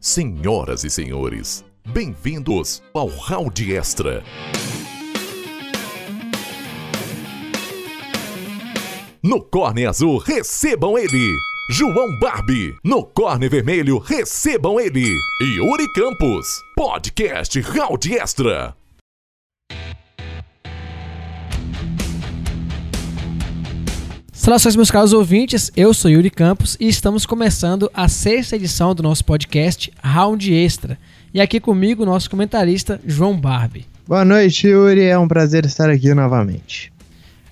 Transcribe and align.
Senhoras 0.00 0.84
e 0.84 0.90
senhores, 0.90 1.64
bem-vindos 1.86 2.82
ao 2.94 3.08
Round 3.08 3.74
Extra. 3.74 4.22
No 9.22 9.42
corne 9.42 9.86
azul, 9.86 10.18
recebam 10.18 10.96
ele! 10.96 11.36
João 11.70 12.18
Barbie. 12.18 12.74
No 12.82 13.04
corne 13.04 13.48
vermelho, 13.48 13.98
recebam 13.98 14.80
ele! 14.80 15.14
Yuri 15.42 15.86
Campos. 15.92 16.46
Podcast 16.76 17.60
Round 17.60 18.16
Extra. 18.16 18.74
Saudações, 24.48 24.76
meus 24.76 24.90
caros 24.90 25.12
ouvintes, 25.12 25.70
eu 25.76 25.92
sou 25.92 26.10
Yuri 26.10 26.30
Campos 26.30 26.74
e 26.80 26.88
estamos 26.88 27.26
começando 27.26 27.90
a 27.92 28.08
sexta 28.08 28.56
edição 28.56 28.94
do 28.94 29.02
nosso 29.02 29.22
podcast 29.22 29.92
Round 30.02 30.50
Extra. 30.54 30.98
E 31.34 31.38
aqui 31.38 31.60
comigo, 31.60 32.06
nosso 32.06 32.30
comentarista 32.30 32.98
João 33.04 33.38
Barbie. 33.38 33.84
Boa 34.06 34.24
noite, 34.24 34.66
Yuri. 34.66 35.02
É 35.02 35.18
um 35.18 35.28
prazer 35.28 35.66
estar 35.66 35.90
aqui 35.90 36.14
novamente. 36.14 36.90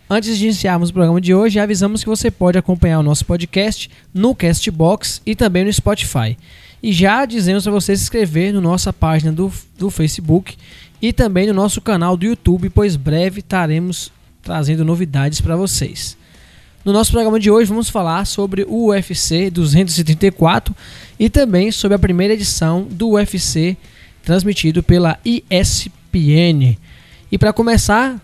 Antes 0.09 0.39
de 0.39 0.45
iniciarmos 0.47 0.89
o 0.89 0.93
programa 0.95 1.21
de 1.21 1.35
hoje, 1.35 1.61
avisamos 1.61 2.03
que 2.03 2.09
você 2.09 2.31
pode 2.31 2.57
acompanhar 2.57 3.01
o 3.01 3.03
nosso 3.03 3.27
podcast 3.27 3.91
no 4.15 4.35
Castbox 4.35 5.21
e 5.27 5.37
também 5.37 5.67
no 5.67 5.73
Spotify. 5.75 6.35
E 6.83 6.95
já 6.95 7.27
dizemos 7.27 7.65
para 7.65 7.73
você 7.73 7.95
se 7.95 8.05
inscrever 8.05 8.55
na 8.55 8.61
nossa 8.63 8.91
página 8.91 9.31
do, 9.31 9.53
do 9.79 9.91
Facebook 9.91 10.57
e 11.03 11.13
também 11.13 11.47
no 11.47 11.53
nosso 11.53 11.79
canal 11.83 12.17
do 12.17 12.25
YouTube, 12.25 12.71
pois 12.71 12.97
breve 12.97 13.41
estaremos 13.41 14.11
trazendo 14.43 14.83
novidades 14.83 15.43
para 15.43 15.57
vocês. 15.57 16.17
No 16.87 16.93
nosso 16.93 17.11
programa 17.11 17.41
de 17.41 17.51
hoje 17.51 17.69
vamos 17.69 17.89
falar 17.89 18.25
sobre 18.27 18.65
o 18.69 18.91
UFC 18.91 19.51
234 19.51 20.73
e 21.19 21.29
também 21.29 21.73
sobre 21.73 21.97
a 21.97 21.99
primeira 21.99 22.33
edição 22.33 22.87
do 22.89 23.15
UFC 23.15 23.77
transmitido 24.23 24.85
pela 24.85 25.19
ESPN. 25.25 26.79
E 27.33 27.37
para 27.37 27.53
começar 27.53 28.23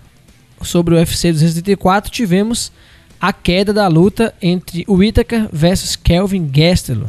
sobre 0.63 0.95
o 0.95 0.97
UFC 0.97 1.33
234 1.33 2.09
tivemos 2.13 2.71
a 3.21 3.33
queda 3.33 3.73
da 3.73 3.89
luta 3.89 4.33
entre 4.41 4.85
o 4.87 4.95
Whittaker 4.95 5.49
versus 5.53 5.97
Kelvin 5.97 6.47
Gastelum. 6.47 7.09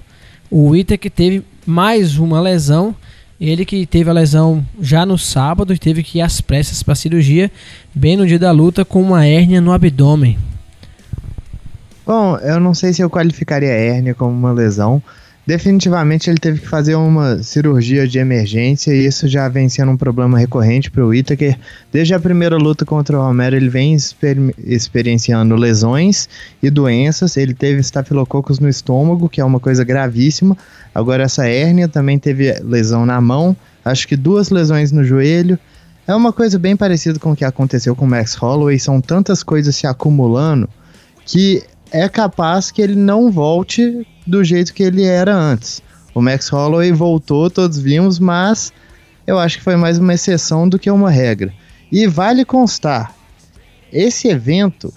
O 0.49 0.69
Whittaker 0.69 1.11
teve 1.11 1.43
mais 1.67 2.17
uma 2.17 2.41
lesão, 2.41 2.95
ele 3.39 3.63
que 3.63 3.85
teve 3.85 4.09
a 4.09 4.13
lesão 4.13 4.65
já 4.81 5.05
no 5.05 5.19
sábado 5.19 5.71
e 5.71 5.77
teve 5.77 6.01
que 6.01 6.17
ir 6.17 6.21
às 6.21 6.41
pressas 6.41 6.81
para 6.81 6.95
cirurgia 6.95 7.51
bem 7.93 8.17
no 8.17 8.25
dia 8.25 8.39
da 8.39 8.49
luta 8.49 8.83
com 8.83 8.99
uma 8.99 9.23
hérnia 9.23 9.61
no 9.61 9.71
abdômen. 9.71 10.35
Bom, 12.05 12.37
eu 12.37 12.59
não 12.59 12.73
sei 12.73 12.91
se 12.91 13.01
eu 13.01 13.09
qualificaria 13.09 13.69
a 13.69 13.75
hérnia 13.75 14.13
como 14.13 14.31
uma 14.31 14.51
lesão. 14.51 15.01
Definitivamente 15.45 16.29
ele 16.29 16.37
teve 16.37 16.61
que 16.61 16.67
fazer 16.67 16.95
uma 16.95 17.43
cirurgia 17.43 18.07
de 18.07 18.17
emergência 18.17 18.93
e 18.93 19.05
isso 19.05 19.27
já 19.27 19.49
vem 19.49 19.67
sendo 19.67 19.91
um 19.91 19.97
problema 19.97 20.37
recorrente 20.37 20.89
para 20.89 21.03
o 21.03 21.09
Whittaker. 21.09 21.57
Desde 21.91 22.13
a 22.13 22.19
primeira 22.19 22.55
luta 22.55 22.85
contra 22.85 23.17
o 23.17 23.21
Romero 23.21 23.53
ele 23.53 23.67
vem 23.67 23.93
exper 23.93 24.37
experienciando 24.57 25.53
lesões 25.55 26.29
e 26.61 26.69
doenças. 26.69 27.35
Ele 27.35 27.53
teve 27.53 27.81
estafilococos 27.81 28.57
no 28.59 28.69
estômago, 28.69 29.27
que 29.27 29.41
é 29.41 29.45
uma 29.45 29.59
coisa 29.59 29.83
gravíssima. 29.83 30.57
Agora 30.95 31.23
essa 31.23 31.45
hérnia 31.45 31.89
também 31.89 32.17
teve 32.17 32.53
lesão 32.61 33.05
na 33.05 33.19
mão, 33.19 33.55
acho 33.83 34.07
que 34.07 34.15
duas 34.15 34.49
lesões 34.49 34.93
no 34.93 35.03
joelho. 35.03 35.59
É 36.07 36.15
uma 36.15 36.31
coisa 36.31 36.57
bem 36.57 36.75
parecida 36.75 37.19
com 37.19 37.31
o 37.31 37.35
que 37.35 37.43
aconteceu 37.43 37.95
com 37.95 38.05
o 38.05 38.09
Max 38.09 38.35
Holloway. 38.35 38.79
São 38.79 39.01
tantas 39.01 39.43
coisas 39.43 39.75
se 39.75 39.87
acumulando 39.87 40.69
que 41.25 41.63
é 41.93 42.09
capaz 42.09 42.71
que 42.71 42.81
ele 42.81 42.95
não 42.95 43.31
volte 43.31 44.05
do 44.25 44.43
jeito 44.43 44.73
que 44.73 44.81
ele 44.81 45.03
era 45.03 45.33
antes. 45.33 45.81
O 46.15 46.21
Max 46.21 46.49
Holloway 46.49 46.91
voltou, 46.91 47.51
todos 47.51 47.77
vimos, 47.77 48.17
mas 48.17 48.73
eu 49.27 49.37
acho 49.37 49.59
que 49.59 49.63
foi 49.63 49.75
mais 49.75 49.99
uma 49.99 50.15
exceção 50.15 50.67
do 50.67 50.79
que 50.79 50.89
uma 50.89 51.11
regra. 51.11 51.53
E 51.91 52.07
vale 52.07 52.43
constar, 52.43 53.15
esse 53.91 54.27
evento 54.27 54.91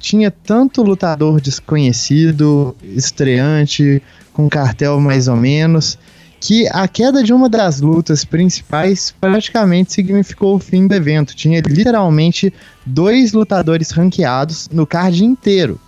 tinha 0.00 0.30
tanto 0.30 0.82
lutador 0.82 1.40
desconhecido, 1.40 2.74
estreante, 2.82 4.02
com 4.32 4.48
cartel 4.48 4.98
mais 4.98 5.28
ou 5.28 5.36
menos, 5.36 5.96
que 6.40 6.66
a 6.72 6.88
queda 6.88 7.22
de 7.22 7.32
uma 7.32 7.48
das 7.48 7.80
lutas 7.80 8.24
principais 8.24 9.14
praticamente 9.20 9.92
significou 9.92 10.56
o 10.56 10.58
fim 10.58 10.88
do 10.88 10.94
evento. 10.94 11.36
Tinha 11.36 11.60
literalmente 11.60 12.52
dois 12.84 13.32
lutadores 13.32 13.90
ranqueados 13.90 14.68
no 14.72 14.86
card 14.86 15.24
inteiro 15.24 15.78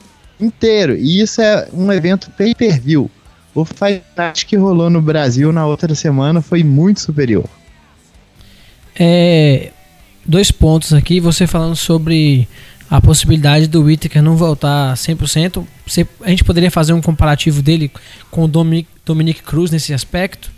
inteiro. 0.43 0.97
E 0.97 1.21
isso 1.21 1.41
é 1.41 1.69
um 1.73 1.93
evento 1.93 2.31
pay-per-view. 2.33 3.11
O 3.55 3.65
Fight 3.65 4.03
Night 4.17 4.47
que 4.47 4.57
rolou 4.57 4.89
no 4.89 5.01
Brasil 5.01 5.53
na 5.53 5.67
outra 5.67 5.95
semana 5.95 6.41
foi 6.41 6.63
muito 6.65 7.01
superior. 7.01 7.45
É, 8.99 9.71
dois 10.25 10.51
pontos 10.51 10.93
aqui, 10.93 11.21
você 11.21 11.47
falando 11.47 11.77
sobre 11.77 12.49
a 12.91 13.01
possibilidade 13.01 13.67
do 13.69 13.83
Whittaker 13.83 14.23
não 14.23 14.37
voltar 14.37 14.95
100%. 14.95 15.65
Você, 15.87 16.07
a 16.21 16.31
gente 16.31 16.45
poderia 16.45 16.71
fazer 16.71 16.93
um 16.93 17.01
comparativo 17.01 17.63
dele 17.63 17.91
com 18.31 18.45
o 18.45 18.49
Dominic, 18.49 18.89
Dominic 19.05 19.43
Cruz 19.43 19.71
nesse 19.71 19.95
aspecto? 19.95 20.51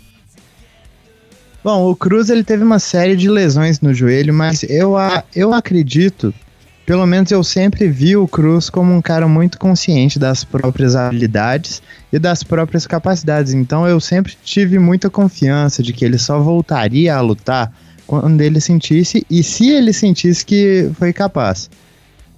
Bom, 1.63 1.89
o 1.89 1.95
Cruz 1.95 2.29
ele 2.29 2.43
teve 2.43 2.63
uma 2.63 2.77
série 2.77 3.15
de 3.15 3.29
lesões 3.29 3.81
no 3.81 3.93
joelho, 3.93 4.33
mas 4.33 4.63
eu, 4.63 4.95
eu 5.33 5.53
acredito 5.53 6.33
pelo 6.85 7.05
menos 7.07 7.31
eu 7.31 7.43
sempre 7.43 7.87
vi 7.87 8.15
o 8.15 8.27
Cruz 8.27 8.69
como 8.69 8.93
um 8.93 9.01
cara 9.01 9.27
muito 9.27 9.57
consciente 9.57 10.19
das 10.19 10.43
próprias 10.43 10.95
habilidades 10.95 11.81
e 12.13 12.19
das 12.19 12.43
próprias 12.43 12.85
capacidades. 12.85 13.53
Então 13.53 13.87
eu 13.87 13.99
sempre 13.99 14.37
tive 14.43 14.77
muita 14.77 15.09
confiança 15.09 15.81
de 15.81 15.91
que 15.91 16.05
ele 16.05 16.19
só 16.19 16.39
voltaria 16.39 17.15
a 17.15 17.21
lutar 17.21 17.73
quando 18.05 18.39
ele 18.41 18.61
sentisse 18.61 19.25
e 19.29 19.41
se 19.41 19.69
ele 19.71 19.91
sentisse 19.91 20.45
que 20.45 20.91
foi 20.93 21.11
capaz, 21.11 21.71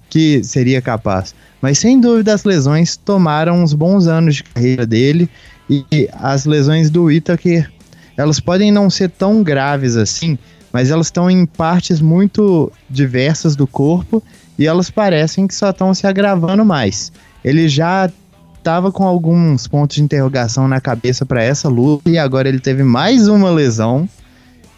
que 0.08 0.42
seria 0.42 0.80
capaz. 0.80 1.34
Mas 1.60 1.78
sem 1.78 2.00
dúvida 2.00 2.32
as 2.32 2.44
lesões 2.44 2.96
tomaram 2.96 3.62
uns 3.62 3.74
bons 3.74 4.06
anos 4.06 4.36
de 4.36 4.44
carreira 4.44 4.86
dele 4.86 5.28
e 5.68 6.08
as 6.12 6.46
lesões 6.46 6.88
do 6.88 7.10
Itaker, 7.10 7.70
elas 8.16 8.40
podem 8.40 8.72
não 8.72 8.88
ser 8.88 9.10
tão 9.10 9.42
graves 9.42 9.94
assim, 9.94 10.38
mas 10.72 10.90
elas 10.90 11.06
estão 11.06 11.30
em 11.30 11.46
partes 11.46 12.00
muito 12.00 12.70
diversas 12.88 13.56
do 13.56 13.66
corpo 13.66 14.22
e 14.58 14.66
elas 14.66 14.90
parecem 14.90 15.46
que 15.46 15.54
só 15.54 15.70
estão 15.70 15.94
se 15.94 16.06
agravando 16.06 16.64
mais. 16.64 17.12
Ele 17.44 17.68
já 17.68 18.10
estava 18.56 18.90
com 18.90 19.04
alguns 19.04 19.66
pontos 19.66 19.96
de 19.96 20.02
interrogação 20.02 20.68
na 20.68 20.80
cabeça 20.80 21.24
para 21.24 21.42
essa 21.42 21.68
luta 21.68 22.10
e 22.10 22.18
agora 22.18 22.48
ele 22.48 22.60
teve 22.60 22.82
mais 22.82 23.28
uma 23.28 23.50
lesão 23.50 24.08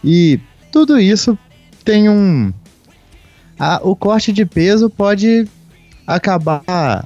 e 0.05 0.39
tudo 0.71 0.99
isso 0.99 1.37
tem 1.84 2.09
um 2.09 2.53
a, 3.59 3.81
o 3.83 3.95
corte 3.95 4.33
de 4.33 4.47
peso 4.47 4.89
pode 4.89 5.47
acabar 6.07 7.05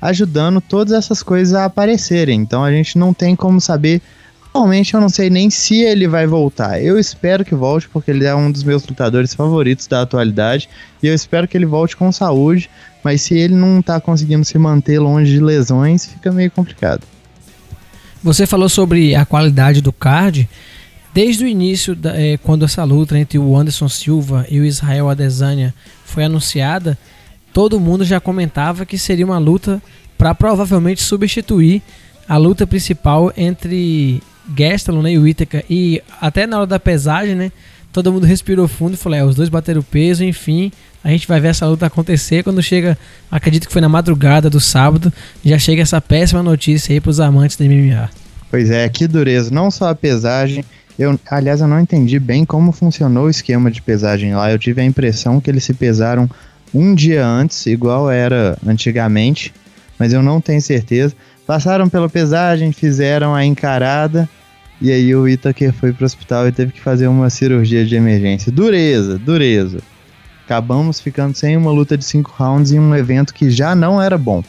ajudando 0.00 0.60
todas 0.60 0.92
essas 0.92 1.22
coisas 1.22 1.54
a 1.54 1.64
aparecerem. 1.64 2.40
Então 2.40 2.64
a 2.64 2.72
gente 2.72 2.98
não 2.98 3.14
tem 3.14 3.36
como 3.36 3.60
saber 3.60 4.02
Atualmente 4.54 4.92
eu 4.92 5.00
não 5.00 5.08
sei 5.08 5.30
nem 5.30 5.48
se 5.48 5.80
ele 5.80 6.06
vai 6.06 6.26
voltar. 6.26 6.82
Eu 6.82 6.98
espero 6.98 7.42
que 7.42 7.54
volte, 7.54 7.88
porque 7.88 8.10
ele 8.10 8.26
é 8.26 8.34
um 8.34 8.52
dos 8.52 8.62
meus 8.62 8.86
lutadores 8.86 9.32
favoritos 9.32 9.86
da 9.86 10.02
atualidade. 10.02 10.68
E 11.02 11.06
eu 11.06 11.14
espero 11.14 11.48
que 11.48 11.56
ele 11.56 11.64
volte 11.64 11.96
com 11.96 12.12
saúde. 12.12 12.68
Mas 13.02 13.22
se 13.22 13.34
ele 13.34 13.54
não 13.54 13.80
tá 13.80 13.98
conseguindo 13.98 14.44
se 14.44 14.58
manter 14.58 14.98
longe 14.98 15.32
de 15.32 15.40
lesões, 15.40 16.04
fica 16.04 16.30
meio 16.30 16.50
complicado. 16.50 17.02
Você 18.22 18.46
falou 18.46 18.68
sobre 18.68 19.14
a 19.14 19.24
qualidade 19.24 19.80
do 19.80 19.90
card. 19.90 20.46
Desde 21.14 21.44
o 21.44 21.48
início, 21.48 21.96
da, 21.96 22.14
é, 22.14 22.36
quando 22.36 22.66
essa 22.66 22.84
luta 22.84 23.18
entre 23.18 23.38
o 23.38 23.56
Anderson 23.56 23.88
Silva 23.88 24.44
e 24.50 24.60
o 24.60 24.66
Israel 24.66 25.08
Adesanya 25.08 25.74
foi 26.04 26.24
anunciada, 26.24 26.98
todo 27.54 27.80
mundo 27.80 28.04
já 28.04 28.20
comentava 28.20 28.84
que 28.84 28.98
seria 28.98 29.24
uma 29.24 29.38
luta 29.38 29.82
para 30.18 30.34
provavelmente 30.34 31.02
substituir 31.02 31.80
a 32.28 32.36
luta 32.36 32.66
principal 32.66 33.32
entre 33.34 34.22
Gastelum 34.48 35.02
né, 35.02 35.12
e 35.12 35.18
o 35.18 35.22
Whittaker. 35.22 35.64
E 35.68 36.02
até 36.20 36.46
na 36.46 36.58
hora 36.58 36.66
da 36.66 36.80
pesagem, 36.80 37.34
né? 37.34 37.52
Todo 37.92 38.10
mundo 38.10 38.24
respirou 38.24 38.66
fundo 38.66 38.94
e 38.94 38.96
falou: 38.96 39.18
é, 39.18 39.24
os 39.24 39.34
dois 39.34 39.48
bateram 39.48 39.82
peso, 39.82 40.24
enfim. 40.24 40.72
A 41.04 41.10
gente 41.10 41.26
vai 41.26 41.40
ver 41.40 41.48
essa 41.48 41.66
luta 41.66 41.86
acontecer 41.86 42.44
quando 42.44 42.62
chega, 42.62 42.96
acredito 43.30 43.66
que 43.66 43.72
foi 43.72 43.82
na 43.82 43.88
madrugada 43.88 44.48
do 44.48 44.60
sábado, 44.60 45.12
já 45.44 45.58
chega 45.58 45.82
essa 45.82 46.00
péssima 46.00 46.42
notícia 46.42 46.92
aí 46.92 47.00
para 47.00 47.10
os 47.10 47.18
amantes 47.18 47.56
da 47.56 47.64
MMA. 47.64 48.08
Pois 48.50 48.70
é, 48.70 48.88
que 48.88 49.08
dureza. 49.08 49.50
Não 49.50 49.70
só 49.70 49.88
a 49.88 49.94
pesagem, 49.94 50.64
eu, 50.98 51.18
aliás, 51.28 51.60
eu 51.60 51.66
não 51.66 51.80
entendi 51.80 52.18
bem 52.20 52.44
como 52.44 52.70
funcionou 52.70 53.24
o 53.24 53.30
esquema 53.30 53.70
de 53.70 53.82
pesagem 53.82 54.34
lá. 54.34 54.52
Eu 54.52 54.58
tive 54.58 54.80
a 54.80 54.84
impressão 54.84 55.40
que 55.40 55.50
eles 55.50 55.64
se 55.64 55.74
pesaram 55.74 56.30
um 56.72 56.94
dia 56.94 57.26
antes, 57.26 57.66
igual 57.66 58.10
era 58.10 58.56
antigamente, 58.66 59.52
mas 59.98 60.12
eu 60.12 60.22
não 60.22 60.40
tenho 60.40 60.62
certeza. 60.62 61.14
Passaram 61.46 61.88
pela 61.88 62.08
pesagem, 62.08 62.72
fizeram 62.72 63.34
a 63.34 63.44
encarada 63.44 64.28
e 64.82 64.90
aí 64.90 65.14
o 65.14 65.28
Itaker 65.28 65.72
foi 65.72 65.92
pro 65.92 66.04
hospital 66.04 66.48
e 66.48 66.52
teve 66.52 66.72
que 66.72 66.80
fazer 66.80 67.06
uma 67.06 67.30
cirurgia 67.30 67.86
de 67.86 67.94
emergência. 67.94 68.50
Dureza, 68.50 69.16
dureza. 69.16 69.78
Acabamos 70.44 71.00
ficando 71.00 71.36
sem 71.36 71.56
uma 71.56 71.70
luta 71.70 71.96
de 71.96 72.04
cinco 72.04 72.34
rounds 72.36 72.72
em 72.72 72.80
um 72.80 72.92
evento 72.92 73.32
que 73.32 73.48
já 73.48 73.76
não 73.76 74.02
era 74.02 74.18
bom. 74.18 74.42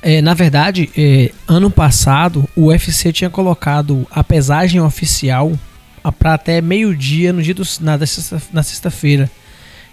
É, 0.00 0.22
na 0.22 0.32
verdade, 0.32 0.88
é, 0.96 1.32
ano 1.48 1.70
passado 1.70 2.48
o 2.54 2.66
UFC 2.66 3.12
tinha 3.12 3.28
colocado 3.28 4.06
a 4.12 4.22
pesagem 4.22 4.80
oficial 4.80 5.52
para 6.16 6.34
até 6.34 6.60
meio-dia 6.60 7.32
no 7.32 7.42
dia 7.42 7.54
do, 7.54 7.64
na, 7.80 7.98
na 8.52 8.62
sexta-feira. 8.62 9.28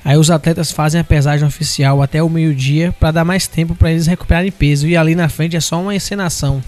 Aí 0.06 0.16
os 0.16 0.30
atletas 0.30 0.72
fazem 0.72 1.02
a 1.02 1.04
pesagem 1.04 1.48
oficial 1.48 2.04
até 2.04 2.22
o 2.22 2.30
meio-dia 2.30 2.92
para 3.00 3.12
dar 3.12 3.26
mais 3.26 3.48
tempo 3.48 3.74
para 3.74 3.92
eles 3.92 4.06
recuperarem 4.06 4.52
peso. 4.52 4.88
E 4.88 4.96
ali 4.96 5.16
na 5.16 5.28
frente 5.28 5.56
é 5.56 5.60
só 5.60 5.82
uma 5.82 5.96
encenação. 5.96 6.62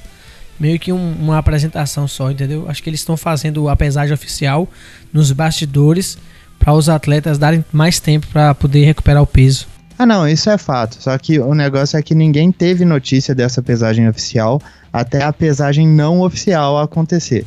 Meio 0.60 0.80
que 0.80 0.92
um, 0.92 1.14
uma 1.20 1.38
apresentação 1.38 2.08
só, 2.08 2.32
entendeu? 2.32 2.70
Acho 2.70 2.82
que 2.82 2.90
eles 2.90 3.00
estão 3.00 3.18
fazendo 3.18 3.68
a 3.70 3.76
pesagem 3.76 4.14
oficial 4.14 4.68
nos 5.12 5.32
bastidores 5.32 6.18
para 6.60 6.74
os 6.74 6.88
atletas 6.88 7.38
darem 7.38 7.64
mais 7.72 8.00
tempo 8.00 8.28
para 8.28 8.54
poder 8.56 8.86
recuperar 8.86 9.22
o 9.22 9.28
peso. 9.28 9.68
Ah, 9.98 10.06
não, 10.06 10.28
isso 10.28 10.50
é 10.50 10.58
fato. 10.58 11.02
Só 11.02 11.18
que 11.18 11.40
o 11.40 11.54
negócio 11.54 11.98
é 11.98 12.02
que 12.02 12.16
ninguém 12.16 12.52
teve 12.52 12.86
notícia 12.86 13.36
dessa 13.36 13.62
pesagem 13.62 14.08
oficial 14.08 14.62
até 14.92 15.24
a 15.24 15.34
pesagem 15.34 15.88
não 15.88 16.22
oficial 16.22 16.80
acontecer. 16.80 17.46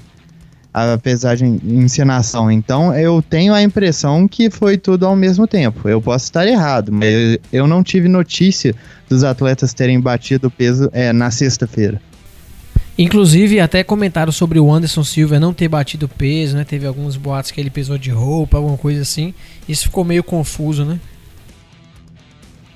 A 0.72 0.98
pesagem 0.98 1.58
em 1.64 1.80
encenação. 1.80 2.50
Então 2.50 2.94
eu 2.94 3.22
tenho 3.22 3.54
a 3.54 3.62
impressão 3.62 4.28
que 4.28 4.50
foi 4.50 4.76
tudo 4.76 5.06
ao 5.06 5.16
mesmo 5.16 5.46
tempo. 5.46 5.88
Eu 5.88 6.02
posso 6.02 6.26
estar 6.26 6.46
errado, 6.46 6.92
mas 6.92 7.38
eu 7.52 7.66
não 7.66 7.82
tive 7.82 8.08
notícia 8.08 8.74
dos 9.08 9.24
atletas 9.24 9.72
terem 9.72 9.98
batido 9.98 10.48
o 10.48 10.50
peso 10.50 10.90
é, 10.92 11.12
na 11.12 11.30
sexta-feira. 11.30 12.00
Inclusive, 12.98 13.60
até 13.60 13.84
comentaram 13.84 14.32
sobre 14.32 14.58
o 14.58 14.72
Anderson 14.72 15.04
Silva 15.04 15.38
não 15.38 15.52
ter 15.52 15.68
batido 15.68 16.08
peso, 16.08 16.56
né? 16.56 16.64
Teve 16.64 16.86
alguns 16.86 17.16
boatos 17.16 17.50
que 17.50 17.60
ele 17.60 17.68
pesou 17.68 17.98
de 17.98 18.10
roupa, 18.10 18.56
alguma 18.56 18.78
coisa 18.78 19.02
assim. 19.02 19.34
Isso 19.68 19.84
ficou 19.84 20.02
meio 20.02 20.24
confuso, 20.24 20.84
né? 20.84 20.98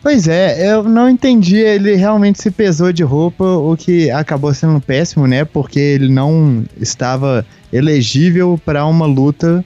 Pois 0.02 0.28
é, 0.28 0.72
eu 0.72 0.82
não 0.82 1.08
entendi. 1.08 1.56
Ele 1.56 1.94
realmente 1.94 2.40
se 2.40 2.50
pesou 2.50 2.92
de 2.92 3.02
roupa, 3.02 3.44
o 3.44 3.74
que 3.76 4.10
acabou 4.10 4.52
sendo 4.52 4.80
péssimo, 4.80 5.26
né? 5.26 5.44
Porque 5.44 5.78
ele 5.78 6.08
não 6.08 6.64
estava 6.78 7.46
elegível 7.72 8.60
para 8.62 8.84
uma 8.86 9.06
luta 9.06 9.64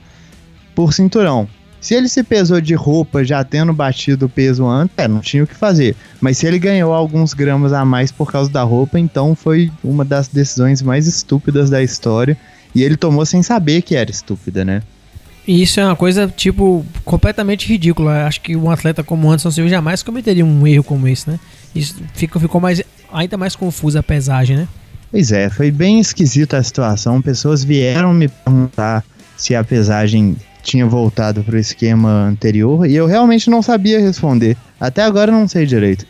por 0.74 0.92
cinturão. 0.92 1.48
Se 1.84 1.92
ele 1.92 2.08
se 2.08 2.22
pesou 2.22 2.62
de 2.62 2.72
roupa 2.72 3.22
já 3.22 3.44
tendo 3.44 3.70
batido 3.70 4.25
o 4.25 4.28
peso 4.28 4.66
antes, 4.66 4.94
é, 4.96 5.06
não 5.06 5.20
tinha 5.20 5.44
o 5.44 5.46
que 5.46 5.54
fazer. 5.54 5.94
Mas 6.19 6.38
se 6.38 6.46
ele 6.46 6.58
ganhou 6.58 6.94
alguns 6.94 7.34
gramas 7.34 7.75
a 7.75 7.84
mais 7.84 8.10
por 8.10 8.32
causa 8.32 8.50
da 8.50 8.62
roupa, 8.62 8.98
então 8.98 9.34
foi 9.34 9.70
uma 9.84 10.02
das 10.02 10.26
decisões 10.26 10.81
mais 10.81 11.06
estúpidas 11.06 11.69
da 11.69 11.82
história. 11.82 12.38
E 12.75 12.82
ele 12.82 12.96
tomou 12.96 13.26
sem 13.26 13.42
saber 13.42 13.82
que 13.82 13.94
era 13.94 14.10
estúpida, 14.10 14.64
né? 14.64 14.81
E 15.46 15.62
isso 15.62 15.78
é 15.78 15.84
uma 15.84 15.94
coisa, 15.94 16.26
tipo, 16.26 16.86
completamente 17.04 17.69
ridícula. 17.69 18.25
Acho 18.25 18.40
que 18.40 18.56
um 18.56 18.70
atleta 18.70 19.04
como 19.04 19.28
o 19.28 19.30
Anderson 19.30 19.50
Silva 19.50 19.69
jamais 19.69 20.02
cometeria 20.02 20.42
um 20.42 20.66
erro 20.66 20.84
como 20.84 21.06
esse, 21.06 21.28
né? 21.28 21.38
Isso 21.75 21.96
fica, 22.14 22.40
ficou 22.40 22.62
mais, 22.62 22.82
ainda 23.12 23.37
mais 23.37 23.54
confusa 23.54 24.00
a 24.00 24.02
pesagem, 24.02 24.56
né? 24.56 24.69
Pois 25.10 25.30
é, 25.32 25.50
foi 25.50 25.70
bem 25.70 26.00
esquisita 26.00 26.56
a 26.56 26.62
situação. 26.62 27.20
Pessoas 27.20 27.62
vieram 27.62 28.14
me 28.14 28.26
perguntar 28.28 29.04
se 29.37 29.54
a 29.54 29.62
pesagem 29.62 30.34
tinha 30.64 30.87
voltado 30.87 31.44
para 31.44 31.55
o 31.55 31.58
esquema 31.58 32.08
anterior 32.26 32.87
e 32.88 32.96
eu 32.96 33.06
realmente 33.06 33.49
não 33.50 33.62
sabia 33.62 34.00
responder. 34.00 34.56
Até 34.81 35.02
agora 35.02 35.31
eu 35.31 35.38
não 35.38 35.46
sei 35.46 35.66
direito. 35.66 36.06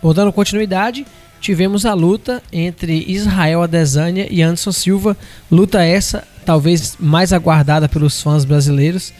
Bom, 0.00 0.14
dando 0.14 0.32
continuidade, 0.32 1.04
tivemos 1.40 1.84
a 1.84 1.94
luta 1.94 2.42
entre 2.52 3.04
Israel 3.08 3.62
Adesanya 3.62 4.28
e 4.30 4.42
Anderson 4.42 4.70
Silva. 4.70 5.16
Luta 5.50 5.82
essa 5.82 6.22
talvez 6.44 6.96
mais 7.00 7.32
aguardada 7.32 7.88
pelos 7.88 8.22
fãs 8.22 8.44
brasileiros. 8.44 9.12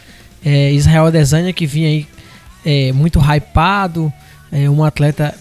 É, 0.45 0.71
Israel 0.71 1.07
Adesanya 1.07 1.51
que 1.51 1.65
vinha 1.65 1.89
aí 1.89 2.07
é, 2.65 2.91
muito 2.93 3.19
hypado, 3.19 4.11
é 4.51 4.69
um 4.69 4.83
atleta 4.83 5.35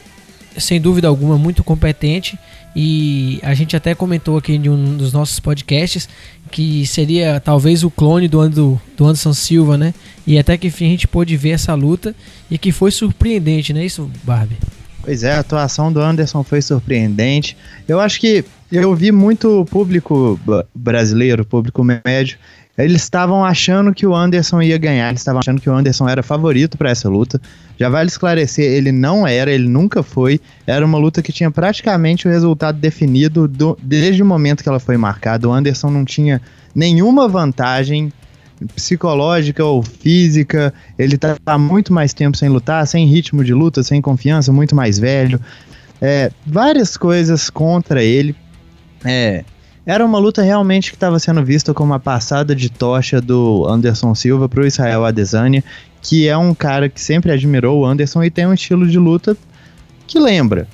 sem 0.56 0.80
dúvida 0.80 1.06
alguma 1.06 1.38
muito 1.38 1.62
competente 1.62 2.36
e 2.74 3.40
a 3.42 3.54
gente 3.54 3.76
até 3.76 3.94
comentou 3.94 4.36
aqui 4.36 4.52
em 4.52 4.68
um 4.68 4.96
dos 4.96 5.12
nossos 5.12 5.40
podcasts 5.40 6.08
que 6.48 6.86
seria 6.86 7.40
talvez 7.40 7.84
o 7.84 7.90
clone 7.90 8.26
do, 8.26 8.48
do, 8.48 8.80
do 8.96 9.04
Anderson 9.04 9.32
Silva, 9.32 9.76
né? 9.76 9.94
E 10.26 10.38
até 10.38 10.56
que 10.56 10.66
enfim 10.66 10.86
a 10.86 10.90
gente 10.90 11.06
pôde 11.06 11.36
ver 11.36 11.50
essa 11.50 11.74
luta 11.74 12.14
e 12.50 12.58
que 12.58 12.72
foi 12.72 12.90
surpreendente, 12.90 13.72
não 13.72 13.80
é 13.80 13.84
isso, 13.84 14.10
Barbie? 14.24 14.56
Pois 15.02 15.22
é, 15.22 15.32
a 15.32 15.40
atuação 15.40 15.92
do 15.92 16.00
Anderson 16.00 16.42
foi 16.42 16.60
surpreendente. 16.60 17.56
Eu 17.86 18.00
acho 18.00 18.20
que 18.20 18.44
eu 18.70 18.94
vi 18.94 19.10
muito 19.10 19.64
público 19.70 20.38
brasileiro, 20.74 21.44
público 21.44 21.82
médio, 21.82 22.38
eles 22.78 23.02
estavam 23.02 23.44
achando 23.44 23.92
que 23.92 24.06
o 24.06 24.14
Anderson 24.14 24.62
ia 24.62 24.78
ganhar, 24.78 25.08
eles 25.08 25.20
estavam 25.20 25.40
achando 25.40 25.60
que 25.60 25.68
o 25.68 25.74
Anderson 25.74 26.08
era 26.08 26.22
favorito 26.22 26.78
para 26.78 26.90
essa 26.90 27.08
luta. 27.08 27.40
Já 27.76 27.88
vale 27.88 28.08
esclarecer, 28.08 28.64
ele 28.64 28.92
não 28.92 29.26
era, 29.26 29.50
ele 29.50 29.68
nunca 29.68 30.02
foi. 30.02 30.40
Era 30.66 30.86
uma 30.86 30.96
luta 30.96 31.20
que 31.20 31.32
tinha 31.32 31.50
praticamente 31.50 32.28
o 32.28 32.30
resultado 32.30 32.78
definido 32.78 33.48
do, 33.48 33.76
desde 33.82 34.22
o 34.22 34.26
momento 34.26 34.62
que 34.62 34.68
ela 34.68 34.78
foi 34.78 34.96
marcada. 34.96 35.48
O 35.48 35.52
Anderson 35.52 35.90
não 35.90 36.04
tinha 36.04 36.40
nenhuma 36.74 37.28
vantagem 37.28 38.12
psicológica 38.74 39.64
ou 39.64 39.82
física. 39.82 40.72
Ele 40.98 41.18
tá 41.18 41.36
há 41.46 41.58
muito 41.58 41.92
mais 41.92 42.12
tempo 42.12 42.36
sem 42.36 42.48
lutar, 42.48 42.86
sem 42.86 43.06
ritmo 43.06 43.44
de 43.44 43.54
luta, 43.54 43.82
sem 43.82 44.00
confiança, 44.00 44.52
muito 44.52 44.76
mais 44.76 44.98
velho. 44.98 45.40
É, 46.00 46.30
várias 46.46 46.96
coisas 46.96 47.50
contra 47.50 48.02
ele. 48.02 48.36
É, 49.04 49.44
era 49.88 50.04
uma 50.04 50.18
luta 50.18 50.42
realmente 50.42 50.90
que 50.90 50.96
estava 50.96 51.18
sendo 51.18 51.42
vista 51.42 51.72
como 51.72 51.92
uma 51.92 51.98
passada 51.98 52.54
de 52.54 52.68
tocha 52.68 53.22
do 53.22 53.66
Anderson 53.66 54.14
Silva 54.14 54.46
para 54.46 54.60
o 54.60 54.66
Israel 54.66 55.02
Adesanya, 55.02 55.64
que 56.02 56.28
é 56.28 56.36
um 56.36 56.54
cara 56.54 56.90
que 56.90 57.00
sempre 57.00 57.32
admirou 57.32 57.80
o 57.80 57.86
Anderson 57.86 58.22
e 58.22 58.30
tem 58.30 58.46
um 58.46 58.52
estilo 58.52 58.86
de 58.86 58.98
luta 58.98 59.34
que 60.06 60.18
lembra. 60.18 60.68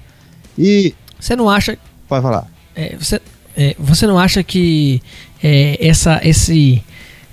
E 0.58 0.92
você 1.16 1.36
não 1.36 1.48
acha? 1.48 1.78
Pode 2.08 2.22
falar. 2.22 2.48
É, 2.74 2.96
você, 2.98 3.20
é, 3.56 3.76
você 3.78 4.04
não 4.04 4.18
acha 4.18 4.42
que 4.42 5.00
é, 5.40 5.78
essa 5.80 6.20
esse 6.24 6.82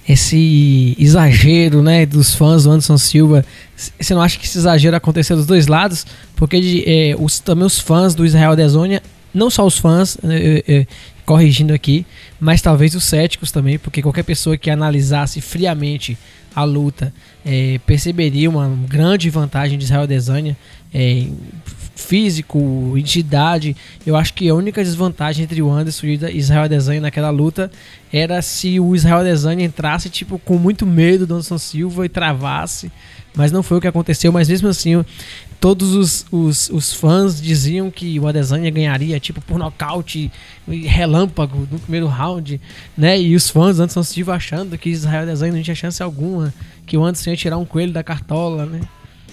esse 0.08 0.96
exagero, 1.00 1.82
né, 1.82 2.06
dos 2.06 2.36
fãs 2.36 2.66
do 2.66 2.72
Anderson 2.72 2.98
Silva, 2.98 3.44
você 3.76 4.14
não 4.14 4.22
acha 4.22 4.38
que 4.38 4.46
esse 4.46 4.58
exagero 4.58 4.96
aconteceu 4.96 5.36
dos 5.36 5.48
dois 5.48 5.66
lados? 5.66 6.06
Porque 6.36 6.62
de, 6.62 6.84
é, 6.86 7.16
os, 7.18 7.40
também 7.40 7.66
os 7.66 7.80
fãs 7.80 8.14
do 8.14 8.24
Israel 8.24 8.52
Adesanya 8.52 9.02
não 9.34 9.50
só 9.50 9.66
os 9.66 9.78
fãs, 9.78 10.18
é, 10.24 10.64
é, 10.68 10.88
corrigindo 11.32 11.74
aqui, 11.74 12.06
mas 12.42 12.62
talvez 12.62 12.94
os 12.94 13.06
céticos 13.06 13.54
também, 13.54 13.80
porque 13.80 14.02
qualquer 14.02 14.24
pessoa 14.24 14.58
que 14.58 14.70
analisasse 14.70 15.40
friamente 15.40 16.18
a 16.54 16.66
luta 16.66 17.14
é, 17.46 17.80
perceberia 17.86 18.50
uma 18.50 18.68
grande 18.86 19.30
vantagem 19.30 19.78
de 19.78 19.86
Israel 19.86 20.02
Adesanya 20.02 20.58
é, 20.94 21.28
físico, 21.96 22.96
entidade. 22.98 23.78
Eu 24.06 24.18
acho 24.18 24.34
que 24.34 24.50
a 24.50 24.54
única 24.54 24.84
desvantagem 24.84 25.46
entre 25.46 25.62
o 25.62 25.72
Anderson 25.72 26.08
e 26.08 26.38
Israel 26.38 26.64
Adesanya 26.64 27.00
naquela 27.00 27.30
luta 27.30 27.72
era 28.12 28.42
se 28.42 28.78
o 28.78 28.94
Israel 28.94 29.20
Adesanya 29.20 29.64
entrasse 29.64 30.10
tipo 30.10 30.38
com 30.38 30.58
muito 30.58 30.86
medo 30.86 31.26
do 31.26 31.36
Anderson 31.36 31.58
Silva 31.58 32.06
e 32.06 32.10
travasse, 32.10 32.92
mas 33.34 33.54
não 33.54 33.64
foi 33.64 33.78
o 33.78 33.82
que 33.82 33.88
aconteceu. 33.88 34.34
Mas 34.34 34.50
mesmo 34.50 34.68
assim, 34.68 35.02
todos 35.62 35.94
os, 35.94 36.26
os, 36.32 36.70
os, 36.72 36.92
fãs 36.92 37.40
diziam 37.40 37.92
que 37.92 38.20
o 38.20 38.28
Adesanya 38.28 38.72
ganharia 38.72 39.20
tipo 39.20 39.40
por 39.40 39.60
nocaute 39.60 40.32
relâmpago 40.68 41.68
no 41.72 41.80
primeiro 41.80 42.08
round, 42.08 42.60
né? 42.98 43.22
E 43.22 43.36
os 43.36 43.48
fãs 43.48 43.78
do 43.78 43.84
Anderson 43.84 44.02
Silva 44.02 44.34
achando 44.34 44.76
que 44.76 44.90
Israel 44.90 45.22
Adesanya 45.22 45.54
não 45.54 45.62
tinha 45.62 45.76
chance 45.76 46.02
alguma, 46.02 46.52
que 46.88 46.98
o 46.98 47.04
Anderson 47.06 47.30
ia 47.30 47.38
tirar 47.38 47.58
um 47.60 47.66
coelho 47.66 47.94
da 47.94 48.04
cartola, 48.04 48.66
né? 48.66 48.82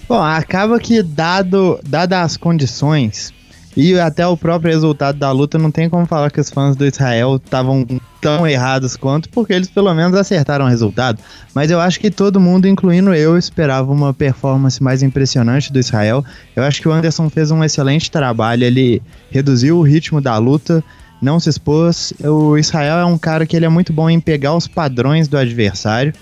Bom, 0.07 0.21
acaba 0.21 0.79
que 0.79 1.01
dado 1.01 1.79
dadas 1.83 2.19
as 2.19 2.37
condições 2.37 3.33
e 3.79 3.97
até 3.97 4.27
o 4.27 4.35
próprio 4.35 4.73
resultado 4.73 5.17
da 5.17 5.31
luta, 5.31 5.57
não 5.57 5.71
tem 5.71 5.89
como 5.89 6.05
falar 6.05 6.29
que 6.29 6.41
os 6.41 6.49
fãs 6.49 6.75
do 6.75 6.85
Israel 6.85 7.37
estavam 7.37 7.87
tão 8.19 8.45
errados 8.45 8.97
quanto, 8.97 9.29
porque 9.29 9.53
eles 9.53 9.69
pelo 9.69 9.93
menos 9.93 10.17
acertaram 10.17 10.65
o 10.65 10.67
resultado. 10.67 11.19
Mas 11.55 11.71
eu 11.71 11.79
acho 11.79 11.97
que 11.97 12.11
todo 12.11 12.41
mundo, 12.41 12.67
incluindo 12.67 13.13
eu, 13.13 13.37
esperava 13.37 13.89
uma 13.89 14.13
performance 14.13 14.83
mais 14.83 15.01
impressionante 15.01 15.71
do 15.71 15.79
Israel. 15.79 16.25
Eu 16.55 16.63
acho 16.63 16.81
que 16.81 16.89
o 16.89 16.91
Anderson 16.91 17.29
fez 17.29 17.51
um 17.51 17.63
excelente 17.63 18.11
trabalho, 18.11 18.65
ele 18.65 19.01
reduziu 19.31 19.77
o 19.77 19.81
ritmo 19.81 20.19
da 20.19 20.37
luta, 20.37 20.83
não 21.21 21.39
se 21.39 21.49
expôs. 21.49 22.13
O 22.21 22.57
Israel 22.57 22.97
é 22.97 23.05
um 23.05 23.17
cara 23.17 23.45
que 23.45 23.55
ele 23.55 23.65
é 23.65 23.69
muito 23.69 23.93
bom 23.93 24.09
em 24.09 24.19
pegar 24.19 24.55
os 24.55 24.67
padrões 24.67 25.29
do 25.29 25.37
adversário. 25.37 26.13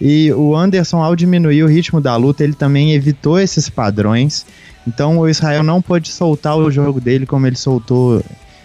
E 0.00 0.32
o 0.32 0.56
Anderson, 0.56 1.02
ao 1.02 1.14
diminuir 1.14 1.62
o 1.62 1.68
ritmo 1.68 2.00
da 2.00 2.16
luta, 2.16 2.44
ele 2.44 2.54
também 2.54 2.92
evitou 2.92 3.38
esses 3.38 3.68
padrões. 3.68 4.46
Então 4.88 5.18
o 5.18 5.28
Israel 5.28 5.62
não 5.62 5.82
pôde 5.82 6.10
soltar 6.10 6.56
o 6.56 6.70
jogo 6.70 6.98
dele 7.00 7.26
como 7.26 7.46
ele 7.46 7.56
soltou 7.56 8.22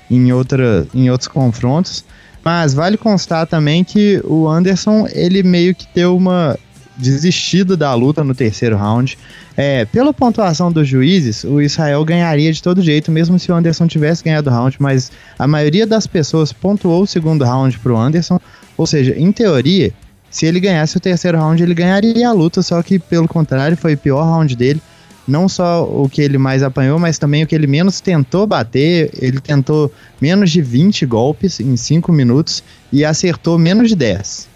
em, 0.10 0.32
outra, 0.32 0.88
em 0.94 1.10
outros 1.10 1.28
confrontos. 1.28 2.06
Mas 2.44 2.74
vale 2.74 2.98
constar 2.98 3.46
também 3.46 3.84
que 3.84 4.22
o 4.24 4.48
Anderson, 4.48 5.08
ele 5.12 5.44
meio 5.44 5.76
que 5.76 5.86
deu 5.94 6.16
uma 6.16 6.58
desistida 6.96 7.76
da 7.76 7.94
luta 7.94 8.24
no 8.24 8.34
terceiro 8.34 8.78
round. 8.78 9.18
É, 9.56 9.86
pela 9.86 10.14
pontuação 10.14 10.72
dos 10.72 10.88
juízes, 10.88 11.44
o 11.44 11.62
Israel 11.62 12.04
ganharia 12.06 12.52
de 12.52 12.62
todo 12.62 12.82
jeito, 12.82 13.12
mesmo 13.12 13.38
se 13.38 13.52
o 13.52 13.56
Anderson 13.56 13.88
tivesse 13.88 14.24
ganhado 14.24 14.50
o 14.50 14.54
round, 14.54 14.78
mas 14.80 15.12
a 15.38 15.48
maioria 15.48 15.86
das 15.88 16.08
pessoas 16.08 16.52
pontuou 16.54 17.04
o 17.04 17.08
segundo 17.08 17.44
round 17.46 17.78
pro 17.80 17.98
Anderson. 17.98 18.40
Ou 18.78 18.86
seja, 18.86 19.14
em 19.18 19.32
teoria, 19.32 19.92
se 20.30 20.46
ele 20.46 20.60
ganhasse 20.60 20.98
o 20.98 21.00
terceiro 21.00 21.38
round, 21.38 21.62
ele 21.62 21.74
ganharia 21.74 22.28
a 22.28 22.34
luta, 22.34 22.62
só 22.62 22.82
que 22.82 23.00
pelo 23.00 23.28
contrário, 23.28 23.78
foi 23.78 23.94
o 23.94 23.98
pior 23.98 24.24
round 24.24 24.56
dele 24.56 24.82
não 25.28 25.48
só 25.48 25.84
o 25.84 26.10
que 26.10 26.22
ele 26.22 26.38
mais 26.38 26.64
apanhou, 26.64 27.00
mas 27.00 27.18
também 27.18 27.44
o 27.44 27.48
que 27.48 27.56
ele 27.56 27.68
menos 27.68 28.02
tentou 28.02 28.46
bater. 28.46 29.12
Ele 29.20 29.40
tentou 29.40 29.92
menos 30.22 30.52
de 30.52 30.62
20 30.62 31.06
golpes 31.06 31.60
em 31.60 31.76
5 31.76 32.12
minutos 32.12 32.64
e 32.92 33.06
acertou 33.06 33.58
menos 33.58 33.90
de 33.90 33.96
10. 33.96 34.50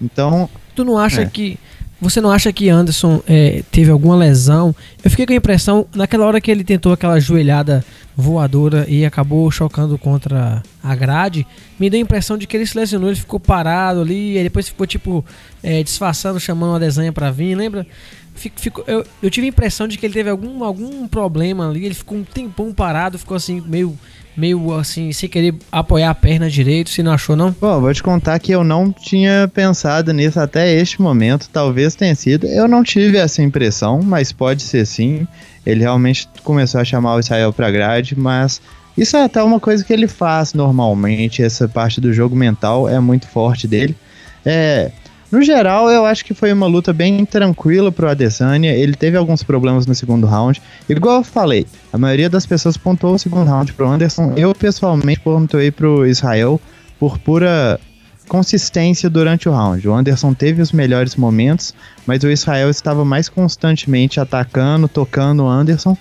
Então. 0.00 0.48
Tu 0.74 0.84
não 0.84 0.98
acha 0.98 1.22
é. 1.22 1.26
que. 1.26 1.58
Você 2.00 2.20
não 2.20 2.30
acha 2.30 2.52
que 2.52 2.68
Anderson 2.68 3.22
é, 3.26 3.62
teve 3.70 3.90
alguma 3.90 4.16
lesão? 4.16 4.74
Eu 5.02 5.10
fiquei 5.10 5.24
com 5.24 5.32
a 5.32 5.36
impressão, 5.36 5.86
naquela 5.94 6.26
hora 6.26 6.40
que 6.40 6.50
ele 6.50 6.64
tentou 6.64 6.92
aquela 6.92 7.18
joelhada 7.18 7.84
voadora 8.16 8.84
e 8.88 9.04
acabou 9.04 9.50
chocando 9.50 9.96
contra 9.96 10.62
a 10.82 10.94
grade, 10.94 11.46
me 11.78 11.88
deu 11.88 11.98
a 11.98 12.02
impressão 12.02 12.36
de 12.36 12.46
que 12.46 12.56
ele 12.56 12.66
se 12.66 12.76
lesionou, 12.76 13.08
ele 13.08 13.18
ficou 13.18 13.40
parado 13.40 14.02
ali, 14.02 14.38
e 14.38 14.42
depois 14.42 14.68
ficou 14.68 14.86
tipo 14.86 15.24
é, 15.62 15.82
disfarçando, 15.82 16.38
chamando 16.38 16.70
uma 16.70 16.80
desenha 16.80 17.12
para 17.12 17.30
vir, 17.30 17.54
lembra? 17.54 17.86
Fico, 18.34 18.60
fico, 18.60 18.84
eu, 18.86 19.04
eu 19.22 19.30
tive 19.30 19.46
a 19.46 19.48
impressão 19.48 19.86
de 19.86 19.96
que 19.96 20.04
ele 20.04 20.12
teve 20.12 20.28
algum, 20.28 20.64
algum 20.64 21.06
problema 21.06 21.68
ali, 21.68 21.86
ele 21.86 21.94
ficou 21.94 22.18
um 22.18 22.24
tempão 22.24 22.72
parado, 22.72 23.18
ficou 23.18 23.36
assim, 23.36 23.62
meio, 23.64 23.96
meio 24.36 24.74
assim, 24.74 25.12
sem 25.12 25.28
querer 25.28 25.54
apoiar 25.70 26.10
a 26.10 26.14
perna 26.14 26.50
direito, 26.50 26.90
você 26.90 27.02
não 27.02 27.12
achou 27.12 27.36
não? 27.36 27.54
Bom, 27.60 27.80
vou 27.80 27.94
te 27.94 28.02
contar 28.02 28.38
que 28.40 28.52
eu 28.52 28.64
não 28.64 28.92
tinha 28.92 29.48
pensado 29.54 30.12
nisso 30.12 30.40
até 30.40 30.72
este 30.74 31.00
momento, 31.00 31.48
talvez 31.52 31.94
tenha 31.94 32.14
sido, 32.14 32.46
eu 32.46 32.66
não 32.66 32.82
tive 32.82 33.18
essa 33.18 33.40
impressão, 33.40 34.00
mas 34.02 34.32
pode 34.32 34.62
ser 34.62 34.84
sim, 34.84 35.26
ele 35.64 35.80
realmente 35.80 36.28
começou 36.42 36.80
a 36.80 36.84
chamar 36.84 37.14
o 37.14 37.20
Israel 37.20 37.52
pra 37.52 37.70
grade, 37.70 38.18
mas 38.18 38.60
isso 38.96 39.16
é 39.16 39.24
até 39.24 39.42
uma 39.42 39.58
coisa 39.58 39.84
que 39.84 39.92
ele 39.92 40.06
faz 40.06 40.54
normalmente, 40.54 41.42
essa 41.42 41.68
parte 41.68 42.00
do 42.00 42.12
jogo 42.12 42.36
mental 42.36 42.88
é 42.88 42.98
muito 43.00 43.26
forte 43.28 43.66
dele. 43.66 43.96
É, 44.44 44.90
no 45.34 45.42
geral, 45.42 45.90
eu 45.90 46.06
acho 46.06 46.24
que 46.24 46.32
foi 46.32 46.52
uma 46.52 46.66
luta 46.66 46.92
bem 46.92 47.24
tranquila 47.24 47.90
pro 47.90 48.08
Adesanya. 48.08 48.72
Ele 48.72 48.94
teve 48.94 49.16
alguns 49.16 49.42
problemas 49.42 49.86
no 49.86 49.94
segundo 49.94 50.26
round. 50.26 50.62
Igual 50.88 51.16
eu 51.16 51.24
falei, 51.24 51.66
a 51.92 51.98
maioria 51.98 52.30
das 52.30 52.46
pessoas 52.46 52.76
pontuou 52.76 53.14
o 53.14 53.18
segundo 53.18 53.48
round 53.48 53.72
pro 53.72 53.88
Anderson. 53.88 54.32
Eu, 54.36 54.54
pessoalmente, 54.54 55.20
pontuei 55.20 55.70
pro 55.70 56.06
Israel 56.06 56.60
por 56.98 57.18
pura 57.18 57.80
consistência 58.28 59.10
durante 59.10 59.48
o 59.48 59.52
round. 59.52 59.86
O 59.88 59.94
Anderson 59.94 60.32
teve 60.32 60.62
os 60.62 60.72
melhores 60.72 61.16
momentos, 61.16 61.74
mas 62.06 62.22
o 62.22 62.30
Israel 62.30 62.70
estava 62.70 63.04
mais 63.04 63.28
constantemente 63.28 64.20
atacando, 64.20 64.88
tocando 64.88 65.44
o 65.44 65.48
Anderson. 65.48 65.96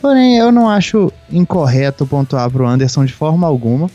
Porém, 0.00 0.38
eu 0.38 0.50
não 0.50 0.68
acho 0.68 1.12
incorreto 1.30 2.06
pontuar 2.06 2.50
pro 2.50 2.66
Anderson 2.66 3.04
de 3.04 3.12
forma 3.12 3.46
alguma. 3.46 3.90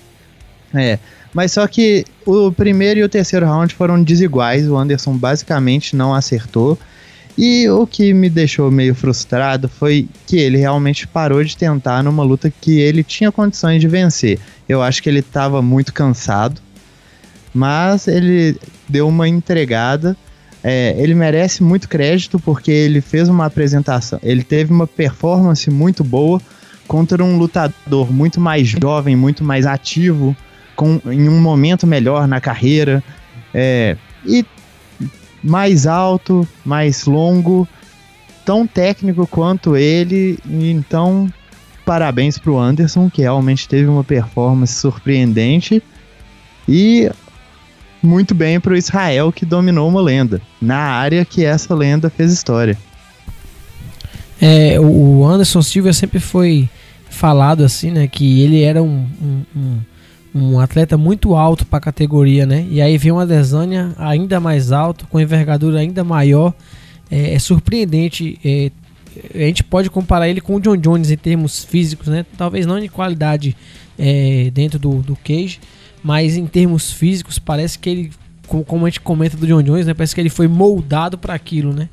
É, 0.74 0.98
mas 1.34 1.52
só 1.52 1.68
que 1.68 2.06
o 2.26 2.52
primeiro 2.52 3.00
e 3.00 3.04
o 3.04 3.10
terceiro 3.10 3.46
round 3.46 3.74
foram 3.74 4.02
desiguais. 4.02 4.68
O 4.68 4.78
Anderson 4.78 5.16
basicamente 5.16 5.96
não 5.96 6.14
acertou. 6.14 6.78
E 7.38 7.68
o 7.70 7.88
que 7.88 8.14
me 8.14 8.30
deixou 8.30 8.70
meio 8.70 8.94
frustrado 8.94 9.68
foi 9.68 10.08
que 10.28 10.38
ele 10.38 10.58
realmente 10.58 11.08
parou 11.08 11.44
de 11.44 11.58
tentar 11.58 12.04
numa 12.04 12.24
luta 12.24 12.52
que 12.62 12.80
ele 12.80 13.04
tinha 13.04 13.32
condições 13.32 13.82
de 13.82 13.88
vencer. 13.88 14.40
Eu 14.70 14.84
acho 14.84 15.02
que 15.02 15.10
ele 15.10 15.20
estava 15.20 15.62
muito 15.62 15.92
cansado, 15.94 16.62
mas 17.54 18.08
ele 18.08 18.56
deu 18.88 19.08
uma 19.08 19.28
entregada. 19.28 20.16
É, 20.64 20.96
ele 20.98 21.16
merece 21.16 21.64
muito 21.64 21.90
crédito 21.90 22.40
porque 22.40 22.72
ele 22.72 23.02
fez 23.02 23.28
uma 23.28 23.46
apresentação, 23.48 24.18
ele 24.24 24.44
teve 24.44 24.72
uma 24.72 24.88
performance 24.88 25.70
muito 25.70 26.06
boa 26.06 26.40
contra 26.88 27.22
um 27.22 27.38
lutador 27.38 28.14
muito 28.14 28.40
mais 28.40 28.70
jovem, 28.70 29.14
muito 29.14 29.44
mais 29.44 29.66
ativo, 29.66 30.34
com, 30.76 31.02
em 31.06 31.30
um 31.30 31.42
momento 31.42 31.86
melhor 31.86 32.28
na 32.28 32.40
carreira. 32.42 33.04
É, 33.54 33.98
e 34.26 34.46
mais 35.44 35.86
alto, 35.86 36.48
mais 36.64 37.06
longo, 37.06 37.68
tão 38.46 38.66
técnico 38.66 39.28
quanto 39.28 39.76
ele. 39.76 40.40
Então, 40.46 41.32
parabéns 41.86 42.38
para 42.38 42.52
o 42.52 42.60
Anderson, 42.60 43.10
que 43.10 43.22
realmente 43.22 43.68
teve 43.68 43.88
uma 43.88 44.04
performance 44.04 44.74
surpreendente. 44.74 45.84
E 46.68 47.12
muito 48.02 48.34
bem 48.34 48.60
para 48.60 48.74
o 48.74 48.78
Israel, 48.78 49.32
que 49.32 49.46
dominou 49.46 49.88
uma 49.88 50.02
lenda, 50.02 50.42
na 50.62 50.78
área 50.78 51.24
que 51.24 51.44
essa 51.44 51.74
lenda 51.74 52.10
fez 52.10 52.32
história. 52.32 52.78
É, 54.42 54.78
o 54.80 55.26
Anderson 55.26 55.62
Silva 55.62 55.94
sempre 55.94 56.20
foi 56.20 56.70
falado 57.10 57.64
assim, 57.64 57.92
né, 57.92 58.08
que 58.08 58.42
ele 58.42 58.62
era 58.62 58.84
um, 58.84 59.08
um, 59.22 59.44
um 59.56 59.80
um 60.34 60.60
atleta 60.60 60.98
muito 60.98 61.36
alto 61.36 61.66
para 61.66 61.78
a 61.78 61.82
categoria, 61.82 62.46
né? 62.46 62.66
E 62.70 62.82
aí 62.82 62.98
vem 62.98 63.12
uma 63.12 63.22
Adesanya 63.24 63.94
ainda 63.98 64.40
mais 64.40 64.72
alto, 64.72 65.08
com 65.08 65.20
envergadura 65.20 65.80
ainda 65.80 66.04
maior. 66.04 66.54
É, 67.12 67.36
é 67.36 67.40
surpreendente. 67.40 68.40
É, 68.44 68.72
a 69.36 69.46
gente 69.46 69.64
pode 69.64 69.90
comparar 69.90 70.28
ele 70.28 70.42
com 70.42 70.56
o 70.56 70.60
John 70.60 70.76
Jones 70.78 71.12
em 71.12 71.18
termos 71.18 71.64
físicos, 71.64 72.08
né? 72.08 72.26
Talvez 72.38 72.66
não 72.66 72.80
de 72.80 72.90
qualidade 72.90 73.56
é, 73.98 74.50
dentro 74.52 74.80
do, 74.80 75.02
do 75.02 75.16
cage, 75.16 75.60
mas 76.04 76.36
em 76.36 76.48
termos 76.48 76.92
físicos 76.92 77.38
parece 77.38 77.78
que 77.78 77.90
ele, 77.90 78.12
como 78.48 78.86
a 78.86 78.90
gente 78.90 79.02
comenta 79.02 79.38
do 79.38 79.46
John 79.46 79.62
Jones, 79.62 79.86
né? 79.86 79.94
Parece 79.94 80.16
que 80.16 80.22
ele 80.22 80.30
foi 80.30 80.48
moldado 80.48 81.18
para 81.18 81.36
aquilo, 81.36 81.74
né? 81.74 81.90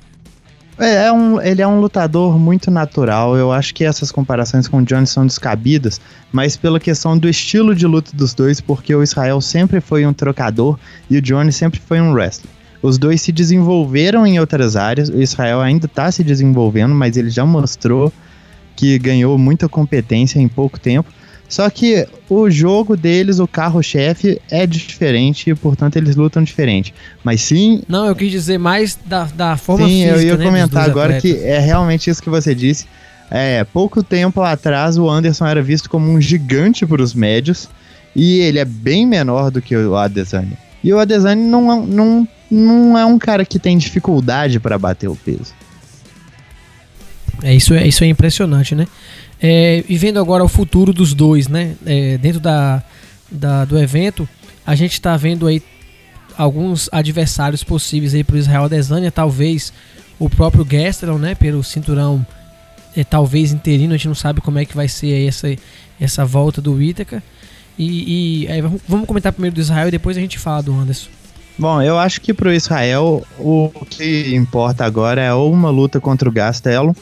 É, 0.81 1.07
é, 1.07 1.13
um, 1.13 1.41
ele 1.41 1.61
é 1.61 1.67
um 1.67 1.79
lutador 1.79 2.39
muito 2.39 2.71
natural. 2.71 3.37
Eu 3.37 3.53
acho 3.53 3.75
que 3.75 3.85
essas 3.85 4.11
comparações 4.11 4.67
com 4.67 4.79
o 4.79 4.85
Johnny 4.85 5.07
são 5.07 5.27
descabidas, 5.27 6.01
mas 6.33 6.57
pela 6.57 6.81
questão 6.81 7.19
do 7.19 7.29
estilo 7.29 7.75
de 7.75 7.87
luta 7.87 8.11
dos 8.15 8.33
dois, 8.33 8.61
porque 8.61 8.95
o 8.95 9.03
Israel 9.03 9.41
sempre 9.43 9.81
foi 9.81 10.07
um 10.07 10.13
trocador 10.13 10.79
e 11.09 11.19
o 11.19 11.23
Johnny 11.23 11.53
sempre 11.53 11.79
foi 11.79 12.01
um 12.01 12.13
wrestler. 12.13 12.51
Os 12.83 12.97
dois 12.97 13.21
se 13.21 13.31
desenvolveram 13.31 14.27
em 14.27 14.41
outras 14.41 14.75
áreas. 14.75 15.11
O 15.11 15.21
Israel 15.21 15.61
ainda 15.61 15.85
está 15.85 16.11
se 16.11 16.25
desenvolvendo, 16.25 16.95
mas 16.95 17.17
ele 17.17 17.29
já 17.29 17.45
mostrou 17.45 18.11
que 18.75 18.99
ganhou 18.99 19.37
muita 19.37 19.69
competência 19.69 20.41
em 20.41 20.49
pouco 20.49 20.81
tempo. 20.81 21.13
Só 21.51 21.69
que 21.69 22.07
o 22.29 22.49
jogo 22.49 22.97
deles, 22.97 23.41
o 23.41 23.49
carro-chefe, 23.49 24.41
é 24.49 24.65
diferente 24.69 25.51
e, 25.51 25.55
portanto, 25.55 25.97
eles 25.97 26.15
lutam 26.15 26.45
diferente. 26.45 26.95
Mas 27.25 27.41
sim. 27.41 27.83
Não, 27.89 28.07
eu 28.07 28.15
quis 28.15 28.31
dizer 28.31 28.57
mais 28.57 28.97
da, 29.05 29.25
da 29.25 29.57
forma 29.57 29.89
sim, 29.89 30.05
física. 30.05 30.17
Sim, 30.17 30.25
eu 30.25 30.29
ia 30.29 30.37
né, 30.37 30.45
comentar 30.45 30.89
agora 30.89 31.17
atletas. 31.17 31.41
que 31.41 31.45
é 31.45 31.59
realmente 31.59 32.09
isso 32.09 32.23
que 32.23 32.31
você 32.31 32.55
disse. 32.55 32.87
É, 33.29 33.65
pouco 33.65 34.01
tempo 34.01 34.41
atrás, 34.43 34.97
o 34.97 35.11
Anderson 35.11 35.45
era 35.45 35.61
visto 35.61 35.91
como 35.91 36.09
um 36.09 36.21
gigante 36.21 36.87
para 36.87 37.03
os 37.03 37.13
médios. 37.13 37.69
E 38.15 38.39
ele 38.39 38.61
é 38.61 38.65
bem 38.65 39.05
menor 39.05 39.51
do 39.51 39.61
que 39.61 39.77
o 39.77 39.97
Adesanya. 39.97 40.57
E 40.85 40.93
o 40.93 41.01
Adesanya 41.01 41.43
não, 41.43 41.85
não, 41.85 42.29
não 42.49 42.97
é 42.97 43.05
um 43.05 43.19
cara 43.19 43.45
que 43.45 43.59
tem 43.59 43.77
dificuldade 43.77 44.61
para 44.61 44.79
bater 44.79 45.09
o 45.09 45.17
peso. 45.17 45.53
É 47.43 47.55
isso, 47.55 47.75
é 47.75 47.87
isso 47.87 48.05
é 48.05 48.07
impressionante, 48.07 48.75
né? 48.75 48.87
É, 49.41 49.83
e 49.89 49.97
vendo 49.97 50.19
agora 50.19 50.45
o 50.45 50.49
futuro 50.49 50.93
dos 50.93 51.15
dois, 51.15 51.49
né? 51.49 51.75
É, 51.87 52.19
dentro 52.19 52.41
da, 52.41 52.83
da, 53.31 53.65
do 53.65 53.79
evento, 53.79 54.29
a 54.67 54.75
gente 54.75 54.93
está 54.93 55.17
vendo 55.17 55.47
aí 55.47 55.63
alguns 56.37 56.89
adversários 56.93 57.65
possíveis 57.65 58.15
aí 58.15 58.23
para 58.23 58.37
o 58.37 58.39
Israel 58.39 58.65
Adesanya, 58.65 59.11
talvez 59.11 59.73
o 60.19 60.29
próprio 60.29 60.65
Gastelum, 60.65 61.19
né? 61.19 61.35
Pelo 61.35 61.65
cinturão, 61.65 62.25
é, 62.95 63.03
talvez 63.03 63.53
interino, 63.53 63.95
a 63.95 63.97
gente 63.97 64.09
não 64.09 64.15
sabe 64.15 64.41
como 64.41 64.59
é 64.59 64.65
que 64.65 64.77
vai 64.77 64.89
ser 64.89 65.27
essa, 65.27 65.49
essa 65.99 66.25
volta 66.25 66.61
do 66.61 66.81
Ítaca. 66.81 67.23
E, 67.79 68.45
e 68.45 68.49
aí, 68.49 68.61
vamos 68.87 69.07
comentar 69.07 69.33
primeiro 69.33 69.55
do 69.55 69.61
Israel 69.61 69.89
e 69.89 69.91
depois 69.91 70.17
a 70.17 70.21
gente 70.21 70.39
fala 70.39 70.63
do 70.63 70.75
Anderson. 70.75 71.09
Bom, 71.59 71.81
eu 71.83 71.99
acho 71.99 72.21
que 72.21 72.33
pro 72.33 72.53
Israel 72.53 73.23
o 73.39 73.71
que 73.89 74.35
importa 74.35 74.85
agora 74.85 75.21
é 75.23 75.33
ou 75.33 75.53
uma 75.53 75.71
luta 75.71 76.01
contra 76.01 76.29
o 76.29 76.33
Gastelum, 76.33 76.95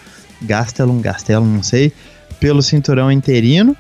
Gastelum, 0.43 1.01
Gastelum, 1.01 1.47
não 1.47 1.63
sei, 1.63 1.93
pelo 2.41 2.63
cinturão 2.63 3.11
interino, 3.11 3.77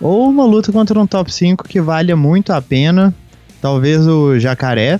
ou 0.00 0.28
uma 0.28 0.44
luta 0.44 0.72
contra 0.72 0.98
um 0.98 1.06
top 1.06 1.32
5 1.32 1.68
que 1.68 1.80
valha 1.80 2.16
muito 2.16 2.52
a 2.52 2.62
pena, 2.62 3.14
talvez 3.60 4.06
o 4.06 4.38
Jacaré, 4.38 4.98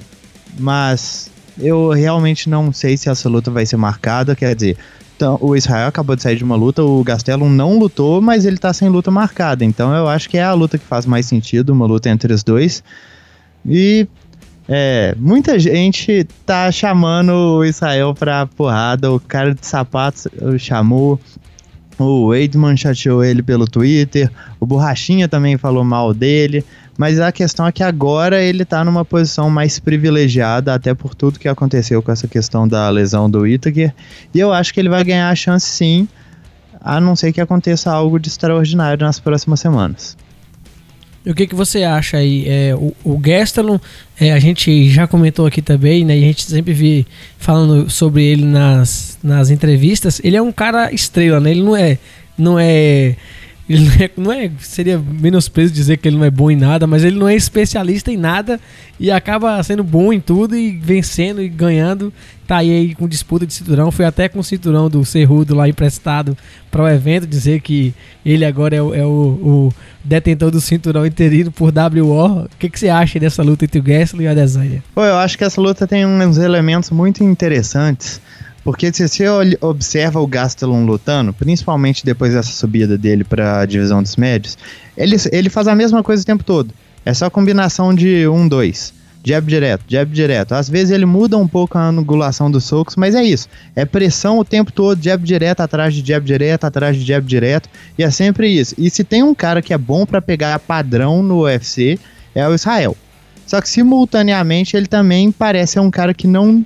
mas 0.58 1.30
eu 1.58 1.90
realmente 1.90 2.48
não 2.48 2.72
sei 2.72 2.96
se 2.96 3.08
essa 3.08 3.28
luta 3.28 3.50
vai 3.50 3.64
ser 3.64 3.76
marcada, 3.76 4.36
quer 4.36 4.54
dizer, 4.54 4.76
então, 5.16 5.38
o 5.42 5.54
Israel 5.54 5.88
acabou 5.88 6.16
de 6.16 6.22
sair 6.22 6.36
de 6.36 6.44
uma 6.44 6.56
luta, 6.56 6.82
o 6.82 7.04
Gastelum 7.04 7.50
não 7.50 7.78
lutou, 7.78 8.22
mas 8.22 8.46
ele 8.46 8.56
tá 8.56 8.72
sem 8.72 8.88
luta 8.88 9.10
marcada, 9.10 9.62
então 9.62 9.94
eu 9.94 10.08
acho 10.08 10.28
que 10.30 10.38
é 10.38 10.42
a 10.42 10.54
luta 10.54 10.78
que 10.78 10.84
faz 10.86 11.04
mais 11.04 11.26
sentido, 11.26 11.74
uma 11.74 11.84
luta 11.84 12.08
entre 12.08 12.32
os 12.32 12.42
dois. 12.42 12.82
E 13.66 14.08
é, 14.72 15.16
muita 15.18 15.58
gente 15.58 16.24
tá 16.46 16.70
chamando 16.70 17.32
o 17.32 17.64
Israel 17.64 18.14
pra 18.14 18.46
porrada, 18.46 19.10
o 19.10 19.18
cara 19.18 19.52
de 19.52 19.66
sapatos 19.66 20.28
chamou, 20.60 21.18
o 21.98 22.26
Weidman 22.26 22.76
chateou 22.76 23.24
ele 23.24 23.42
pelo 23.42 23.66
Twitter, 23.66 24.30
o 24.60 24.64
Borrachinha 24.64 25.26
também 25.26 25.58
falou 25.58 25.82
mal 25.82 26.14
dele, 26.14 26.64
mas 26.96 27.18
a 27.18 27.32
questão 27.32 27.66
é 27.66 27.72
que 27.72 27.82
agora 27.82 28.40
ele 28.40 28.64
tá 28.64 28.84
numa 28.84 29.04
posição 29.04 29.50
mais 29.50 29.80
privilegiada, 29.80 30.72
até 30.72 30.94
por 30.94 31.16
tudo 31.16 31.40
que 31.40 31.48
aconteceu 31.48 32.00
com 32.00 32.12
essa 32.12 32.28
questão 32.28 32.68
da 32.68 32.88
lesão 32.90 33.28
do 33.28 33.44
Itaker, 33.44 33.92
e 34.32 34.38
eu 34.38 34.52
acho 34.52 34.72
que 34.72 34.78
ele 34.78 34.88
vai 34.88 35.02
ganhar 35.02 35.30
a 35.30 35.34
chance 35.34 35.66
sim, 35.66 36.06
a 36.80 37.00
não 37.00 37.16
ser 37.16 37.32
que 37.32 37.40
aconteça 37.40 37.90
algo 37.90 38.20
de 38.20 38.28
extraordinário 38.28 39.04
nas 39.04 39.18
próximas 39.18 39.58
semanas. 39.58 40.16
E 41.24 41.30
o 41.30 41.34
que, 41.34 41.46
que 41.46 41.54
você 41.54 41.82
acha 41.82 42.16
aí? 42.16 42.48
É, 42.48 42.74
o, 42.74 42.94
o 43.04 43.18
Gastelum, 43.18 43.78
é, 44.18 44.32
a 44.32 44.38
gente 44.38 44.88
já 44.88 45.06
comentou 45.06 45.46
aqui 45.46 45.60
também, 45.60 46.04
né? 46.04 46.16
E 46.16 46.24
a 46.24 46.26
gente 46.26 46.44
sempre 46.44 46.72
vi 46.72 47.06
falando 47.38 47.90
sobre 47.90 48.24
ele 48.24 48.44
nas, 48.44 49.18
nas 49.22 49.50
entrevistas. 49.50 50.20
Ele 50.24 50.36
é 50.36 50.42
um 50.42 50.52
cara 50.52 50.92
estrela, 50.92 51.38
né? 51.38 51.50
Ele 51.50 51.62
não 51.62 51.76
é, 51.76 51.98
não 52.38 52.58
é 52.58 53.16
ele 53.70 53.84
não 53.84 53.94
é, 53.94 54.10
não 54.16 54.32
é, 54.32 54.50
Seria 54.58 54.98
menosprezo 54.98 55.72
dizer 55.72 55.98
que 55.98 56.08
ele 56.08 56.16
não 56.16 56.24
é 56.24 56.30
bom 56.30 56.50
em 56.50 56.56
nada, 56.56 56.88
mas 56.88 57.04
ele 57.04 57.16
não 57.16 57.28
é 57.28 57.36
especialista 57.36 58.10
em 58.10 58.16
nada 58.16 58.58
e 58.98 59.12
acaba 59.12 59.62
sendo 59.62 59.84
bom 59.84 60.12
em 60.12 60.18
tudo 60.18 60.56
e 60.56 60.72
vencendo 60.72 61.40
e 61.40 61.48
ganhando. 61.48 62.12
Tá 62.48 62.56
aí, 62.56 62.96
com 62.96 63.06
disputa 63.06 63.46
de 63.46 63.54
cinturão. 63.54 63.92
Foi 63.92 64.04
até 64.04 64.28
com 64.28 64.40
o 64.40 64.44
cinturão 64.44 64.90
do 64.90 65.04
Cerrudo 65.04 65.54
lá 65.54 65.68
emprestado 65.68 66.36
para 66.68 66.82
o 66.82 66.88
evento, 66.88 67.28
dizer 67.28 67.60
que 67.60 67.94
ele 68.26 68.44
agora 68.44 68.74
é 68.74 68.82
o, 68.82 68.92
é 68.92 69.06
o, 69.06 69.08
o 69.08 69.72
detentor 70.02 70.50
do 70.50 70.60
cinturão 70.60 71.06
interino 71.06 71.52
por 71.52 71.72
WO. 71.72 72.46
O 72.46 72.48
que, 72.58 72.68
que 72.68 72.80
você 72.80 72.88
acha 72.88 73.20
dessa 73.20 73.40
luta 73.40 73.66
entre 73.66 73.78
o 73.78 73.86
Gessler 73.86 74.24
e 74.24 74.28
a 74.28 74.32
Adesanya? 74.32 74.82
Pô, 74.92 75.04
eu 75.04 75.14
acho 75.14 75.38
que 75.38 75.44
essa 75.44 75.60
luta 75.60 75.86
tem 75.86 76.04
uns 76.04 76.38
elementos 76.38 76.90
muito 76.90 77.22
interessantes. 77.22 78.20
Porque 78.62 78.92
se 78.92 79.08
você 79.08 79.24
observa 79.60 80.20
o 80.20 80.26
Gastelum 80.26 80.84
lutando, 80.84 81.32
principalmente 81.32 82.04
depois 82.04 82.34
dessa 82.34 82.52
subida 82.52 82.98
dele 82.98 83.24
para 83.24 83.60
a 83.60 83.66
divisão 83.66 84.02
dos 84.02 84.16
médios, 84.16 84.58
ele, 84.96 85.16
ele 85.32 85.48
faz 85.48 85.66
a 85.66 85.74
mesma 85.74 86.02
coisa 86.02 86.22
o 86.22 86.26
tempo 86.26 86.44
todo. 86.44 86.74
É 87.04 87.14
só 87.14 87.30
combinação 87.30 87.94
de 87.94 88.28
um, 88.28 88.46
dois. 88.46 88.92
Jab 89.24 89.46
direto, 89.46 89.84
jab 89.86 90.10
direto. 90.12 90.52
Às 90.52 90.68
vezes 90.68 90.90
ele 90.90 91.04
muda 91.04 91.36
um 91.36 91.46
pouco 91.46 91.76
a 91.76 91.88
angulação 91.88 92.50
dos 92.50 92.64
socos, 92.64 92.96
mas 92.96 93.14
é 93.14 93.22
isso. 93.22 93.48
É 93.76 93.84
pressão 93.84 94.38
o 94.38 94.44
tempo 94.44 94.72
todo, 94.72 95.02
jab 95.02 95.22
direto 95.22 95.60
atrás 95.60 95.94
de 95.94 96.06
jab 96.06 96.24
direto, 96.24 96.64
atrás 96.64 96.96
de 96.96 97.04
jab 97.04 97.26
direto. 97.26 97.68
E 97.98 98.02
é 98.02 98.10
sempre 98.10 98.48
isso. 98.48 98.74
E 98.78 98.88
se 98.88 99.04
tem 99.04 99.22
um 99.22 99.34
cara 99.34 99.60
que 99.60 99.74
é 99.74 99.78
bom 99.78 100.06
para 100.06 100.22
pegar 100.22 100.58
padrão 100.58 101.22
no 101.22 101.42
UFC, 101.42 101.98
é 102.34 102.46
o 102.48 102.54
Israel. 102.54 102.96
Só 103.46 103.60
que 103.60 103.68
simultaneamente 103.68 104.76
ele 104.76 104.86
também 104.86 105.30
parece 105.32 105.72
ser 105.72 105.80
um 105.80 105.90
cara 105.90 106.14
que 106.14 106.26
não 106.26 106.64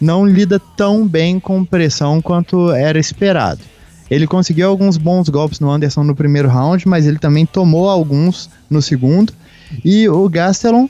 não 0.00 0.26
lida 0.26 0.60
tão 0.76 1.06
bem 1.06 1.38
com 1.38 1.64
pressão 1.64 2.20
quanto 2.22 2.70
era 2.72 2.98
esperado. 2.98 3.60
Ele 4.10 4.26
conseguiu 4.26 4.68
alguns 4.68 4.96
bons 4.96 5.28
golpes 5.28 5.60
no 5.60 5.70
Anderson 5.70 6.02
no 6.02 6.16
primeiro 6.16 6.48
round, 6.48 6.88
mas 6.88 7.06
ele 7.06 7.18
também 7.18 7.46
tomou 7.46 7.88
alguns 7.88 8.50
no 8.68 8.82
segundo. 8.82 9.32
E 9.84 10.08
o 10.08 10.28
Gastelum, 10.28 10.88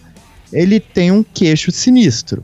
ele 0.52 0.81
tem 0.81 1.11
um 1.11 1.23
queixo 1.23 1.71
sinistro. 1.71 2.43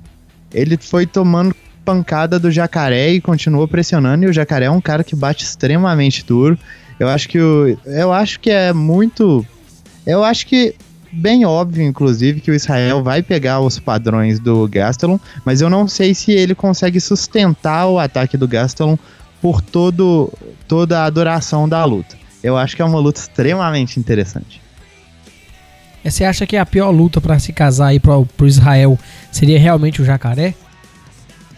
Ele 0.52 0.76
foi 0.76 1.06
tomando 1.06 1.54
pancada 1.84 2.38
do 2.38 2.50
Jacaré 2.50 3.10
e 3.12 3.20
continuou 3.20 3.66
pressionando. 3.66 4.24
E 4.24 4.28
o 4.28 4.32
Jacaré 4.32 4.66
é 4.66 4.70
um 4.70 4.80
cara 4.80 5.02
que 5.02 5.16
bate 5.16 5.44
extremamente 5.44 6.24
duro. 6.24 6.58
Eu 6.98 7.08
acho 7.08 7.28
que 7.28 7.38
o, 7.38 7.78
eu 7.86 8.12
acho 8.12 8.40
que 8.40 8.50
é 8.50 8.72
muito, 8.72 9.46
eu 10.06 10.24
acho 10.24 10.46
que 10.46 10.74
bem 11.16 11.44
óbvio, 11.44 11.84
inclusive, 11.84 12.40
que 12.40 12.50
o 12.50 12.54
Israel 12.54 13.02
vai 13.02 13.22
pegar 13.22 13.60
os 13.60 13.78
padrões 13.78 14.38
do 14.38 14.68
Gastelum, 14.68 15.18
mas 15.44 15.60
eu 15.60 15.70
não 15.70 15.88
sei 15.88 16.14
se 16.14 16.32
ele 16.32 16.54
consegue 16.54 17.00
sustentar 17.00 17.86
o 17.86 17.98
ataque 17.98 18.36
do 18.36 18.46
Gastelum 18.46 18.98
por 19.40 19.60
todo, 19.60 20.32
toda 20.68 21.04
a 21.04 21.10
duração 21.10 21.68
da 21.68 21.84
luta. 21.84 22.16
Eu 22.42 22.56
acho 22.56 22.76
que 22.76 22.82
é 22.82 22.84
uma 22.84 22.98
luta 22.98 23.20
extremamente 23.20 23.98
interessante. 23.98 24.60
Você 26.04 26.24
acha 26.24 26.46
que 26.46 26.56
a 26.56 26.64
pior 26.64 26.90
luta 26.90 27.20
para 27.20 27.38
se 27.38 27.52
casar 27.52 27.88
aí 27.88 27.98
pro, 27.98 28.24
pro 28.36 28.46
Israel 28.46 28.96
seria 29.32 29.58
realmente 29.58 30.00
o 30.00 30.04
jacaré? 30.04 30.54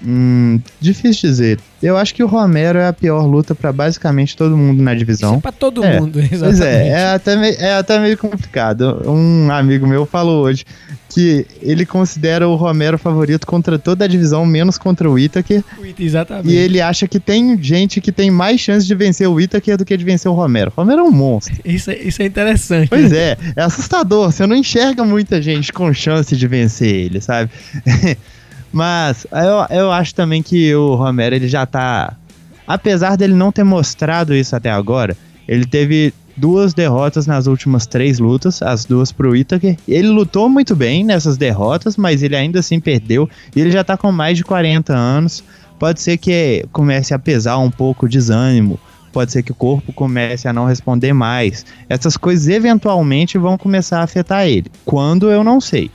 Hum, 0.04 0.60
difícil 0.80 1.28
dizer. 1.28 1.58
Eu 1.82 1.96
acho 1.96 2.14
que 2.14 2.22
o 2.22 2.26
Romero 2.26 2.78
é 2.78 2.86
a 2.86 2.92
pior 2.92 3.24
luta 3.24 3.54
para 3.54 3.72
basicamente 3.72 4.36
todo 4.36 4.56
mundo 4.56 4.82
na 4.82 4.94
divisão. 4.94 5.30
Isso 5.30 5.38
é 5.38 5.42
pra 5.42 5.52
todo 5.52 5.84
é, 5.84 6.00
mundo, 6.00 6.18
exatamente. 6.18 6.38
Pois 6.58 6.60
é, 6.60 6.88
é 6.88 7.06
até, 7.12 7.36
meio, 7.36 7.56
é 7.58 7.74
até 7.74 7.98
meio 7.98 8.18
complicado. 8.18 9.02
Um 9.06 9.50
amigo 9.50 9.86
meu 9.86 10.06
falou 10.06 10.44
hoje 10.44 10.64
que 11.08 11.46
ele 11.62 11.86
considera 11.86 12.48
o 12.48 12.54
Romero 12.54 12.98
favorito 12.98 13.46
contra 13.46 13.78
toda 13.78 14.04
a 14.04 14.08
divisão, 14.08 14.44
menos 14.44 14.76
contra 14.76 15.10
o 15.10 15.18
Itaker. 15.18 15.62
Exatamente. 15.98 16.48
E 16.48 16.56
ele 16.56 16.80
acha 16.80 17.08
que 17.08 17.18
tem 17.18 17.60
gente 17.62 18.00
que 18.00 18.12
tem 18.12 18.30
mais 18.30 18.60
chance 18.60 18.86
de 18.86 18.94
vencer 18.94 19.28
o 19.28 19.40
Itaker 19.40 19.76
do 19.76 19.84
que 19.84 19.96
de 19.96 20.04
vencer 20.04 20.30
o 20.30 20.34
Romero. 20.34 20.72
O 20.76 20.80
Romero 20.80 21.00
é 21.00 21.04
um 21.04 21.10
monstro. 21.10 21.56
Isso, 21.64 21.90
é, 21.90 21.98
isso 21.98 22.22
é 22.22 22.26
interessante. 22.26 22.88
Pois 22.88 23.10
né? 23.10 23.18
é, 23.18 23.38
é 23.56 23.62
assustador. 23.62 24.30
Você 24.30 24.46
não 24.46 24.56
enxerga 24.56 25.04
muita 25.04 25.40
gente 25.40 25.72
com 25.72 25.92
chance 25.92 26.36
de 26.36 26.46
vencer 26.46 26.88
ele, 26.88 27.20
sabe? 27.20 27.50
Mas 28.78 29.26
eu, 29.32 29.76
eu 29.76 29.90
acho 29.90 30.14
também 30.14 30.40
que 30.40 30.72
o 30.72 30.94
Romero 30.94 31.34
ele 31.34 31.48
já 31.48 31.66
tá. 31.66 32.16
Apesar 32.64 33.16
dele 33.16 33.34
não 33.34 33.50
ter 33.50 33.64
mostrado 33.64 34.32
isso 34.32 34.54
até 34.54 34.70
agora, 34.70 35.16
ele 35.48 35.66
teve 35.66 36.14
duas 36.36 36.74
derrotas 36.74 37.26
nas 37.26 37.48
últimas 37.48 37.88
três 37.88 38.20
lutas, 38.20 38.62
as 38.62 38.84
duas 38.84 39.10
pro 39.10 39.34
Itaker. 39.34 39.76
Ele 39.88 40.06
lutou 40.06 40.48
muito 40.48 40.76
bem 40.76 41.02
nessas 41.02 41.36
derrotas, 41.36 41.96
mas 41.96 42.22
ele 42.22 42.36
ainda 42.36 42.60
assim 42.60 42.78
perdeu. 42.78 43.28
E 43.56 43.60
ele 43.60 43.72
já 43.72 43.82
tá 43.82 43.96
com 43.96 44.12
mais 44.12 44.36
de 44.36 44.44
40 44.44 44.94
anos. 44.94 45.42
Pode 45.76 46.00
ser 46.00 46.16
que 46.16 46.64
comece 46.70 47.12
a 47.12 47.18
pesar 47.18 47.58
um 47.58 47.72
pouco 47.72 48.06
o 48.06 48.08
desânimo. 48.08 48.78
Pode 49.12 49.32
ser 49.32 49.42
que 49.42 49.50
o 49.50 49.56
corpo 49.56 49.92
comece 49.92 50.46
a 50.46 50.52
não 50.52 50.66
responder 50.66 51.12
mais. 51.12 51.66
Essas 51.88 52.16
coisas 52.16 52.46
eventualmente 52.46 53.38
vão 53.38 53.58
começar 53.58 53.98
a 53.98 54.04
afetar 54.04 54.46
ele. 54.46 54.70
Quando 54.84 55.32
eu 55.32 55.42
não 55.42 55.60
sei. 55.60 55.90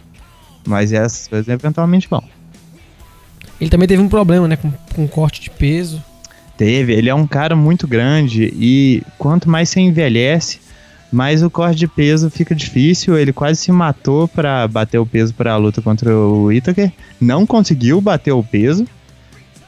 Mas 0.67 0.91
essas 0.91 1.29
coisas 1.29 1.47
eventualmente 1.47 2.09
vão. 2.09 2.21
Ele 3.59 3.69
também 3.69 3.87
teve 3.87 4.01
um 4.01 4.09
problema, 4.09 4.47
né? 4.47 4.55
Com, 4.55 4.71
com 4.93 5.07
corte 5.07 5.41
de 5.41 5.49
peso. 5.49 6.01
Teve, 6.57 6.93
ele 6.93 7.09
é 7.09 7.15
um 7.15 7.25
cara 7.25 7.55
muito 7.55 7.87
grande 7.87 8.53
e 8.55 9.01
quanto 9.17 9.49
mais 9.49 9.69
você 9.69 9.79
envelhece, 9.79 10.59
mais 11.11 11.41
o 11.41 11.49
corte 11.49 11.77
de 11.77 11.87
peso 11.87 12.29
fica 12.29 12.53
difícil. 12.53 13.17
Ele 13.17 13.33
quase 13.33 13.59
se 13.59 13.71
matou 13.71 14.27
para 14.27 14.67
bater 14.67 14.99
o 14.99 15.05
peso 15.05 15.33
para 15.33 15.53
a 15.53 15.57
luta 15.57 15.81
contra 15.81 16.15
o 16.15 16.51
Itaker. 16.51 16.91
Não 17.19 17.45
conseguiu 17.45 17.99
bater 17.99 18.31
o 18.31 18.43
peso. 18.43 18.87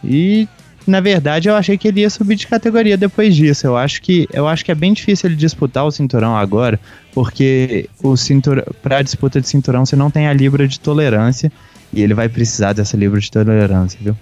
E 0.03 0.47
na 0.85 0.99
verdade 0.99 1.49
eu 1.49 1.55
achei 1.55 1.77
que 1.77 1.87
ele 1.87 2.01
ia 2.01 2.09
subir 2.09 2.35
de 2.35 2.47
categoria 2.47 2.95
depois 2.97 3.35
disso. 3.35 3.65
Eu 3.65 3.75
acho 3.75 4.01
que 4.01 4.27
eu 4.31 4.47
acho 4.47 4.63
que 4.63 4.71
é 4.71 4.75
bem 4.75 4.93
difícil 4.93 5.29
ele 5.29 5.35
disputar 5.35 5.85
o 5.85 5.91
cinturão 5.91 6.35
agora, 6.37 6.79
porque 7.13 7.89
o 8.01 8.15
cinturão 8.15 8.63
para 8.83 9.01
disputa 9.01 9.41
de 9.41 9.47
cinturão 9.47 9.85
você 9.85 9.95
não 9.95 10.11
tem 10.11 10.27
a 10.27 10.33
libra 10.33 10.67
de 10.67 10.79
tolerância 10.79 11.51
e 11.93 12.01
ele 12.01 12.13
vai 12.13 12.27
precisar 12.29 12.73
dessa 12.73 12.97
livre 12.97 13.19
de 13.19 13.31
tolerância, 13.31 13.99
viu? 14.01 14.15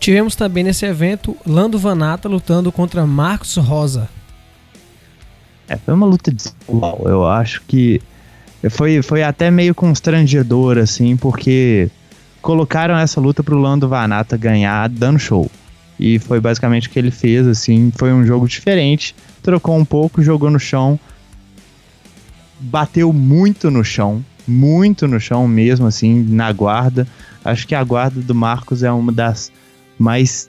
Tivemos 0.00 0.36
também 0.36 0.62
nesse 0.62 0.86
evento 0.86 1.36
Lando 1.46 1.78
Vanata 1.78 2.28
lutando 2.28 2.70
contra 2.70 3.04
Marcos 3.06 3.56
Rosa. 3.56 4.08
É, 5.68 5.76
foi 5.76 5.92
uma 5.92 6.06
luta 6.06 6.30
desigual. 6.32 7.02
Eu 7.04 7.26
acho 7.26 7.62
que 7.66 8.00
foi, 8.70 9.02
foi 9.02 9.22
até 9.22 9.50
meio 9.50 9.74
constrangedor, 9.74 10.78
assim, 10.78 11.16
porque 11.16 11.90
colocaram 12.40 12.96
essa 12.96 13.20
luta 13.20 13.42
pro 13.42 13.58
Lando 13.58 13.88
Vanata 13.88 14.36
ganhar 14.36 14.88
dando 14.88 15.18
show. 15.18 15.50
E 15.98 16.18
foi 16.18 16.40
basicamente 16.40 16.86
o 16.86 16.90
que 16.90 16.98
ele 16.98 17.10
fez, 17.10 17.46
assim. 17.46 17.92
Foi 17.96 18.12
um 18.12 18.24
jogo 18.24 18.46
diferente. 18.48 19.14
Trocou 19.42 19.76
um 19.76 19.84
pouco, 19.84 20.22
jogou 20.22 20.48
no 20.48 20.60
chão. 20.60 20.98
Bateu 22.60 23.12
muito 23.12 23.70
no 23.70 23.84
chão 23.84 24.24
muito 24.48 25.06
no 25.06 25.20
chão 25.20 25.46
mesmo, 25.46 25.86
assim, 25.86 26.24
na 26.28 26.50
guarda. 26.52 27.06
Acho 27.44 27.66
que 27.66 27.74
a 27.74 27.84
guarda 27.84 28.20
do 28.20 28.34
Marcos 28.34 28.82
é 28.82 28.90
uma 28.90 29.12
das 29.12 29.52
mais, 29.98 30.48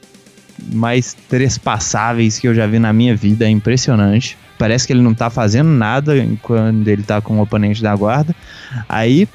mais 0.72 1.14
trespassáveis 1.14 2.40
que 2.40 2.48
eu 2.48 2.56
já 2.56 2.66
vi 2.66 2.80
na 2.80 2.94
minha 2.94 3.16
vida. 3.16 3.46
É 3.46 3.50
impressionante. 3.50 4.38
Parece 4.58 4.88
que 4.88 4.94
ele 4.94 5.02
não 5.02 5.14
tá 5.14 5.30
fazendo 5.30 5.70
nada 5.70 6.14
quando 6.42 6.88
ele 6.88 7.04
tá 7.04 7.22
com 7.22 7.38
o 7.38 7.42
oponente 7.42 7.82
da 7.82 7.96
guarda. 7.96 8.36
Aí, 8.88 9.28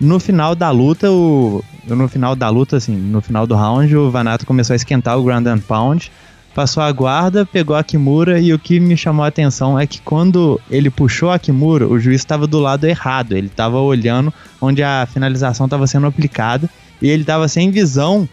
no 0.00 0.18
final 0.18 0.54
da 0.54 0.70
luta, 0.70 1.10
o, 1.10 1.64
no 1.86 2.08
final 2.08 2.34
da 2.34 2.48
luta, 2.48 2.76
assim, 2.76 2.96
no 2.96 3.20
final 3.20 3.46
do 3.46 3.54
round, 3.54 3.94
o 3.96 4.10
Vanato 4.10 4.46
começou 4.46 4.74
a 4.74 4.76
esquentar 4.76 5.18
o 5.18 5.22
ground 5.22 5.46
and 5.46 5.60
pound 5.60 6.10
passou 6.56 6.82
a 6.82 6.90
guarda, 6.90 7.44
pegou 7.44 7.76
a 7.76 7.84
Kimura 7.84 8.40
e 8.40 8.50
o 8.50 8.58
que 8.58 8.80
me 8.80 8.96
chamou 8.96 9.22
a 9.22 9.28
atenção 9.28 9.78
é 9.78 9.86
que 9.86 10.00
quando 10.00 10.58
ele 10.70 10.88
puxou 10.88 11.30
a 11.30 11.38
Kimura, 11.38 11.86
o 11.86 12.00
juiz 12.00 12.22
estava 12.22 12.46
do 12.46 12.58
lado 12.58 12.86
errado, 12.86 13.36
ele 13.36 13.48
estava 13.48 13.78
olhando 13.78 14.32
onde 14.58 14.82
a 14.82 15.06
finalização 15.12 15.66
estava 15.66 15.86
sendo 15.86 16.06
aplicada 16.06 16.70
e 17.02 17.10
ele 17.10 17.24
estava 17.24 17.46
sem 17.46 17.70
visão 17.70 18.26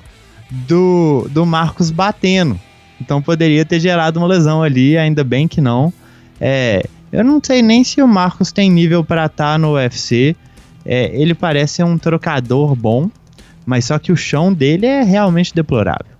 do, 0.49 1.27
do 1.31 1.45
Marcos 1.45 1.91
batendo. 1.91 2.57
Então 3.01 3.21
poderia 3.21 3.65
ter 3.65 3.81
gerado 3.81 4.21
uma 4.21 4.27
lesão 4.27 4.63
ali, 4.63 4.97
ainda 4.97 5.21
bem 5.21 5.45
que 5.45 5.59
não. 5.59 5.91
É, 6.39 6.81
eu 7.11 7.25
não 7.25 7.41
sei 7.43 7.61
nem 7.61 7.83
se 7.83 8.01
o 8.01 8.07
Marcos 8.07 8.53
tem 8.53 8.71
nível 8.71 9.03
para 9.03 9.25
estar 9.25 9.51
tá 9.51 9.57
no 9.57 9.73
UFC. 9.73 10.33
É, 10.85 11.11
ele 11.13 11.33
parece 11.33 11.83
um 11.83 11.97
trocador 11.97 12.73
bom, 12.73 13.09
mas 13.65 13.83
só 13.83 13.99
que 13.99 14.13
o 14.13 14.15
chão 14.15 14.53
dele 14.53 14.85
é 14.85 15.03
realmente 15.03 15.53
deplorável. 15.53 16.12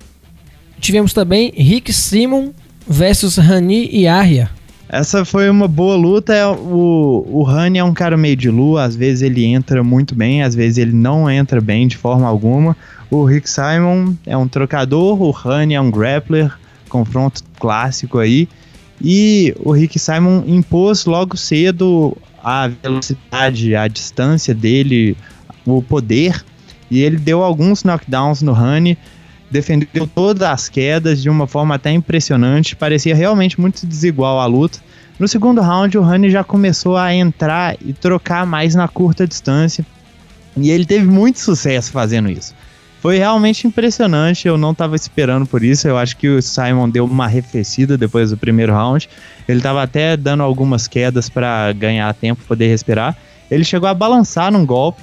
Tivemos 0.84 1.14
também 1.14 1.54
Rick 1.56 1.94
Simon 1.94 2.50
versus 2.86 3.38
Rani 3.38 3.88
e 3.90 4.06
Arya. 4.06 4.50
Essa 4.90 5.24
foi 5.24 5.50
uma 5.50 5.66
boa 5.66 5.96
luta. 5.96 6.52
O, 6.52 7.26
o 7.26 7.42
Rani 7.42 7.80
é 7.80 7.84
um 7.86 7.94
cara 7.94 8.18
meio 8.18 8.36
de 8.36 8.50
lua, 8.50 8.84
às 8.84 8.94
vezes 8.94 9.22
ele 9.22 9.46
entra 9.46 9.82
muito 9.82 10.14
bem, 10.14 10.44
às 10.44 10.54
vezes 10.54 10.78
ele 10.78 10.92
não 10.92 11.32
entra 11.32 11.62
bem 11.62 11.88
de 11.88 11.96
forma 11.96 12.28
alguma. 12.28 12.76
O 13.10 13.24
Rick 13.24 13.50
Simon 13.50 14.14
é 14.26 14.36
um 14.36 14.46
trocador, 14.46 15.22
o 15.22 15.32
Rani 15.32 15.74
é 15.74 15.80
um 15.80 15.90
grappler, 15.90 16.52
confronto 16.90 17.42
clássico 17.58 18.20
aí. 18.20 18.50
E 19.02 19.56
o 19.62 19.72
Rick 19.72 19.98
Simon 19.98 20.44
impôs 20.46 21.06
logo 21.06 21.38
cedo 21.38 22.18
a 22.44 22.68
velocidade, 22.68 23.74
a 23.74 23.88
distância 23.88 24.54
dele, 24.54 25.16
o 25.66 25.82
poder. 25.82 26.44
E 26.92 27.00
ele 27.00 27.16
deu 27.16 27.42
alguns 27.42 27.86
knockdowns 27.86 28.42
no 28.42 28.52
Honey, 28.52 28.98
defendeu 29.54 30.08
todas 30.08 30.50
as 30.50 30.68
quedas 30.68 31.22
de 31.22 31.30
uma 31.30 31.46
forma 31.46 31.76
até 31.76 31.92
impressionante. 31.92 32.76
Parecia 32.76 33.16
realmente 33.16 33.62
muito 33.62 33.86
desigual 33.86 34.40
a 34.40 34.46
luta. 34.48 34.80
No 35.20 35.28
segundo 35.28 35.62
round, 35.62 35.96
o 35.96 36.02
Honey 36.02 36.32
já 36.32 36.44
começou 36.44 36.98
a 36.98 37.14
entrar 37.14 37.78
e 37.80 37.94
trocar 37.94 38.48
mais 38.48 38.74
na 38.74 38.88
curta 38.88 39.28
distância. 39.28 39.86
E 40.58 40.72
ele 40.72 40.86
teve 40.86 41.06
muito 41.06 41.40
sucesso 41.40 41.92
fazendo 41.92 42.32
isso. 42.32 42.56
Foi 43.00 43.18
realmente 43.18 43.68
impressionante, 43.68 44.48
eu 44.48 44.58
não 44.58 44.72
estava 44.72 44.96
esperando 44.96 45.46
por 45.46 45.64
isso. 45.64 45.88
Eu 45.88 45.98
acho 45.98 46.18
que 46.18 46.30
o 46.30 46.42
Simon 46.42 46.90
deu 46.90 47.06
uma 47.06 47.26
arrefecida 47.26 47.96
depois 47.96 48.32
do 48.32 48.38
primeiro 48.38 48.74
round. 48.74 49.08
Ele 49.48 49.60
estava 49.60 49.84
até 49.84 50.18
dando 50.18 50.42
algumas 50.42 50.88
quedas 50.88 51.30
para 51.30 51.72
ganhar 51.74 52.12
tempo, 52.16 52.42
poder 52.48 52.70
respirar. 52.70 53.16
Ele 53.52 53.64
chegou 53.64 53.88
a 53.88 53.94
balançar 53.94 54.52
num 54.52 54.66
golpe. 54.66 55.02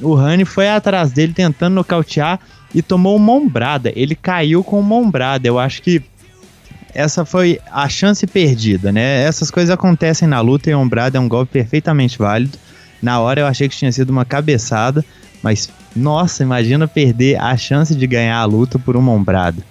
O 0.00 0.14
Rani 0.14 0.44
foi 0.44 0.68
atrás 0.68 1.12
dele 1.12 1.32
tentando 1.32 1.74
nocautear 1.74 2.38
e 2.74 2.82
tomou 2.82 3.16
uma 3.16 3.32
ombrada. 3.32 3.92
Ele 3.94 4.14
caiu 4.14 4.62
com 4.62 4.80
uma 4.80 4.96
ombrada. 4.96 5.46
Eu 5.46 5.58
acho 5.58 5.82
que 5.82 6.02
essa 6.94 7.24
foi 7.24 7.58
a 7.70 7.88
chance 7.88 8.26
perdida, 8.26 8.92
né? 8.92 9.22
Essas 9.22 9.50
coisas 9.50 9.70
acontecem 9.70 10.28
na 10.28 10.40
luta 10.40 10.68
e 10.68 10.72
a 10.72 10.78
ombrada 10.78 11.16
é 11.16 11.20
um 11.20 11.28
golpe 11.28 11.52
perfeitamente 11.52 12.18
válido. 12.18 12.58
Na 13.00 13.20
hora 13.20 13.40
eu 13.40 13.46
achei 13.46 13.68
que 13.68 13.76
tinha 13.76 13.90
sido 13.90 14.10
uma 14.10 14.24
cabeçada, 14.24 15.04
mas 15.42 15.70
nossa, 15.96 16.42
imagina 16.42 16.86
perder 16.86 17.40
a 17.40 17.56
chance 17.56 17.94
de 17.94 18.06
ganhar 18.06 18.38
a 18.38 18.44
luta 18.44 18.78
por 18.78 18.96
uma 18.96 19.12
ombrada. 19.12 19.62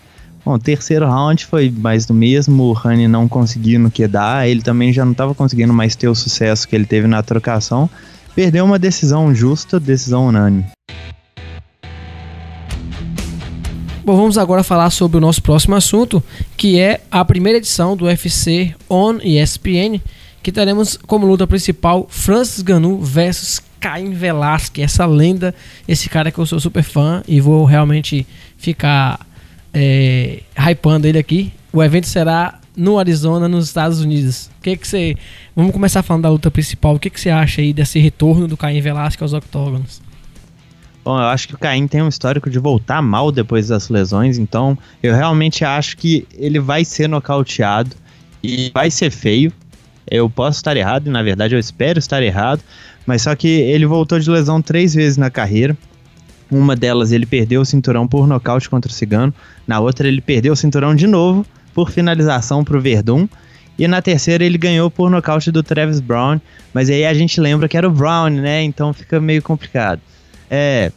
Bom, 0.43 0.57
terceiro 0.57 1.05
round 1.05 1.45
foi 1.45 1.69
mais 1.69 2.05
do 2.05 2.15
mesmo, 2.15 2.63
o 2.63 2.73
Rani 2.73 3.07
não 3.07 3.27
conseguindo 3.27 3.91
quedar, 3.91 4.49
ele 4.49 4.61
também 4.61 4.91
já 4.91 5.05
não 5.05 5.11
estava 5.11 5.35
conseguindo 5.35 5.71
mais 5.71 5.95
ter 5.95 6.07
o 6.07 6.15
sucesso 6.15 6.67
que 6.67 6.75
ele 6.75 6.85
teve 6.85 7.07
na 7.07 7.21
trocação. 7.21 7.87
Perdeu 8.33 8.65
uma 8.65 8.79
decisão 8.79 9.33
justa, 9.35 9.79
decisão 9.79 10.27
unânime. 10.27 10.65
Bom, 14.11 14.17
vamos 14.17 14.37
agora 14.37 14.61
falar 14.61 14.89
sobre 14.89 15.15
o 15.15 15.21
nosso 15.21 15.41
próximo 15.41 15.73
assunto, 15.73 16.21
que 16.57 16.77
é 16.77 16.99
a 17.09 17.23
primeira 17.23 17.59
edição 17.59 17.95
do 17.95 18.07
UFC 18.07 18.75
On 18.89 19.15
ESPN, 19.23 20.01
que 20.43 20.51
teremos 20.51 20.97
como 20.97 21.25
luta 21.25 21.47
principal 21.47 22.05
Francis 22.09 22.61
Ganu 22.61 22.99
versus 22.99 23.61
Caim 23.79 24.11
Velasquez, 24.11 24.91
essa 24.91 25.05
lenda, 25.05 25.55
esse 25.87 26.09
cara 26.09 26.29
que 26.29 26.37
eu 26.37 26.45
sou 26.45 26.59
super 26.59 26.83
fã 26.83 27.23
e 27.25 27.39
vou 27.39 27.63
realmente 27.63 28.27
ficar 28.57 29.25
é, 29.73 30.41
hypando 30.57 31.07
ele 31.07 31.17
aqui. 31.17 31.53
O 31.71 31.81
evento 31.81 32.07
será 32.07 32.59
no 32.75 32.99
Arizona, 32.99 33.47
nos 33.47 33.67
Estados 33.67 34.01
Unidos. 34.01 34.51
O 34.59 34.61
que 34.61 34.75
que 34.75 34.85
você... 34.85 35.15
Vamos 35.55 35.71
começar 35.71 36.03
falando 36.03 36.23
da 36.23 36.29
luta 36.29 36.51
principal. 36.51 36.95
O 36.95 36.99
que 36.99 37.09
que 37.09 37.21
você 37.21 37.29
acha 37.29 37.61
aí 37.61 37.71
desse 37.71 37.97
retorno 37.97 38.45
do 38.45 38.57
Caim 38.57 38.81
Velasquez 38.81 39.21
aos 39.21 39.41
octógonos? 39.41 40.01
Bom, 41.03 41.17
eu 41.17 41.25
acho 41.25 41.47
que 41.47 41.55
o 41.55 41.57
Caim 41.57 41.87
tem 41.87 42.01
um 42.01 42.07
histórico 42.07 42.47
de 42.47 42.59
voltar 42.59 43.01
mal 43.01 43.31
depois 43.31 43.69
das 43.69 43.89
lesões, 43.89 44.37
então 44.37 44.77
eu 45.01 45.15
realmente 45.15 45.65
acho 45.65 45.97
que 45.97 46.27
ele 46.37 46.59
vai 46.59 46.85
ser 46.85 47.09
nocauteado 47.09 47.95
e 48.43 48.69
vai 48.71 48.91
ser 48.91 49.09
feio. 49.09 49.51
Eu 50.09 50.29
posso 50.29 50.57
estar 50.57 50.77
errado, 50.77 51.07
e 51.07 51.09
na 51.09 51.23
verdade 51.23 51.55
eu 51.55 51.59
espero 51.59 51.97
estar 51.97 52.21
errado, 52.21 52.61
mas 53.05 53.23
só 53.23 53.35
que 53.35 53.47
ele 53.47 53.85
voltou 53.85 54.19
de 54.19 54.29
lesão 54.29 54.61
três 54.61 54.93
vezes 54.93 55.17
na 55.17 55.31
carreira. 55.31 55.75
Uma 56.51 56.75
delas 56.75 57.11
ele 57.11 57.25
perdeu 57.25 57.61
o 57.61 57.65
cinturão 57.65 58.07
por 58.07 58.27
nocaute 58.27 58.69
contra 58.69 58.91
o 58.91 58.93
Cigano, 58.93 59.33
na 59.65 59.79
outra 59.79 60.07
ele 60.07 60.21
perdeu 60.21 60.53
o 60.53 60.55
cinturão 60.55 60.93
de 60.93 61.07
novo 61.07 61.45
por 61.73 61.89
finalização 61.89 62.63
para 62.63 62.77
o 62.77 62.81
Verdun. 62.81 63.27
E 63.79 63.87
na 63.87 64.01
terceira 64.01 64.43
ele 64.43 64.57
ganhou 64.57 64.91
por 64.91 65.09
nocaute 65.09 65.49
do 65.49 65.63
Travis 65.63 65.99
Brown, 65.99 66.39
mas 66.73 66.89
aí 66.89 67.05
a 67.05 67.13
gente 67.13 67.41
lembra 67.41 67.67
que 67.67 67.75
era 67.75 67.87
o 67.87 67.91
Brown, 67.91 68.29
né? 68.29 68.61
Então 68.61 68.93
fica 68.93 69.19
meio 69.19 69.41
complicado. 69.41 70.01
É, 70.53 70.91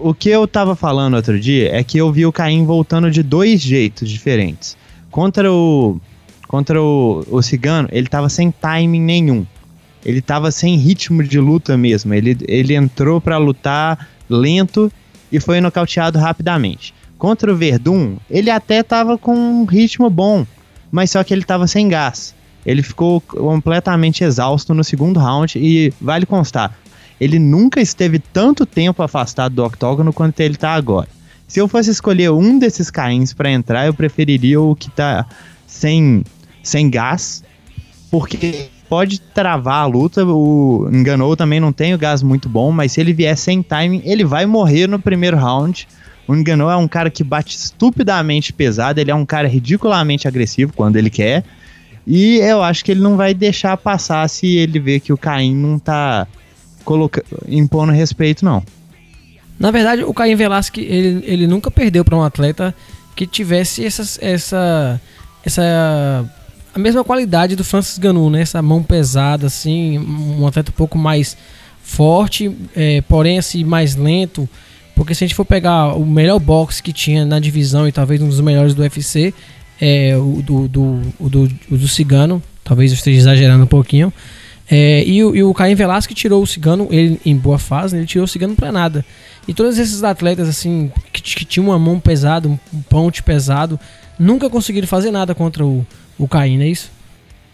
o 0.00 0.12
que 0.12 0.28
eu 0.28 0.48
tava 0.48 0.74
falando 0.74 1.14
outro 1.14 1.38
dia 1.38 1.72
é 1.72 1.84
que 1.84 1.98
eu 1.98 2.10
vi 2.10 2.26
o 2.26 2.32
Caim 2.32 2.64
voltando 2.64 3.08
de 3.12 3.22
dois 3.22 3.60
jeitos 3.60 4.10
diferentes. 4.10 4.76
Contra 5.08 5.52
o 5.52 6.00
contra 6.48 6.82
o, 6.82 7.24
o 7.30 7.40
Cigano, 7.40 7.88
ele 7.92 8.08
tava 8.08 8.28
sem 8.28 8.50
timing 8.50 9.00
nenhum. 9.00 9.46
Ele 10.04 10.20
tava 10.20 10.50
sem 10.50 10.76
ritmo 10.76 11.22
de 11.22 11.38
luta 11.38 11.76
mesmo. 11.76 12.12
Ele, 12.12 12.36
ele 12.48 12.74
entrou 12.74 13.20
para 13.20 13.36
lutar 13.36 14.08
lento 14.28 14.90
e 15.30 15.38
foi 15.38 15.60
nocauteado 15.60 16.18
rapidamente. 16.18 16.92
Contra 17.18 17.52
o 17.52 17.56
Verdun, 17.56 18.16
ele 18.28 18.50
até 18.50 18.82
tava 18.82 19.16
com 19.16 19.36
um 19.36 19.64
ritmo 19.64 20.10
bom, 20.10 20.44
mas 20.90 21.12
só 21.12 21.22
que 21.22 21.32
ele 21.32 21.44
tava 21.44 21.68
sem 21.68 21.86
gás. 21.86 22.34
Ele 22.66 22.82
ficou 22.82 23.20
completamente 23.20 24.24
exausto 24.24 24.74
no 24.74 24.82
segundo 24.82 25.20
round 25.20 25.56
e 25.56 25.92
vale 26.00 26.26
constar, 26.26 26.76
ele 27.20 27.38
nunca 27.38 27.80
esteve 27.80 28.18
tanto 28.18 28.64
tempo 28.64 29.02
afastado 29.02 29.54
do 29.54 29.64
octógono 29.64 30.12
quanto 30.12 30.40
ele 30.40 30.56
tá 30.56 30.72
agora. 30.72 31.08
Se 31.46 31.60
eu 31.60 31.66
fosse 31.66 31.90
escolher 31.90 32.30
um 32.30 32.58
desses 32.58 32.90
caíns 32.90 33.32
para 33.32 33.50
entrar, 33.50 33.86
eu 33.86 33.94
preferiria 33.94 34.60
o 34.60 34.76
que 34.76 34.90
tá 34.90 35.26
sem 35.66 36.22
sem 36.62 36.90
gás, 36.90 37.42
porque 38.10 38.68
pode 38.88 39.20
travar 39.20 39.82
a 39.82 39.86
luta. 39.86 40.24
O 40.26 40.88
Enganou 40.92 41.36
também 41.36 41.60
não 41.60 41.72
tem 41.72 41.94
o 41.94 41.98
gás 41.98 42.22
muito 42.22 42.48
bom, 42.48 42.70
mas 42.70 42.92
se 42.92 43.00
ele 43.00 43.12
vier 43.12 43.36
sem 43.36 43.62
timing, 43.62 44.02
ele 44.04 44.24
vai 44.24 44.44
morrer 44.44 44.86
no 44.86 44.98
primeiro 44.98 45.36
round. 45.36 45.88
O 46.26 46.34
Enganou 46.34 46.70
é 46.70 46.76
um 46.76 46.86
cara 46.86 47.10
que 47.10 47.24
bate 47.24 47.56
estupidamente 47.56 48.52
pesado, 48.52 49.00
ele 49.00 49.10
é 49.10 49.14
um 49.14 49.24
cara 49.24 49.48
ridiculamente 49.48 50.28
agressivo 50.28 50.74
quando 50.74 50.96
ele 50.96 51.08
quer. 51.08 51.42
E 52.06 52.36
eu 52.38 52.62
acho 52.62 52.84
que 52.84 52.92
ele 52.92 53.00
não 53.00 53.16
vai 53.16 53.32
deixar 53.32 53.76
passar 53.76 54.28
se 54.28 54.46
ele 54.56 54.78
ver 54.78 55.00
que 55.00 55.12
o 55.12 55.18
Caim 55.18 55.54
não 55.54 55.78
tá 55.78 56.26
coloca... 56.88 57.22
impondo 57.46 57.92
respeito, 57.92 58.42
não. 58.42 58.62
Na 59.60 59.70
verdade, 59.70 60.04
o 60.04 60.14
Caim 60.14 60.34
Velasquez, 60.34 60.90
ele, 60.90 61.22
ele 61.26 61.46
nunca 61.46 61.70
perdeu 61.70 62.02
para 62.02 62.16
um 62.16 62.22
atleta 62.22 62.74
que 63.14 63.26
tivesse 63.26 63.84
essa, 63.84 64.18
essa, 64.24 65.00
essa 65.44 66.24
a 66.74 66.78
mesma 66.78 67.04
qualidade 67.04 67.56
do 67.56 67.64
Francis 67.64 67.98
Ganu, 67.98 68.30
né? 68.30 68.40
Essa 68.40 68.62
mão 68.62 68.82
pesada, 68.82 69.48
assim, 69.48 69.98
um 69.98 70.46
atleta 70.46 70.70
um 70.70 70.74
pouco 70.74 70.96
mais 70.96 71.36
forte, 71.82 72.56
é, 72.74 73.02
porém 73.02 73.38
assim, 73.38 73.64
mais 73.64 73.94
lento. 73.94 74.48
Porque 74.94 75.14
se 75.14 75.24
a 75.24 75.26
gente 75.26 75.34
for 75.34 75.44
pegar 75.44 75.94
o 75.94 76.06
melhor 76.06 76.38
boxe 76.38 76.82
que 76.82 76.92
tinha 76.92 77.26
na 77.26 77.38
divisão 77.38 77.86
e 77.86 77.92
talvez 77.92 78.22
um 78.22 78.28
dos 78.28 78.40
melhores 78.40 78.74
do 78.74 78.80
UFC, 78.80 79.34
é 79.80 80.16
o 80.16 80.40
do, 80.42 80.68
do, 80.68 81.00
do, 81.20 81.50
o 81.70 81.76
do 81.76 81.88
Cigano, 81.88 82.42
talvez 82.64 82.92
eu 82.92 82.96
esteja 82.96 83.18
exagerando 83.18 83.64
um 83.64 83.68
pouquinho. 83.68 84.10
É, 84.70 85.02
e, 85.04 85.16
e 85.16 85.42
o 85.42 85.54
Caim 85.54 85.74
Velasquez 85.74 86.18
tirou 86.18 86.42
o 86.42 86.46
Cigano, 86.46 86.88
ele 86.90 87.20
em 87.24 87.36
boa 87.36 87.58
fase, 87.58 87.94
né, 87.94 88.00
ele 88.00 88.06
tirou 88.06 88.24
o 88.24 88.28
Cigano 88.28 88.54
pra 88.54 88.70
nada. 88.70 89.04
E 89.46 89.54
todos 89.54 89.78
esses 89.78 90.04
atletas, 90.04 90.46
assim, 90.46 90.92
que, 91.12 91.22
que 91.22 91.44
tinham 91.44 91.68
uma 91.68 91.78
mão 91.78 91.98
pesada, 91.98 92.48
um 92.48 92.58
ponte 92.88 93.22
pesado, 93.22 93.80
nunca 94.18 94.50
conseguiram 94.50 94.86
fazer 94.86 95.10
nada 95.10 95.34
contra 95.34 95.64
o, 95.64 95.86
o 96.18 96.28
Caim, 96.28 96.58
não 96.58 96.64
é 96.64 96.68
isso? 96.68 96.90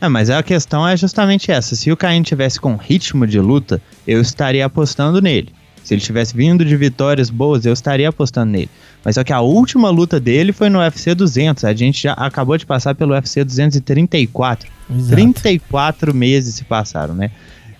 É, 0.00 0.08
mas 0.08 0.28
a 0.28 0.42
questão 0.42 0.86
é 0.86 0.96
justamente 0.96 1.50
essa. 1.52 1.76
Se 1.76 1.92
o 1.92 1.96
Caim 1.96 2.22
tivesse 2.22 2.60
com 2.60 2.74
ritmo 2.76 3.26
de 3.26 3.38
luta, 3.38 3.80
eu 4.06 4.20
estaria 4.20 4.66
apostando 4.66 5.22
nele. 5.22 5.52
Se 5.84 5.94
ele 5.94 6.00
tivesse 6.00 6.34
vindo 6.34 6.64
de 6.64 6.76
vitórias 6.76 7.30
boas, 7.30 7.64
eu 7.64 7.72
estaria 7.72 8.08
apostando 8.08 8.50
nele. 8.50 8.70
Mas 9.04 9.14
só 9.14 9.22
que 9.22 9.32
a 9.32 9.40
última 9.40 9.90
luta 9.90 10.18
dele 10.18 10.52
foi 10.52 10.68
no 10.68 10.80
UFC 10.80 11.14
200. 11.14 11.64
A 11.64 11.74
gente 11.74 12.02
já 12.02 12.14
acabou 12.14 12.56
de 12.56 12.64
passar 12.64 12.94
pelo 12.94 13.12
UFC 13.12 13.44
234. 13.44 14.68
Exato. 14.90 15.10
34 15.10 16.14
meses 16.14 16.54
se 16.54 16.64
passaram, 16.64 17.14
né? 17.14 17.30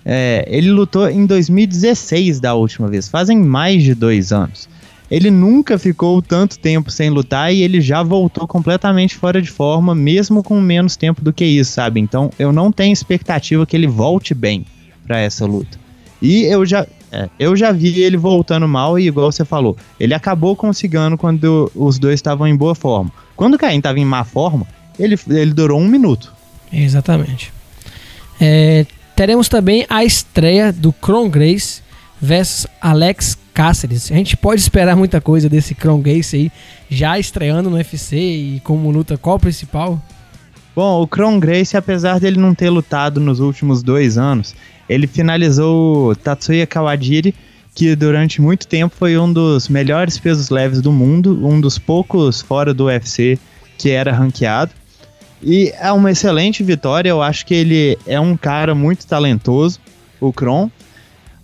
É, 0.05 0.45
ele 0.47 0.69
lutou 0.71 1.09
em 1.09 1.25
2016 1.25 2.39
da 2.39 2.53
última 2.53 2.87
vez. 2.87 3.09
Fazem 3.09 3.39
mais 3.39 3.83
de 3.83 3.95
dois 3.95 4.31
anos 4.31 4.69
ele 5.09 5.29
nunca 5.29 5.77
ficou 5.77 6.21
tanto 6.21 6.57
tempo 6.57 6.89
sem 6.89 7.09
lutar 7.09 7.53
e 7.53 7.61
ele 7.61 7.79
já 7.79 8.01
voltou 8.01 8.47
completamente 8.47 9.15
fora 9.15 9.41
de 9.41 9.49
forma, 9.49 9.93
mesmo 9.93 10.43
com 10.43 10.59
menos 10.59 10.95
tempo 10.95 11.21
do 11.21 11.31
que 11.31 11.45
isso, 11.45 11.73
sabe? 11.73 11.99
Então 11.99 12.31
eu 12.39 12.51
não 12.51 12.71
tenho 12.71 12.93
expectativa 12.93 13.65
que 13.65 13.75
ele 13.75 13.87
volte 13.87 14.33
bem 14.33 14.65
para 15.05 15.19
essa 15.19 15.45
luta. 15.45 15.79
E 16.21 16.43
eu 16.43 16.65
já, 16.65 16.87
é, 17.15 17.29
eu 17.39 17.55
já 17.55 17.71
vi 17.71 18.01
ele 18.01 18.17
voltando 18.17 18.67
mal 18.67 18.99
e, 18.99 19.07
igual 19.07 19.31
você 19.31 19.45
falou, 19.45 19.77
ele 19.97 20.13
acabou 20.13 20.53
conseguindo 20.53 21.17
quando 21.17 21.71
os 21.73 21.97
dois 21.97 22.15
estavam 22.15 22.45
em 22.45 22.55
boa 22.55 22.75
forma. 22.75 23.09
Quando 23.37 23.53
o 23.53 23.57
Caim 23.57 23.77
estava 23.77 23.97
em 23.97 24.03
má 24.03 24.25
forma, 24.25 24.67
ele, 24.99 25.17
ele 25.29 25.53
durou 25.53 25.79
um 25.79 25.87
minuto. 25.87 26.33
Exatamente. 26.73 27.53
É, 28.39 28.85
teremos 29.15 29.47
também 29.47 29.85
a 29.89 30.03
estreia 30.03 30.73
do 30.73 30.91
Kron 30.91 31.29
Grace 31.29 31.81
versus 32.21 32.67
Alex 32.81 33.37
Cáceres. 33.53 34.11
A 34.11 34.15
gente 34.15 34.35
pode 34.35 34.59
esperar 34.59 34.97
muita 34.97 35.21
coisa 35.21 35.47
desse 35.47 35.73
Crown 35.73 36.01
Gacy 36.01 36.35
aí, 36.35 36.51
já 36.89 37.17
estreando 37.17 37.69
no 37.69 37.77
UFC 37.77 38.17
e 38.17 38.61
como 38.61 38.91
luta 38.91 39.17
qual 39.17 39.39
principal? 39.39 40.01
Bom, 40.75 41.01
o 41.01 41.07
Kron 41.07 41.39
Grace, 41.39 41.77
apesar 41.77 42.19
dele 42.19 42.37
não 42.37 42.53
ter 42.53 42.69
lutado 42.69 43.21
nos 43.21 43.39
últimos 43.39 43.81
dois 43.81 44.17
anos, 44.17 44.53
ele 44.89 45.07
finalizou 45.07 46.15
Tatsuya 46.15 46.67
Kawajiri, 46.67 47.33
que 47.73 47.95
durante 47.95 48.41
muito 48.41 48.67
tempo 48.67 48.95
foi 48.97 49.17
um 49.17 49.31
dos 49.31 49.67
melhores 49.67 50.17
pesos 50.17 50.49
leves 50.49 50.81
do 50.81 50.91
mundo, 50.91 51.45
um 51.45 51.59
dos 51.59 51.77
poucos 51.77 52.41
fora 52.41 52.73
do 52.73 52.85
UFC 52.85 53.37
que 53.77 53.89
era 53.89 54.13
ranqueado. 54.13 54.71
E 55.43 55.73
é 55.79 55.91
uma 55.91 56.11
excelente 56.11 56.63
vitória. 56.63 57.09
Eu 57.09 57.21
acho 57.21 57.45
que 57.45 57.53
ele 57.53 57.97
é 58.07 58.19
um 58.19 58.37
cara 58.37 58.73
muito 58.73 59.05
talentoso, 59.05 59.79
o 60.19 60.31
Kron. 60.31 60.71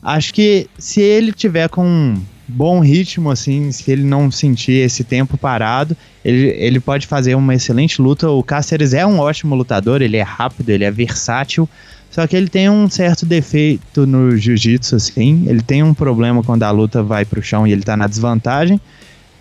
Acho 0.01 0.33
que 0.33 0.67
se 0.79 1.01
ele 1.01 1.31
tiver 1.31 1.69
com 1.69 1.85
um 1.85 2.21
bom 2.47 2.79
ritmo, 2.79 3.29
assim, 3.29 3.71
se 3.71 3.91
ele 3.91 4.03
não 4.03 4.31
sentir 4.31 4.83
esse 4.83 5.03
tempo 5.03 5.37
parado, 5.37 5.95
ele, 6.23 6.47
ele 6.47 6.79
pode 6.79 7.05
fazer 7.05 7.35
uma 7.35 7.53
excelente 7.53 8.01
luta. 8.01 8.29
O 8.29 8.41
Cáceres 8.41 8.93
é 8.93 9.05
um 9.05 9.19
ótimo 9.19 9.53
lutador, 9.55 10.01
ele 10.01 10.17
é 10.17 10.23
rápido, 10.23 10.69
ele 10.69 10.83
é 10.83 10.91
versátil. 10.91 11.69
Só 12.11 12.27
que 12.27 12.35
ele 12.35 12.49
tem 12.49 12.69
um 12.69 12.89
certo 12.89 13.25
defeito 13.25 14.05
no 14.05 14.35
jiu-jitsu, 14.35 14.97
assim. 14.97 15.45
Ele 15.47 15.61
tem 15.61 15.81
um 15.81 15.93
problema 15.93 16.43
quando 16.43 16.63
a 16.63 16.71
luta 16.71 17.01
vai 17.01 17.23
pro 17.23 17.41
chão 17.41 17.65
e 17.65 17.71
ele 17.71 17.83
tá 17.83 17.95
na 17.95 18.05
desvantagem. 18.05 18.79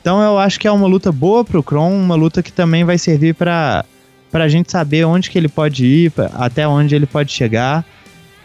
Então 0.00 0.22
eu 0.22 0.38
acho 0.38 0.58
que 0.58 0.68
é 0.68 0.72
uma 0.72 0.86
luta 0.86 1.10
boa 1.10 1.44
pro 1.44 1.62
Kron, 1.62 1.92
uma 1.92 2.14
luta 2.14 2.42
que 2.42 2.52
também 2.52 2.84
vai 2.84 2.96
servir 2.96 3.34
para 3.34 3.84
a 4.32 4.48
gente 4.48 4.70
saber 4.70 5.04
onde 5.04 5.28
que 5.28 5.36
ele 5.36 5.48
pode 5.48 5.84
ir, 5.84 6.12
até 6.34 6.66
onde 6.66 6.94
ele 6.94 7.06
pode 7.06 7.32
chegar. 7.32 7.84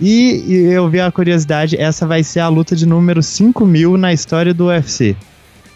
E, 0.02 0.44
e, 0.46 0.54
eu 0.74 0.90
vi 0.90 1.00
a 1.00 1.10
curiosidade, 1.10 1.80
essa 1.80 2.06
vai 2.06 2.24
ser 2.24 2.42
a 2.42 2.50
luta 2.50 2.76
de 2.76 2.86
número 2.86 3.24
5 3.24 3.66
mil 3.66 3.96
na 3.96 4.12
história 4.12 4.54
do 4.54 4.66
UFC. 4.66 5.16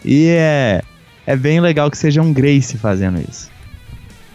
E 0.04 0.28
é, 0.28 0.82
é 1.26 1.36
bem 1.38 1.62
legal 1.62 1.90
que 1.90 1.98
seja 1.98 2.22
um 2.22 2.34
Grace 2.34 2.78
fazendo 2.78 3.20
isso. 3.30 3.50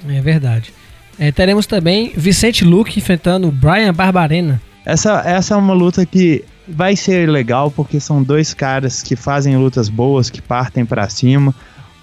É 0.09 0.21
verdade. 0.23 0.73
É, 1.19 1.31
teremos 1.31 1.67
também 1.67 2.13
Vicente 2.17 2.65
Luke 2.65 2.99
enfrentando 2.99 3.51
Brian 3.51 3.93
Barbarena. 3.93 4.61
Essa, 4.85 5.23
essa 5.25 5.55
é 5.55 5.57
uma 5.57 5.73
luta 5.73 6.05
que 6.05 6.45
vai 6.69 6.97
ser 6.97 7.29
legal 7.29 7.71
porque 7.71 8.01
são 8.01 8.23
dois 8.23 8.53
caras 8.53 9.03
que 9.03 9.17
fazem 9.17 9.57
lutas 9.57 9.89
boas, 9.89 10.29
que 10.31 10.43
partem 10.43 10.85
para 10.85 11.09
cima. 11.09 11.55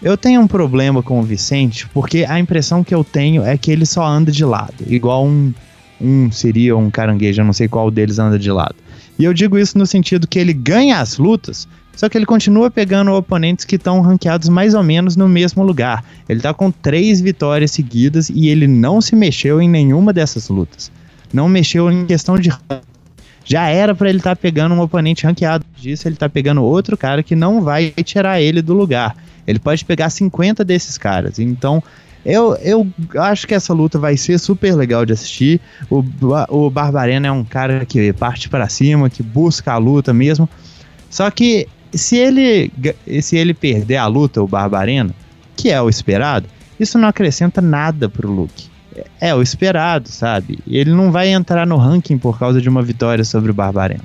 Eu 0.01 0.17
tenho 0.17 0.41
um 0.41 0.47
problema 0.47 1.03
com 1.03 1.19
o 1.19 1.23
Vicente 1.23 1.87
porque 1.89 2.25
a 2.27 2.39
impressão 2.39 2.83
que 2.83 2.93
eu 2.93 3.03
tenho 3.03 3.43
é 3.43 3.57
que 3.57 3.71
ele 3.71 3.85
só 3.85 4.05
anda 4.05 4.31
de 4.31 4.43
lado, 4.43 4.83
igual 4.87 5.25
um, 5.25 5.53
um 5.99 6.31
seria 6.31 6.75
um 6.75 6.89
caranguejo, 6.89 7.41
eu 7.41 7.45
não 7.45 7.53
sei 7.53 7.67
qual 7.67 7.91
deles 7.91 8.17
anda 8.17 8.39
de 8.39 8.51
lado. 8.51 8.75
E 9.19 9.23
eu 9.23 9.33
digo 9.33 9.57
isso 9.57 9.77
no 9.77 9.85
sentido 9.85 10.27
que 10.27 10.39
ele 10.39 10.53
ganha 10.53 10.99
as 10.99 11.19
lutas, 11.19 11.67
só 11.95 12.09
que 12.09 12.17
ele 12.17 12.25
continua 12.25 12.71
pegando 12.71 13.11
oponentes 13.13 13.65
que 13.65 13.75
estão 13.75 14.01
ranqueados 14.01 14.49
mais 14.49 14.73
ou 14.73 14.83
menos 14.83 15.15
no 15.15 15.27
mesmo 15.27 15.63
lugar. 15.63 16.03
Ele 16.27 16.39
está 16.39 16.53
com 16.53 16.71
três 16.71 17.21
vitórias 17.21 17.71
seguidas 17.71 18.29
e 18.29 18.47
ele 18.47 18.67
não 18.67 19.01
se 19.01 19.15
mexeu 19.15 19.61
em 19.61 19.69
nenhuma 19.69 20.13
dessas 20.13 20.49
lutas. 20.49 20.91
Não 21.33 21.47
mexeu 21.47 21.91
em 21.91 22.05
questão 22.05 22.37
de 22.37 22.49
já 23.43 23.67
era 23.67 23.93
para 23.95 24.09
ele 24.09 24.19
estar 24.19 24.35
tá 24.35 24.41
pegando 24.41 24.73
um 24.75 24.79
oponente 24.79 25.25
ranqueado. 25.25 25.65
Disso 25.75 26.07
ele 26.07 26.15
está 26.15 26.29
pegando 26.29 26.63
outro 26.63 26.95
cara 26.95 27.23
que 27.23 27.35
não 27.35 27.61
vai 27.61 27.91
tirar 28.03 28.41
ele 28.41 28.61
do 28.61 28.73
lugar. 28.73 29.15
Ele 29.45 29.59
pode 29.59 29.83
pegar 29.83 30.09
50 30.09 30.63
desses 30.63 30.97
caras. 30.97 31.39
Então, 31.39 31.83
eu, 32.23 32.55
eu 32.61 32.87
acho 33.17 33.47
que 33.47 33.53
essa 33.53 33.73
luta 33.73 33.97
vai 33.97 34.15
ser 34.15 34.37
super 34.37 34.75
legal 34.75 35.05
de 35.05 35.13
assistir. 35.13 35.59
O, 35.89 36.03
o 36.49 36.69
Barbarena 36.69 37.27
é 37.27 37.31
um 37.31 37.43
cara 37.43 37.85
que 37.85 38.13
parte 38.13 38.47
para 38.47 38.69
cima, 38.69 39.09
que 39.09 39.23
busca 39.23 39.73
a 39.73 39.77
luta 39.77 40.13
mesmo. 40.13 40.47
Só 41.09 41.29
que 41.31 41.67
se 41.93 42.17
ele, 42.17 42.71
se 43.21 43.37
ele 43.37 43.53
perder 43.53 43.97
a 43.97 44.07
luta, 44.07 44.41
o 44.41 44.47
Barbarena, 44.47 45.13
que 45.55 45.69
é 45.69 45.81
o 45.81 45.89
esperado, 45.89 46.47
isso 46.79 46.97
não 46.97 47.07
acrescenta 47.07 47.61
nada 47.61 48.09
pro 48.09 48.31
Luke. 48.31 48.69
É, 48.95 49.29
é 49.29 49.35
o 49.35 49.41
esperado, 49.41 50.09
sabe? 50.09 50.59
Ele 50.67 50.91
não 50.91 51.11
vai 51.11 51.29
entrar 51.29 51.67
no 51.67 51.77
ranking 51.77 52.17
por 52.17 52.39
causa 52.39 52.61
de 52.61 52.69
uma 52.69 52.81
vitória 52.81 53.23
sobre 53.23 53.51
o 53.51 53.53
Barbarena. 53.53 54.03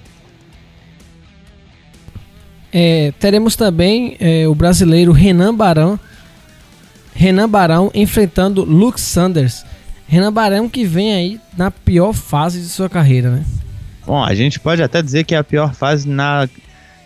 É, 2.72 3.12
teremos 3.18 3.56
também 3.56 4.16
é, 4.20 4.46
o 4.46 4.54
brasileiro 4.54 5.12
Renan 5.12 5.54
Barão 5.54 5.98
Renan 7.16 7.48
Barão 7.48 7.90
enfrentando 7.94 8.62
Luke 8.62 9.00
Sanders. 9.00 9.64
Renan 10.06 10.32
Barão 10.32 10.68
que 10.68 10.84
vem 10.84 11.14
aí 11.14 11.40
na 11.56 11.70
pior 11.70 12.12
fase 12.12 12.60
de 12.60 12.68
sua 12.68 12.90
carreira, 12.90 13.30
né? 13.30 13.44
Bom, 14.06 14.22
a 14.22 14.34
gente 14.34 14.60
pode 14.60 14.82
até 14.82 15.02
dizer 15.02 15.24
que 15.24 15.34
é 15.34 15.38
a 15.38 15.42
pior 15.42 15.74
fase 15.74 16.06
na, 16.06 16.46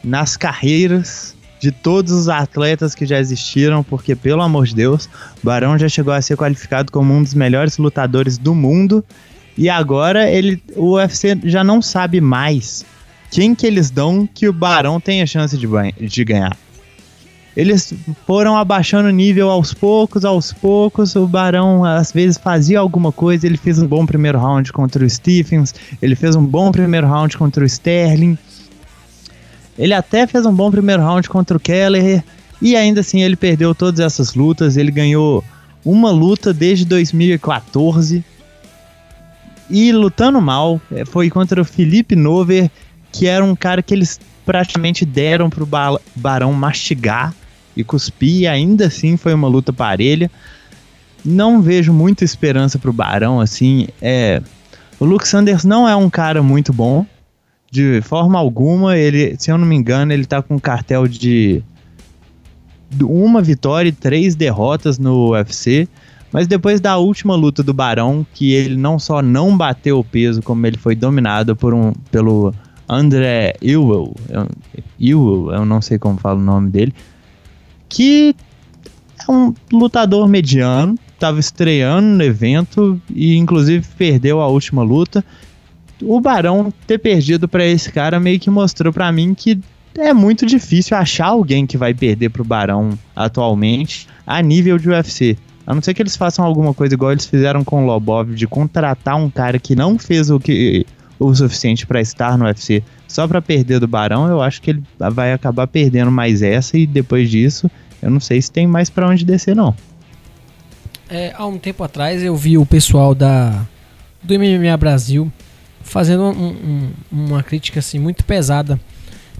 nas 0.02 0.36
carreiras 0.36 1.34
de 1.60 1.70
todos 1.70 2.10
os 2.12 2.28
atletas 2.28 2.94
que 2.94 3.04
já 3.04 3.18
existiram, 3.18 3.82
porque, 3.82 4.16
pelo 4.16 4.40
amor 4.40 4.66
de 4.66 4.74
Deus, 4.74 5.08
Barão 5.42 5.78
já 5.78 5.88
chegou 5.88 6.12
a 6.12 6.22
ser 6.22 6.36
qualificado 6.36 6.90
como 6.90 7.12
um 7.12 7.22
dos 7.22 7.34
melhores 7.34 7.76
lutadores 7.76 8.38
do 8.38 8.54
mundo. 8.54 9.04
E 9.58 9.68
agora 9.68 10.30
ele, 10.30 10.62
o 10.74 10.94
UFC 10.94 11.38
já 11.44 11.62
não 11.62 11.82
sabe 11.82 12.20
mais 12.20 12.84
quem 13.30 13.54
que 13.54 13.66
eles 13.66 13.90
dão 13.90 14.26
que 14.26 14.48
o 14.48 14.52
Barão 14.52 14.98
tenha 14.98 15.26
chance 15.26 15.56
de, 15.56 15.68
de 16.08 16.24
ganhar. 16.24 16.56
Eles 17.56 17.92
foram 18.26 18.56
abaixando 18.56 19.08
o 19.08 19.12
nível 19.12 19.50
aos 19.50 19.74
poucos, 19.74 20.24
aos 20.24 20.52
poucos. 20.52 21.16
O 21.16 21.26
Barão 21.26 21.84
às 21.84 22.12
vezes 22.12 22.38
fazia 22.38 22.78
alguma 22.78 23.10
coisa. 23.12 23.46
Ele 23.46 23.56
fez 23.56 23.78
um 23.78 23.86
bom 23.86 24.06
primeiro 24.06 24.38
round 24.38 24.72
contra 24.72 25.04
o 25.04 25.10
Stephens. 25.10 25.74
Ele 26.00 26.14
fez 26.14 26.36
um 26.36 26.44
bom 26.44 26.70
primeiro 26.70 27.06
round 27.06 27.36
contra 27.36 27.62
o 27.62 27.66
Sterling. 27.66 28.38
Ele 29.80 29.94
até 29.94 30.26
fez 30.26 30.44
um 30.44 30.52
bom 30.52 30.70
primeiro 30.70 31.02
round 31.02 31.26
contra 31.26 31.56
o 31.56 31.60
Keller. 31.60 32.22
E 32.60 32.76
ainda 32.76 33.00
assim 33.00 33.22
ele 33.22 33.34
perdeu 33.34 33.74
todas 33.74 33.98
essas 33.98 34.34
lutas. 34.34 34.76
Ele 34.76 34.90
ganhou 34.90 35.42
uma 35.82 36.10
luta 36.10 36.52
desde 36.52 36.84
2014. 36.84 38.22
E 39.70 39.90
lutando 39.90 40.38
mal, 40.38 40.78
é, 40.92 41.06
foi 41.06 41.30
contra 41.30 41.62
o 41.62 41.64
Felipe 41.64 42.14
Nover, 42.14 42.70
que 43.10 43.26
era 43.26 43.42
um 43.42 43.56
cara 43.56 43.82
que 43.82 43.94
eles 43.94 44.20
praticamente 44.44 45.06
deram 45.06 45.48
pro 45.48 45.66
Barão 46.14 46.52
mastigar 46.52 47.32
e 47.74 47.82
cuspir, 47.82 48.40
e 48.40 48.46
ainda 48.48 48.86
assim 48.88 49.16
foi 49.16 49.32
uma 49.32 49.48
luta 49.48 49.72
parelha. 49.72 50.30
Não 51.24 51.62
vejo 51.62 51.92
muita 51.92 52.24
esperança 52.24 52.78
pro 52.78 52.92
Barão, 52.92 53.40
assim, 53.40 53.88
é... 54.02 54.42
O 54.98 55.04
Luke 55.04 55.26
Sanders 55.26 55.64
não 55.64 55.88
é 55.88 55.96
um 55.96 56.10
cara 56.10 56.42
muito 56.42 56.72
bom, 56.72 57.06
de 57.70 58.00
forma 58.02 58.38
alguma, 58.38 58.96
ele, 58.96 59.36
se 59.38 59.50
eu 59.50 59.56
não 59.56 59.66
me 59.66 59.76
engano, 59.76 60.12
ele 60.12 60.24
tá 60.24 60.42
com 60.42 60.56
um 60.56 60.58
cartel 60.58 61.06
de 61.06 61.62
uma 63.00 63.40
vitória 63.40 63.88
e 63.88 63.92
três 63.92 64.34
derrotas 64.34 64.98
no 64.98 65.30
UFC. 65.30 65.88
Mas 66.32 66.46
depois 66.46 66.80
da 66.80 66.96
última 66.96 67.34
luta 67.34 67.62
do 67.62 67.74
Barão, 67.74 68.24
que 68.34 68.52
ele 68.52 68.76
não 68.76 68.98
só 68.98 69.20
não 69.20 69.56
bateu 69.56 69.98
o 69.98 70.04
peso, 70.04 70.42
como 70.42 70.64
ele 70.66 70.76
foi 70.76 70.94
dominado 70.94 71.56
por 71.56 71.74
um, 71.74 71.92
pelo 72.10 72.54
André 72.88 73.54
Ewell, 73.60 74.14
Ewell, 74.98 75.52
eu 75.52 75.64
não 75.64 75.80
sei 75.80 75.98
como 75.98 76.18
fala 76.18 76.38
o 76.38 76.42
nome 76.42 76.70
dele, 76.70 76.94
que 77.88 78.34
é 79.28 79.30
um 79.30 79.54
lutador 79.72 80.28
mediano, 80.28 80.96
estava 81.12 81.38
estreando 81.38 82.08
no 82.08 82.22
evento 82.22 83.00
e 83.10 83.36
inclusive 83.36 83.86
perdeu 83.98 84.40
a 84.40 84.46
última 84.46 84.82
luta. 84.82 85.24
O 86.02 86.20
Barão 86.20 86.72
ter 86.86 86.98
perdido 86.98 87.48
para 87.48 87.64
esse 87.64 87.90
cara 87.92 88.18
meio 88.18 88.40
que 88.40 88.50
mostrou 88.50 88.92
para 88.92 89.10
mim 89.12 89.34
que 89.34 89.58
é 89.96 90.12
muito 90.14 90.46
difícil 90.46 90.96
achar 90.96 91.26
alguém 91.26 91.66
que 91.66 91.76
vai 91.76 91.92
perder 91.92 92.30
pro 92.30 92.44
Barão 92.44 92.98
atualmente 93.14 94.06
a 94.26 94.40
nível 94.40 94.78
de 94.78 94.88
UFC. 94.88 95.36
A 95.66 95.74
não 95.74 95.82
ser 95.82 95.94
que 95.94 96.02
eles 96.02 96.16
façam 96.16 96.44
alguma 96.44 96.72
coisa 96.72 96.94
igual 96.94 97.12
eles 97.12 97.26
fizeram 97.26 97.62
com 97.62 97.82
o 97.82 97.86
Lobov, 97.86 98.34
de 98.34 98.46
contratar 98.46 99.16
um 99.16 99.30
cara 99.30 99.58
que 99.58 99.76
não 99.76 99.98
fez 99.98 100.30
o 100.30 100.40
que 100.40 100.86
o 101.18 101.34
suficiente 101.34 101.86
para 101.86 102.00
estar 102.00 102.38
no 102.38 102.46
UFC 102.46 102.82
só 103.06 103.28
para 103.28 103.42
perder 103.42 103.78
do 103.78 103.86
Barão, 103.86 104.28
eu 104.28 104.40
acho 104.40 104.62
que 104.62 104.70
ele 104.70 104.82
vai 104.98 105.32
acabar 105.32 105.66
perdendo 105.66 106.10
mais 106.10 106.42
essa 106.42 106.78
e 106.78 106.86
depois 106.86 107.28
disso, 107.28 107.70
eu 108.00 108.10
não 108.10 108.20
sei 108.20 108.40
se 108.40 108.50
tem 108.50 108.66
mais 108.66 108.88
para 108.88 109.06
onde 109.06 109.24
descer 109.24 109.54
não. 109.54 109.74
É, 111.08 111.34
há 111.36 111.44
um 111.44 111.58
tempo 111.58 111.82
atrás 111.82 112.22
eu 112.22 112.36
vi 112.36 112.56
o 112.56 112.64
pessoal 112.64 113.14
da 113.14 113.66
do 114.22 114.34
MMA 114.38 114.76
Brasil 114.76 115.30
fazendo 115.90 116.22
um, 116.22 116.46
um, 116.46 116.90
uma 117.10 117.42
crítica 117.42 117.80
assim 117.80 117.98
muito 117.98 118.24
pesada. 118.24 118.78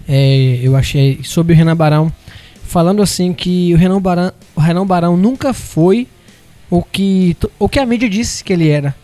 É, 0.09 0.59
eu 0.61 0.75
achei 0.75 1.21
sobre 1.23 1.53
o 1.53 1.57
Renan 1.57 1.77
Barão 1.77 2.13
falando 2.65 3.01
assim 3.03 3.33
que 3.33 3.73
o 3.73 3.77
Renan 3.77 4.03
Barão, 4.03 4.33
o 4.57 4.61
Renan 4.61 4.85
Barão 4.85 5.17
nunca 5.17 5.55
foi 5.55 6.09
o 6.69 6.83
que 6.83 7.37
o 7.57 7.69
que 7.69 7.79
a 7.79 7.87
mídia 7.87 8.09
disse 8.09 8.43
que 8.43 8.53
ele 8.53 8.69
era. 8.69 8.95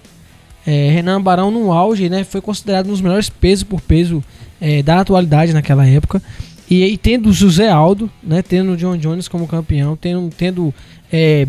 É, 0.67 0.91
Renan 0.91 1.23
Barão 1.23 1.53
no 1.53 1.73
auge, 1.73 2.09
né, 2.09 2.25
foi 2.25 2.41
considerado 2.41 2.87
um 2.87 2.91
dos 2.91 3.01
melhores 3.01 3.31
pesos 3.31 3.63
por 3.63 3.81
peso 3.81 4.25
é, 4.61 4.83
da 4.83 5.01
atualidade 5.01 5.53
naquela 5.53 5.87
época. 5.87 6.21
E, 6.69 6.85
e 6.85 6.99
tendo 6.99 7.29
o 7.29 7.33
José 7.33 7.69
Aldo, 7.69 8.11
né, 8.21 8.43
tendo 8.43 8.73
o 8.73 8.77
John 8.77 8.97
Jones 8.97 9.29
como 9.29 9.47
campeão, 9.47 9.97
tendo, 9.97 10.29
tendo 10.37 10.75
é, 11.13 11.47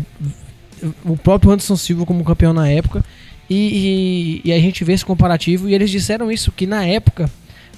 o 1.04 1.16
próprio 1.16 1.50
Anderson 1.50 1.76
Silva 1.76 2.06
como 2.06 2.22
campeão 2.22 2.52
na 2.52 2.68
época. 2.68 3.04
E, 3.48 4.40
e, 4.44 4.50
e, 4.50 4.52
a 4.52 4.58
gente 4.58 4.84
vê 4.84 4.92
esse 4.92 5.04
comparativo. 5.04 5.68
E 5.68 5.74
eles 5.74 5.90
disseram 5.90 6.30
isso: 6.30 6.52
que 6.52 6.66
na 6.66 6.84
época 6.84 7.30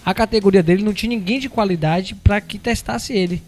a 0.05 0.13
categoria 0.13 0.63
dele 0.63 0.83
não 0.83 0.93
tinha 0.93 1.11
ninguém 1.11 1.39
de 1.39 1.49
qualidade 1.49 2.15
para 2.15 2.41
que 2.41 2.59
testasse 2.59 3.13
ele. 3.13 3.43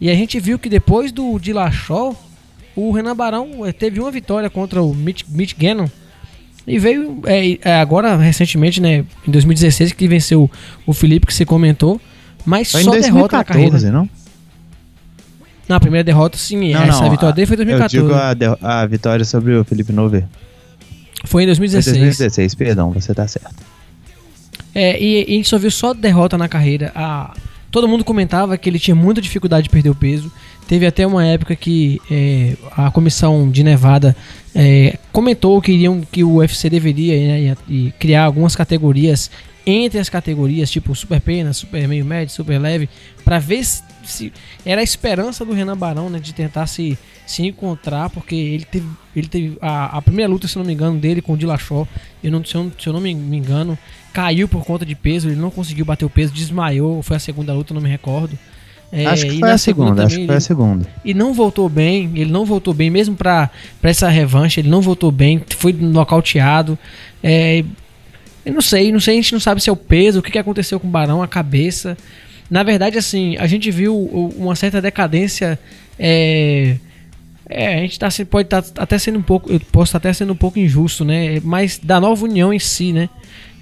E 0.00 0.10
a 0.10 0.14
gente 0.14 0.38
viu 0.38 0.58
que 0.58 0.68
depois 0.68 1.10
do 1.10 1.38
Dillashaw, 1.38 2.16
o 2.76 2.92
Renan 2.92 3.16
Barão 3.16 3.64
é, 3.64 3.72
teve 3.72 4.00
uma 4.00 4.10
vitória 4.10 4.50
contra 4.50 4.82
o 4.82 4.94
Mitch, 4.94 5.22
Mitch 5.28 5.54
Gannon 5.56 5.88
e 6.66 6.78
veio 6.78 7.20
é, 7.26 7.80
agora, 7.80 8.16
recentemente, 8.16 8.80
né? 8.80 9.04
Em 9.26 9.30
2016, 9.30 9.92
que 9.92 10.08
venceu 10.08 10.50
o 10.86 10.92
Felipe, 10.92 11.26
que 11.26 11.34
você 11.34 11.44
comentou. 11.44 12.00
Mas 12.44 12.70
Foi 12.70 12.82
só 12.82 12.90
2014, 12.90 13.12
derrota 13.12 13.36
na 13.36 13.44
carreira. 13.44 13.90
não? 13.90 14.08
Na 15.68 15.80
primeira 15.80 16.04
derrota, 16.04 16.36
sim. 16.36 16.72
Não, 16.72 16.82
essa 16.82 17.02
não, 17.02 17.10
vitória 17.10 17.32
a, 17.32 17.34
dele 17.34 17.46
foi 17.46 17.54
em 17.54 17.58
2014. 17.58 17.96
Eu 17.96 18.02
digo 18.02 18.58
a, 18.62 18.80
a 18.82 18.86
vitória 18.86 19.24
sobre 19.24 19.54
o 19.54 19.64
Felipe 19.64 19.92
Nover. 19.92 20.24
Foi 21.24 21.42
em 21.42 21.46
2016. 21.46 21.96
Foi 21.96 22.06
2016, 22.06 22.54
perdão, 22.54 22.90
você 22.92 23.14
tá 23.14 23.26
certo. 23.26 23.54
É, 24.74 25.00
e, 25.00 25.24
e 25.28 25.34
a 25.34 25.36
gente 25.36 25.48
só 25.48 25.58
viu 25.58 25.70
só 25.70 25.94
derrota 25.94 26.36
na 26.36 26.48
carreira. 26.48 26.90
A, 26.94 27.34
todo 27.70 27.88
mundo 27.88 28.04
comentava 28.04 28.56
que 28.58 28.68
ele 28.68 28.78
tinha 28.78 28.94
muita 28.94 29.20
dificuldade 29.20 29.64
de 29.64 29.70
perder 29.70 29.90
o 29.90 29.94
peso. 29.94 30.30
Teve 30.66 30.86
até 30.86 31.06
uma 31.06 31.24
época 31.24 31.54
que 31.54 32.00
é, 32.10 32.56
a 32.76 32.90
comissão 32.90 33.50
de 33.50 33.62
Nevada 33.62 34.16
é, 34.54 34.98
comentou 35.12 35.60
que 35.60 35.72
iriam 35.72 36.00
que 36.00 36.24
o 36.24 36.36
UFC 36.36 36.70
deveria 36.70 37.14
né, 37.14 37.56
e, 37.68 37.86
e 37.86 37.92
criar 37.92 38.24
algumas 38.24 38.56
categorias 38.56 39.30
entre 39.66 39.98
as 39.98 40.08
categorias, 40.08 40.70
tipo 40.70 40.94
super 40.94 41.20
pena, 41.20 41.52
super 41.52 41.88
meio 41.88 42.04
médio, 42.04 42.34
super 42.34 42.58
leve, 42.58 42.88
para 43.24 43.38
ver 43.38 43.64
se, 43.64 43.82
se, 44.08 44.32
era 44.64 44.80
a 44.80 44.84
esperança 44.84 45.44
do 45.44 45.52
Renan 45.52 45.76
Barão, 45.76 46.08
né, 46.08 46.18
de 46.18 46.32
tentar 46.32 46.66
se, 46.66 46.98
se 47.26 47.42
encontrar, 47.42 48.10
porque 48.10 48.34
ele 48.34 48.64
teve, 48.64 48.86
ele 49.14 49.28
teve 49.28 49.58
a, 49.60 49.98
a 49.98 50.02
primeira 50.02 50.30
luta, 50.30 50.48
se 50.48 50.56
não 50.56 50.64
me 50.64 50.72
engano, 50.72 50.98
dele 50.98 51.22
com 51.22 51.34
o 51.34 51.38
eu 52.22 52.30
não, 52.30 52.44
se, 52.44 52.54
eu, 52.54 52.72
se 52.78 52.86
eu 52.86 52.92
não 52.92 53.00
me, 53.00 53.14
me 53.14 53.36
engano, 53.36 53.78
caiu 54.12 54.48
por 54.48 54.64
conta 54.64 54.84
de 54.86 54.94
peso, 54.94 55.28
ele 55.28 55.40
não 55.40 55.50
conseguiu 55.50 55.84
bater 55.84 56.04
o 56.04 56.10
peso, 56.10 56.32
desmaiou, 56.32 57.02
foi 57.02 57.16
a 57.16 57.20
segunda 57.20 57.52
luta, 57.52 57.74
não 57.74 57.80
me 57.80 57.88
recordo. 57.88 58.38
É, 58.92 59.06
acho 59.06 59.26
que 59.26 59.40
foi 59.40 59.50
a 59.50 59.58
segunda, 59.58 59.88
segunda 59.88 60.04
acho 60.04 60.18
que 60.18 60.26
foi 60.26 60.36
a 60.36 60.40
segunda. 60.40 60.86
E 61.04 61.12
não 61.12 61.34
voltou 61.34 61.68
bem, 61.68 62.12
ele 62.14 62.30
não 62.30 62.44
voltou 62.44 62.72
bem, 62.72 62.90
mesmo 62.90 63.16
pra, 63.16 63.50
pra 63.80 63.90
essa 63.90 64.08
revanche, 64.08 64.60
ele 64.60 64.68
não 64.68 64.80
voltou 64.80 65.10
bem, 65.10 65.42
foi 65.56 65.72
nocauteado. 65.72 66.78
É, 67.20 67.64
eu 68.44 68.52
não 68.52 68.60
sei, 68.60 68.92
não 68.92 69.00
sei, 69.00 69.14
a 69.14 69.16
gente 69.16 69.32
não 69.32 69.40
sabe 69.40 69.60
se 69.60 69.70
é 69.70 69.72
o 69.72 69.76
peso, 69.76 70.20
o 70.20 70.22
que, 70.22 70.30
que 70.30 70.38
aconteceu 70.38 70.78
com 70.78 70.86
o 70.86 70.90
Barão, 70.90 71.22
a 71.22 71.28
cabeça. 71.28 71.96
Na 72.50 72.62
verdade, 72.62 72.98
assim, 72.98 73.36
a 73.38 73.46
gente 73.46 73.70
viu 73.70 73.96
uma 74.36 74.54
certa 74.54 74.80
decadência. 74.80 75.58
É, 75.98 76.76
é 77.48 77.74
a 77.74 77.78
gente 77.78 77.98
tá, 77.98 78.08
pode 78.30 78.46
estar 78.46 78.62
tá 78.62 78.82
até 78.82 78.98
sendo 78.98 79.18
um 79.18 79.22
pouco. 79.22 79.50
Eu 79.50 79.60
posso 79.60 79.90
estar 79.90 79.98
até 79.98 80.12
sendo 80.12 80.32
um 80.32 80.36
pouco 80.36 80.58
injusto, 80.58 81.04
né? 81.04 81.40
Mas 81.42 81.78
da 81.78 82.00
nova 82.00 82.24
união 82.24 82.52
em 82.52 82.58
si, 82.58 82.92
né? 82.92 83.08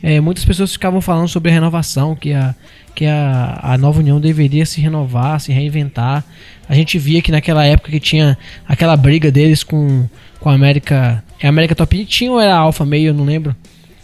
É, 0.03 0.21
muitas 0.21 0.45
pessoas 0.45 0.73
ficavam 0.73 1.01
falando 1.01 1.29
sobre 1.29 1.51
a 1.51 1.55
renovação, 1.55 2.17
que 2.17 2.33
a, 2.33 2.55
que 2.93 3.07
a, 3.07 3.61
a 3.63 3.79
nova 3.79 4.01
união 4.01 4.21
deveria 4.21 4.67
se 4.67 4.81
renovar, 4.81 5.41
se 5.41 5.53
reinventar. 5.53 6.25
A 6.69 6.75
gente 6.75 6.99
via 6.99 7.23
que 7.23 7.31
naquela 7.31 7.65
época 7.65 7.91
que 7.91 8.01
tinha 8.01 8.37
aquela 8.67 8.97
briga 8.97 9.31
deles 9.31 9.63
com, 9.63 10.09
com 10.41 10.51
a 10.51 10.55
América. 10.55 11.23
É 11.39 11.47
a 11.47 11.51
América 11.51 11.75
Top 11.75 12.05
tinha 12.05 12.31
ou 12.33 12.41
era 12.41 12.55
a 12.55 12.59
Alfa 12.59 12.85
Meio, 12.85 13.09
eu 13.09 13.15
não 13.15 13.25
lembro. 13.25 13.55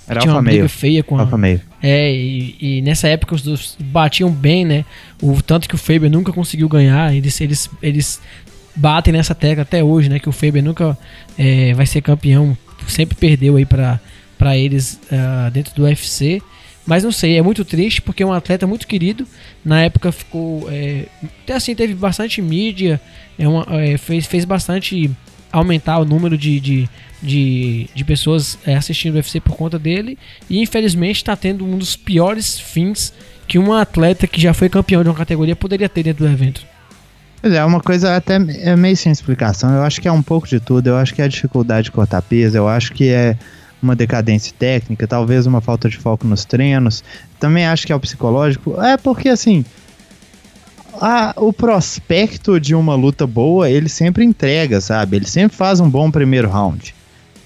Era 0.09 0.21
tinha 0.21 0.33
uma 0.33 0.43
briga 0.43 0.59
meio. 0.59 0.69
feia 0.69 1.03
com 1.03 1.19
Alfa 1.19 1.35
a, 1.35 1.39
meio. 1.39 1.61
É, 1.83 2.13
e, 2.13 2.57
e, 2.61 2.83
nessa 2.83 3.09
época 3.09 3.35
os 3.35 3.43
dois 3.43 3.77
batiam 3.79 4.31
bem, 4.31 4.65
né? 4.65 4.85
O 5.23 5.41
tanto 5.43 5.69
que 5.69 5.75
o 5.75 5.79
Faber 5.79 6.11
nunca 6.11 6.33
conseguiu 6.33 6.69
ganhar, 6.69 7.15
eles, 7.15 7.41
eles, 7.41 7.71
eles 7.83 8.21
batem 8.75 9.13
nessa 9.13 9.35
tecla 9.35 9.63
até 9.63 9.85
hoje, 9.85 10.09
né? 10.09 10.19
Que 10.19 10.29
o 10.29 10.33
Faber 10.33 10.63
nunca 10.63 10.97
é, 11.39 11.75
vai 11.75 11.87
ser 11.87 12.01
campeão, 12.01 12.57
sempre 12.87 13.17
perdeu 13.17 13.57
aí 13.57 13.67
para 13.67 14.01
para 14.39 14.57
eles 14.57 15.01
uh, 15.11 15.51
dentro 15.51 15.75
do 15.75 15.83
UFC. 15.83 16.41
Mas 16.87 17.05
não 17.05 17.13
sei, 17.13 17.37
é 17.37 17.43
muito 17.43 17.67
triste 17.67 18.01
porque 18.01 18.23
é 18.23 18.27
um 18.27 18.33
atleta 18.33 18.67
muito 18.67 18.87
querido. 18.87 19.27
Na 19.63 19.83
época 19.83 20.11
ficou. 20.11 20.67
É, 20.71 21.05
até 21.43 21.55
assim, 21.55 21.75
teve 21.75 21.93
bastante 21.93 22.41
mídia, 22.41 22.99
é 23.39 23.47
uma, 23.47 23.67
é, 23.83 23.99
fez, 23.99 24.25
fez 24.25 24.47
bastante 24.47 25.11
aumentar 25.53 25.99
o 25.99 26.05
número 26.05 26.37
de, 26.37 26.61
de, 26.61 26.89
de, 27.23 27.89
de 27.95 28.05
pessoas 28.05 28.59
é, 28.67 28.75
assistindo 28.75 29.15
o 29.15 29.17
UFC 29.17 29.41
por 29.41 29.57
conta 29.57 29.79
dele. 29.79 30.19
E 30.49 30.61
infelizmente 30.61 31.17
está 31.17 31.37
tendo 31.37 31.65
um 31.65 31.79
dos 31.79 31.97
piores 31.97 32.59
fins 32.59 33.13
que 33.47 33.59
um 33.59 33.73
atleta 33.73 34.27
que 34.27 34.41
já 34.41 34.53
foi 34.53 34.69
campeão 34.69 35.03
de 35.03 35.09
uma 35.09 35.15
categoria 35.15 35.57
poderia 35.57 35.89
ter 35.89 36.03
dentro 36.03 36.27
do 36.27 36.31
evento. 36.31 36.67
É, 37.43 37.65
uma 37.65 37.81
coisa 37.81 38.17
até 38.17 38.35
é 38.35 38.77
meio 38.77 38.97
sem 38.97 39.13
explicação. 39.13 39.73
Eu 39.73 39.83
acho 39.83 40.01
que 40.01 40.09
é 40.09 40.13
um 40.13 40.23
pouco 40.23 40.47
de 40.47 40.61
tudo. 40.61 40.89
Eu 40.89 40.97
acho 40.97 41.15
que 41.15 41.23
é 41.23 41.25
a 41.25 41.29
dificuldade 41.29 41.85
de 41.85 41.93
cortar 41.93 42.21
peso. 42.21 42.57
Eu 42.57 42.69
acho 42.69 42.93
que 42.93 43.09
é 43.09 43.37
uma 43.81 43.95
decadência 43.95 44.53
técnica, 44.59 45.07
talvez 45.07 45.47
uma 45.47 45.61
falta 45.61 45.89
de 45.89 45.97
foco 45.97 46.27
nos 46.27 46.45
treinos. 46.45 47.05
Também 47.39 47.65
acho 47.65 47.87
que 47.87 47.93
é 47.93 47.97
o 47.97 48.01
psicológico. 48.01 48.81
É 48.83 48.97
porque 48.97 49.29
assim, 49.29 49.65
a, 51.01 51.35
o 51.37 51.53
prospecto 51.53 52.61
de 52.61 52.75
uma 52.75 52.95
luta 52.95 53.27
boa, 53.27 53.71
ele 53.71 53.89
sempre 53.89 54.25
entrega, 54.25 54.81
sabe? 54.81 55.17
Ele 55.17 55.27
sempre 55.27 55.57
faz 55.57 55.81
um 55.81 55.89
bom 55.89 56.11
primeiro 56.11 56.49
round. 56.49 56.95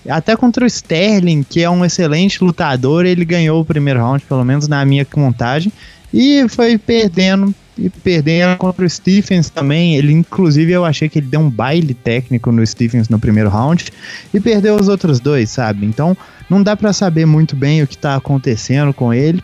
Até 0.08 0.34
contra 0.36 0.64
o 0.64 0.66
Sterling, 0.66 1.44
que 1.44 1.62
é 1.62 1.70
um 1.70 1.84
excelente 1.84 2.42
lutador, 2.42 3.06
ele 3.06 3.24
ganhou 3.24 3.60
o 3.60 3.64
primeiro 3.64 4.00
round, 4.00 4.24
pelo 4.24 4.44
menos 4.44 4.66
na 4.66 4.84
minha 4.84 5.04
contagem, 5.04 5.72
e 6.12 6.48
foi 6.48 6.76
perdendo 6.76 7.54
e 7.78 7.88
perdendo 7.88 8.56
contra 8.58 8.84
o 8.84 8.90
Stephens 8.90 9.48
também. 9.48 9.96
Ele, 9.96 10.12
inclusive, 10.12 10.72
eu 10.72 10.84
achei 10.84 11.08
que 11.08 11.18
ele 11.18 11.26
deu 11.26 11.40
um 11.40 11.48
baile 11.48 11.94
técnico 11.94 12.52
no 12.52 12.66
Stephens 12.66 13.08
no 13.08 13.18
primeiro 13.18 13.48
round 13.48 13.86
e 14.32 14.40
perdeu 14.40 14.76
os 14.76 14.88
outros 14.88 15.20
dois, 15.20 15.50
sabe? 15.50 15.86
Então, 15.86 16.16
não 16.50 16.62
dá 16.62 16.76
para 16.76 16.92
saber 16.92 17.24
muito 17.24 17.56
bem 17.56 17.82
o 17.82 17.86
que 17.86 17.96
tá 17.96 18.16
acontecendo 18.16 18.92
com 18.92 19.12
ele. 19.12 19.42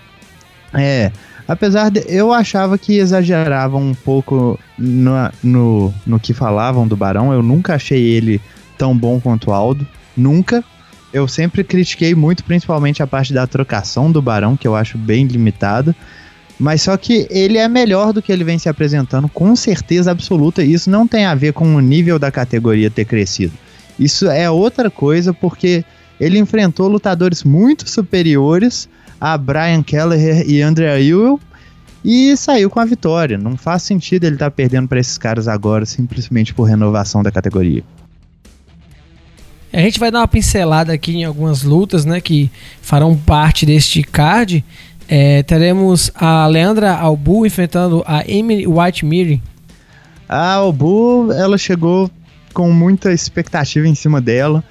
É, 0.74 1.10
apesar 1.48 1.90
de 1.90 2.04
eu 2.06 2.32
achava 2.32 2.76
que 2.76 2.98
exageravam 2.98 3.80
um 3.80 3.94
pouco 3.94 4.60
no, 4.78 5.12
no, 5.42 5.94
no 6.06 6.20
que 6.20 6.34
falavam 6.34 6.86
do 6.86 6.94
Barão, 6.96 7.32
eu 7.32 7.42
nunca 7.42 7.74
achei 7.74 8.00
ele 8.00 8.40
tão 8.76 8.96
bom 8.96 9.18
quanto 9.18 9.50
o 9.50 9.52
Aldo, 9.52 9.86
nunca. 10.14 10.62
Eu 11.10 11.26
sempre 11.26 11.64
critiquei 11.64 12.14
muito, 12.14 12.44
principalmente 12.44 13.02
a 13.02 13.06
parte 13.06 13.32
da 13.32 13.46
trocação 13.46 14.12
do 14.12 14.20
Barão, 14.20 14.56
que 14.56 14.68
eu 14.68 14.76
acho 14.76 14.98
bem 14.98 15.26
limitada. 15.26 15.96
Mas 16.58 16.82
só 16.82 16.96
que 16.96 17.26
ele 17.30 17.56
é 17.56 17.66
melhor 17.68 18.12
do 18.12 18.20
que 18.20 18.30
ele 18.30 18.44
vem 18.44 18.58
se 18.58 18.68
apresentando, 18.68 19.28
com 19.28 19.56
certeza 19.56 20.10
absoluta. 20.10 20.62
E 20.62 20.72
isso 20.72 20.90
não 20.90 21.06
tem 21.06 21.24
a 21.24 21.34
ver 21.34 21.52
com 21.52 21.74
o 21.74 21.80
nível 21.80 22.18
da 22.18 22.30
categoria 22.30 22.90
ter 22.90 23.04
crescido. 23.04 23.54
Isso 23.98 24.28
é 24.28 24.50
outra 24.50 24.90
coisa, 24.90 25.32
porque 25.32 25.84
ele 26.20 26.38
enfrentou 26.38 26.88
lutadores 26.88 27.42
muito 27.42 27.88
superiores 27.88 28.88
a 29.20 29.36
Brian 29.36 29.82
Kelleher 29.82 30.48
e 30.48 30.62
Andrea 30.62 31.00
Ewell 31.00 31.40
e 32.04 32.36
saiu 32.36 32.70
com 32.70 32.80
a 32.80 32.84
vitória. 32.84 33.36
Não 33.36 33.56
faz 33.56 33.82
sentido 33.82 34.24
ele 34.24 34.36
estar 34.36 34.46
tá 34.46 34.50
perdendo 34.50 34.88
para 34.88 35.00
esses 35.00 35.18
caras 35.18 35.48
agora, 35.48 35.84
simplesmente 35.84 36.54
por 36.54 36.64
renovação 36.64 37.22
da 37.22 37.30
categoria. 37.30 37.82
A 39.72 39.80
gente 39.80 39.98
vai 39.98 40.10
dar 40.10 40.20
uma 40.20 40.28
pincelada 40.28 40.92
aqui 40.92 41.16
em 41.16 41.24
algumas 41.24 41.62
lutas, 41.62 42.04
né, 42.04 42.20
que 42.20 42.50
farão 42.80 43.16
parte 43.16 43.66
deste 43.66 44.02
card. 44.02 44.64
É, 45.06 45.42
teremos 45.42 46.10
a 46.14 46.46
Leandra 46.46 46.94
Albu 46.94 47.46
enfrentando 47.46 48.02
a 48.06 48.26
Emily 48.26 48.66
White 48.66 49.04
Miri. 49.04 49.42
A 50.28 50.54
Albu, 50.54 51.32
ela 51.32 51.58
chegou 51.58 52.10
com 52.52 52.72
muita 52.72 53.12
expectativa 53.12 53.86
em 53.86 53.94
cima 53.94 54.20
dela 54.20 54.64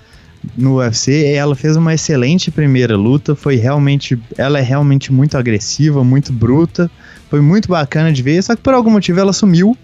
no 0.55 0.77
UFC. 0.77 1.33
Ela 1.33 1.55
fez 1.55 1.75
uma 1.75 1.93
excelente 1.93 2.51
primeira 2.51 2.95
luta, 2.95 3.35
foi 3.35 3.55
realmente, 3.55 4.19
ela 4.37 4.59
é 4.59 4.61
realmente 4.61 5.11
muito 5.11 5.37
agressiva, 5.37 6.03
muito 6.03 6.31
bruta, 6.31 6.89
foi 7.29 7.41
muito 7.41 7.69
bacana 7.69 8.11
de 8.11 8.21
ver. 8.21 8.41
Só 8.43 8.55
que 8.55 8.61
por 8.61 8.73
algum 8.73 8.91
motivo 8.91 9.19
ela 9.19 9.33
sumiu. 9.33 9.75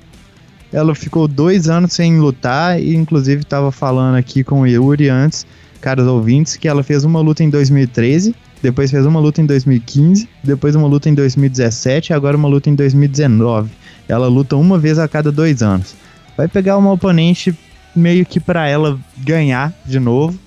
Ela 0.71 0.95
ficou 0.95 1.27
dois 1.27 1.69
anos 1.69 1.93
sem 1.93 2.17
lutar 2.19 2.81
e 2.81 2.95
inclusive 2.95 3.41
estava 3.43 3.71
falando 3.71 4.15
aqui 4.15 4.43
com 4.43 4.61
o 4.61 4.67
Yuri 4.67 5.07
antes, 5.07 5.45
caros 5.79 6.07
ouvintes, 6.07 6.55
que 6.55 6.67
ela 6.67 6.81
fez 6.81 7.03
uma 7.03 7.19
luta 7.19 7.43
em 7.43 7.49
2013 7.49 8.35
depois 8.63 8.89
fez 8.89 9.05
uma 9.05 9.19
luta 9.19 9.41
em 9.41 9.45
2015, 9.45 10.29
depois 10.41 10.73
uma 10.73 10.87
luta 10.87 11.09
em 11.09 11.13
2017 11.13 12.11
e 12.11 12.13
agora 12.13 12.37
uma 12.37 12.47
luta 12.47 12.69
em 12.69 12.75
2019. 12.75 13.69
Ela 14.07 14.29
luta 14.29 14.55
uma 14.55 14.79
vez 14.79 14.97
a 14.97 15.05
cada 15.05 15.33
dois 15.33 15.61
anos. 15.61 15.93
Vai 16.37 16.47
pegar 16.47 16.77
uma 16.77 16.93
oponente 16.93 17.53
meio 17.93 18.25
que 18.25 18.39
para 18.39 18.65
ela 18.65 18.97
ganhar 19.17 19.73
de 19.85 19.99
novo, 19.99 20.39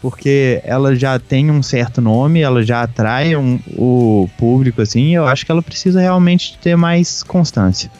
porque 0.00 0.60
ela 0.64 0.96
já 0.96 1.18
tem 1.18 1.50
um 1.50 1.62
certo 1.62 2.00
nome, 2.00 2.40
ela 2.40 2.62
já 2.62 2.82
atrai 2.82 3.36
um, 3.36 3.58
o 3.76 4.28
público 4.38 4.80
assim. 4.80 5.14
Eu 5.14 5.26
acho 5.26 5.44
que 5.44 5.52
ela 5.52 5.62
precisa 5.62 6.00
realmente 6.00 6.58
ter 6.58 6.76
mais 6.76 7.22
constância. 7.22 7.90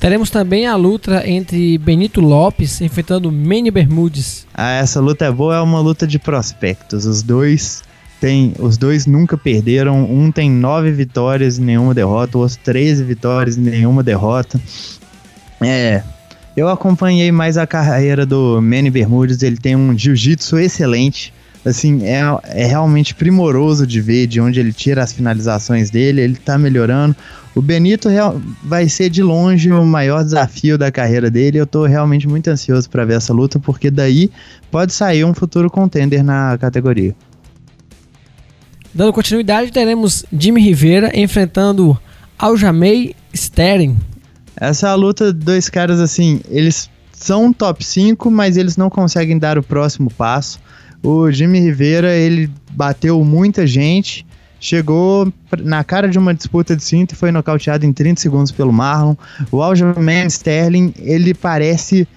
Teremos 0.00 0.28
também 0.30 0.66
a 0.66 0.76
luta 0.76 1.28
entre 1.28 1.78
Benito 1.78 2.20
Lopes 2.20 2.80
enfrentando 2.80 3.32
Manny 3.32 3.70
Bermudes. 3.70 4.46
Ah, 4.54 4.72
essa 4.72 5.00
luta 5.00 5.24
é 5.24 5.32
boa, 5.32 5.56
é 5.56 5.60
uma 5.60 5.80
luta 5.80 6.06
de 6.06 6.18
prospectos. 6.18 7.06
Os 7.06 7.22
dois 7.22 7.82
tem, 8.20 8.52
os 8.58 8.76
dois 8.76 9.06
nunca 9.06 9.36
perderam. 9.36 10.04
Um 10.04 10.30
tem 10.30 10.50
nove 10.50 10.92
vitórias 10.92 11.58
e 11.58 11.62
nenhuma 11.62 11.94
derrota, 11.94 12.38
o 12.38 12.42
outro 12.42 12.58
13 12.62 13.04
vitórias 13.04 13.56
e 13.56 13.60
nenhuma 13.60 14.02
derrota. 14.02 14.60
É, 15.62 16.02
eu 16.56 16.68
acompanhei 16.68 17.30
mais 17.30 17.58
a 17.58 17.66
carreira 17.66 18.24
do 18.24 18.60
Manny 18.62 18.90
Bermudes. 18.90 19.42
Ele 19.42 19.56
tem 19.56 19.76
um 19.76 19.96
jiu-jitsu 19.96 20.58
excelente 20.58 21.32
assim, 21.68 22.04
é, 22.04 22.20
é 22.44 22.64
realmente 22.64 23.14
primoroso 23.14 23.86
de 23.86 24.00
ver 24.00 24.28
de 24.28 24.40
onde 24.40 24.60
ele 24.60 24.72
tira 24.72 25.02
as 25.02 25.12
finalizações 25.12 25.90
dele, 25.90 26.20
ele 26.20 26.36
tá 26.36 26.56
melhorando. 26.56 27.16
O 27.54 27.62
Benito 27.62 28.08
real, 28.08 28.40
vai 28.62 28.88
ser 28.88 29.10
de 29.10 29.22
longe 29.22 29.72
o 29.72 29.84
maior 29.84 30.22
desafio 30.22 30.78
da 30.78 30.92
carreira 30.92 31.30
dele. 31.30 31.58
Eu 31.58 31.66
tô 31.66 31.86
realmente 31.86 32.28
muito 32.28 32.48
ansioso 32.48 32.88
para 32.88 33.04
ver 33.04 33.16
essa 33.16 33.32
luta, 33.32 33.58
porque 33.58 33.90
daí 33.90 34.30
pode 34.70 34.92
sair 34.92 35.24
um 35.24 35.34
futuro 35.34 35.70
contender 35.70 36.22
na 36.22 36.56
categoria. 36.58 37.16
Dando 38.94 39.12
continuidade, 39.12 39.72
teremos 39.72 40.24
Jimmy 40.32 40.60
Rivera 40.60 41.10
enfrentando 41.18 41.98
Aljamei 42.38 43.16
Sterling. 43.32 43.96
Essa 44.58 44.88
é 44.88 44.90
a 44.90 44.94
luta 44.94 45.32
de 45.32 45.44
dois 45.44 45.68
caras 45.68 46.00
assim, 46.00 46.40
eles 46.48 46.88
são 47.12 47.52
top 47.52 47.84
5, 47.84 48.30
mas 48.30 48.56
eles 48.56 48.76
não 48.76 48.90
conseguem 48.90 49.38
dar 49.38 49.58
o 49.58 49.62
próximo 49.62 50.10
passo. 50.10 50.60
O 51.02 51.30
Jimmy 51.30 51.60
Rivera, 51.60 52.14
ele 52.14 52.50
bateu 52.72 53.22
muita 53.24 53.66
gente, 53.66 54.26
chegou 54.58 55.32
na 55.62 55.84
cara 55.84 56.08
de 56.08 56.18
uma 56.18 56.34
disputa 56.34 56.74
de 56.74 56.82
cinto 56.82 57.12
e 57.12 57.16
foi 57.16 57.30
nocauteado 57.30 57.84
em 57.86 57.92
30 57.92 58.20
segundos 58.20 58.52
pelo 58.52 58.72
Marlon. 58.72 59.14
O 59.50 59.62
Aljamain 59.62 60.26
Sterling, 60.26 60.92
ele 60.98 61.34
parece 61.34 62.08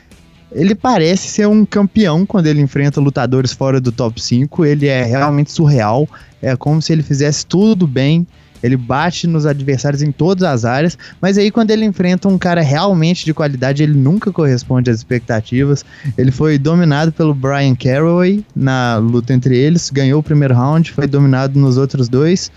ele 0.51 0.73
parece 0.73 1.27
ser 1.27 1.47
um 1.47 1.63
campeão 1.63 2.25
quando 2.25 2.47
ele 2.47 2.59
enfrenta 2.59 2.99
lutadores 2.99 3.53
fora 3.53 3.79
do 3.79 3.91
top 3.91 4.21
5. 4.21 4.65
Ele 4.65 4.87
é 4.87 5.03
realmente 5.03 5.51
surreal. 5.51 6.07
É 6.41 6.55
como 6.55 6.81
se 6.81 6.91
ele 6.91 7.03
fizesse 7.03 7.45
tudo 7.45 7.85
bem. 7.85 8.25
Ele 8.61 8.77
bate 8.77 9.27
nos 9.27 9.45
adversários 9.45 10.01
em 10.01 10.11
todas 10.11 10.43
as 10.43 10.65
áreas, 10.65 10.97
mas 11.21 11.37
aí 11.37 11.51
quando 11.51 11.71
ele 11.71 11.85
enfrenta 11.85 12.27
um 12.27 12.37
cara 12.37 12.61
realmente 12.61 13.25
de 13.25 13.33
qualidade, 13.33 13.83
ele 13.83 13.93
nunca 13.93 14.31
corresponde 14.31 14.89
às 14.89 14.97
expectativas. 14.97 15.85
Ele 16.17 16.31
foi 16.31 16.57
dominado 16.57 17.11
pelo 17.11 17.33
Brian 17.33 17.75
Caraway 17.75 18.43
na 18.55 18.97
luta 18.97 19.33
entre 19.33 19.57
eles, 19.57 19.89
ganhou 19.89 20.19
o 20.19 20.23
primeiro 20.23 20.53
round, 20.53 20.91
foi 20.91 21.07
dominado 21.07 21.59
nos 21.59 21.77
outros 21.77 22.09
dois. 22.09 22.51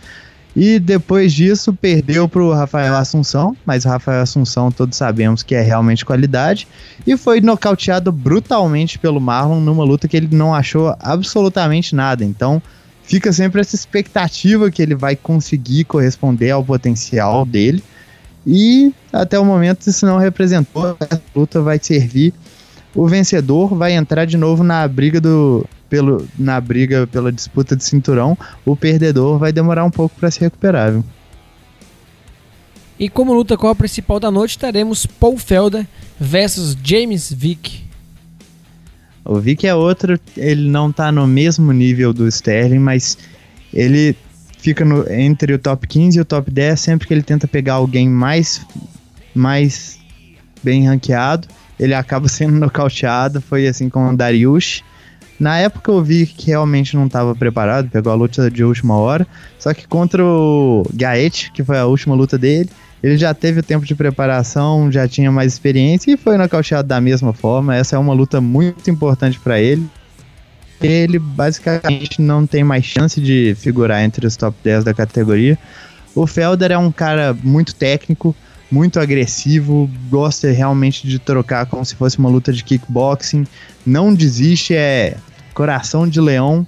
E 0.55 0.79
depois 0.79 1.33
disso 1.33 1.73
perdeu 1.73 2.29
para 2.29 2.43
o 2.43 2.53
Rafael 2.53 2.95
Assunção, 2.95 3.57
mas 3.65 3.85
o 3.85 3.89
Rafael 3.89 4.21
Assunção 4.21 4.71
todos 4.71 4.99
sabemos 4.99 5.43
que 5.43 5.55
é 5.55 5.63
realmente 5.63 6.05
qualidade. 6.05 6.69
E 7.07 7.17
foi 7.17 7.41
nocauteado 7.41 8.13
brutalmente 8.13 8.99
pelo 8.99 9.21
Marlon 9.21 9.61
numa 9.61 9.83
luta 9.83 10.07
que 10.07 10.17
ele 10.17 10.29
não 10.31 10.55
achou 10.55 10.95
absolutamente 11.01 11.95
nada. 11.95 12.23
Então 12.23 12.61
fica 13.03 13.33
sempre 13.33 13.61
essa 13.61 13.75
expectativa 13.75 14.71
que 14.71 14.83
ele 14.83 14.95
vai 14.95 15.17
conseguir 15.17 15.85
corresponder 15.85 16.51
ao 16.51 16.65
potencial 16.65 17.45
dele. 17.45 17.83
E 18.47 18.93
até 19.13 19.39
o 19.39 19.45
momento 19.45 19.87
isso 19.89 20.05
não 20.07 20.19
representou. 20.19 20.97
A 21.01 21.21
luta 21.35 21.61
vai 21.61 21.79
servir. 21.81 22.35
O 22.95 23.07
vencedor 23.07 23.75
vai 23.75 23.93
entrar 23.93 24.25
de 24.25 24.37
novo 24.37 24.63
na 24.63 24.87
briga 24.87 25.21
do 25.21 25.67
pelo, 25.89 26.27
na 26.39 26.61
briga 26.61 27.07
pela 27.07 27.31
disputa 27.31 27.77
de 27.77 27.85
cinturão. 27.85 28.37
O 28.65 28.75
perdedor 28.75 29.39
vai 29.39 29.53
demorar 29.53 29.85
um 29.85 29.91
pouco 29.91 30.15
para 30.19 30.31
se 30.31 30.41
recuperar. 30.41 30.93
Viu? 30.93 31.05
E 32.99 33.09
como 33.09 33.33
luta 33.33 33.57
com 33.57 33.69
a 33.69 33.75
principal 33.75 34.21
da 34.21 34.31
noite, 34.31 34.59
teremos 34.59 35.07
Paul 35.07 35.37
Felder 35.37 35.87
versus 36.19 36.77
James 36.83 37.33
Vick. 37.33 37.85
O 39.25 39.39
Vick 39.39 39.67
é 39.67 39.75
outro, 39.75 40.19
ele 40.37 40.69
não 40.69 40.91
tá 40.91 41.13
no 41.13 41.27
mesmo 41.27 41.73
nível 41.73 42.13
do 42.13 42.27
Sterling, 42.27 42.81
mas 42.81 43.17
ele 43.73 44.17
fica 44.59 44.85
no, 44.85 45.11
entre 45.11 45.53
o 45.53 45.59
top 45.59 45.87
15 45.87 46.19
e 46.19 46.21
o 46.21 46.25
top 46.25 46.51
10 46.51 46.79
sempre 46.79 47.07
que 47.07 47.15
ele 47.15 47.23
tenta 47.23 47.47
pegar 47.47 47.75
alguém 47.75 48.09
mais, 48.09 48.65
mais 49.35 49.99
bem 50.63 50.87
ranqueado. 50.87 51.49
Ele 51.79 51.95
acaba 51.95 52.27
sendo 52.31 52.59
nocauteado, 52.59 53.41
foi 53.41 53.67
assim 53.67 53.89
com 53.89 54.09
o 54.09 54.17
Dariush. 54.17 54.83
Na 55.39 55.59
época 55.59 55.91
eu 55.91 56.03
vi 56.03 56.27
que 56.27 56.49
realmente 56.49 56.95
não 56.95 57.07
estava 57.07 57.35
preparado, 57.35 57.91
pegou 57.91 58.13
a 58.13 58.17
luta 58.17 58.49
de 58.49 58.63
última 58.63 58.97
hora. 58.97 59.27
Só 59.59 59.75
que 59.75 59.89
contra 59.89 60.25
o 60.25 60.85
Gaet, 60.95 61.51
que 61.53 61.65
foi 61.65 61.79
a 61.79 61.87
última 61.87 62.15
luta 62.15 62.39
dele, 62.39 62.71
ele 63.03 63.17
já 63.17 63.35
teve 63.35 63.61
o 63.61 63.63
tempo 63.63 63.85
de 63.85 63.95
preparação, 63.95 64.91
já 64.91 65.09
tinha 65.09 65.31
mais 65.33 65.53
experiência 65.53 66.13
e 66.13 66.17
foi 66.17 66.39
nocauteado 66.39 66.87
da 66.87 67.01
mesma 67.01 67.33
forma. 67.33 67.75
Essa 67.75 67.97
é 67.97 67.99
uma 67.99 68.15
luta 68.15 68.41
muito 68.41 68.89
importante 68.91 69.41
para 69.41 69.61
ele. 69.61 69.87
Ele 70.81 71.19
basicamente 71.19 72.21
não 72.21 72.47
tem 72.47 72.63
mais 72.65 72.85
chance 72.85 73.21
de 73.21 73.57
figurar 73.59 74.03
entre 74.03 74.27
os 74.27 74.37
top 74.37 74.57
10 74.63 74.85
da 74.85 74.95
categoria. 74.95 75.59
O 76.15 76.27
Felder 76.27 76.73
é 76.73 76.79
um 76.79 76.93
cara 76.93 77.37
muito 77.43 77.75
técnico, 77.75 78.35
muito 78.71 78.99
agressivo, 79.01 79.91
gosta 80.11 80.51
realmente 80.51 81.07
de 81.07 81.19
trocar 81.19 81.67
como 81.67 81.85
se 81.85 81.95
fosse 81.95 82.19
uma 82.19 82.29
luta 82.29 82.53
de 82.53 82.65
kickboxing, 82.65 83.47
não 83.85 84.13
desiste, 84.15 84.75
é 84.75 85.17
coração 85.55 86.09
de 86.09 86.21
leão. 86.21 86.67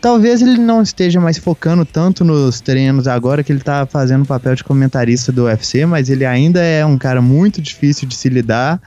Talvez 0.00 0.42
ele 0.42 0.58
não 0.58 0.82
esteja 0.82 1.20
mais 1.20 1.38
focando 1.38 1.84
tanto 1.84 2.24
nos 2.24 2.60
treinos 2.60 3.08
agora 3.08 3.42
que 3.42 3.50
ele 3.50 3.60
tá 3.60 3.86
fazendo 3.86 4.22
o 4.22 4.26
papel 4.26 4.54
de 4.54 4.62
comentarista 4.62 5.32
do 5.32 5.44
UFC, 5.44 5.86
mas 5.86 6.10
ele 6.10 6.24
ainda 6.24 6.62
é 6.62 6.84
um 6.84 6.98
cara 6.98 7.22
muito 7.22 7.60
difícil 7.60 8.06
de 8.06 8.14
se 8.14 8.28
lidar. 8.28 8.80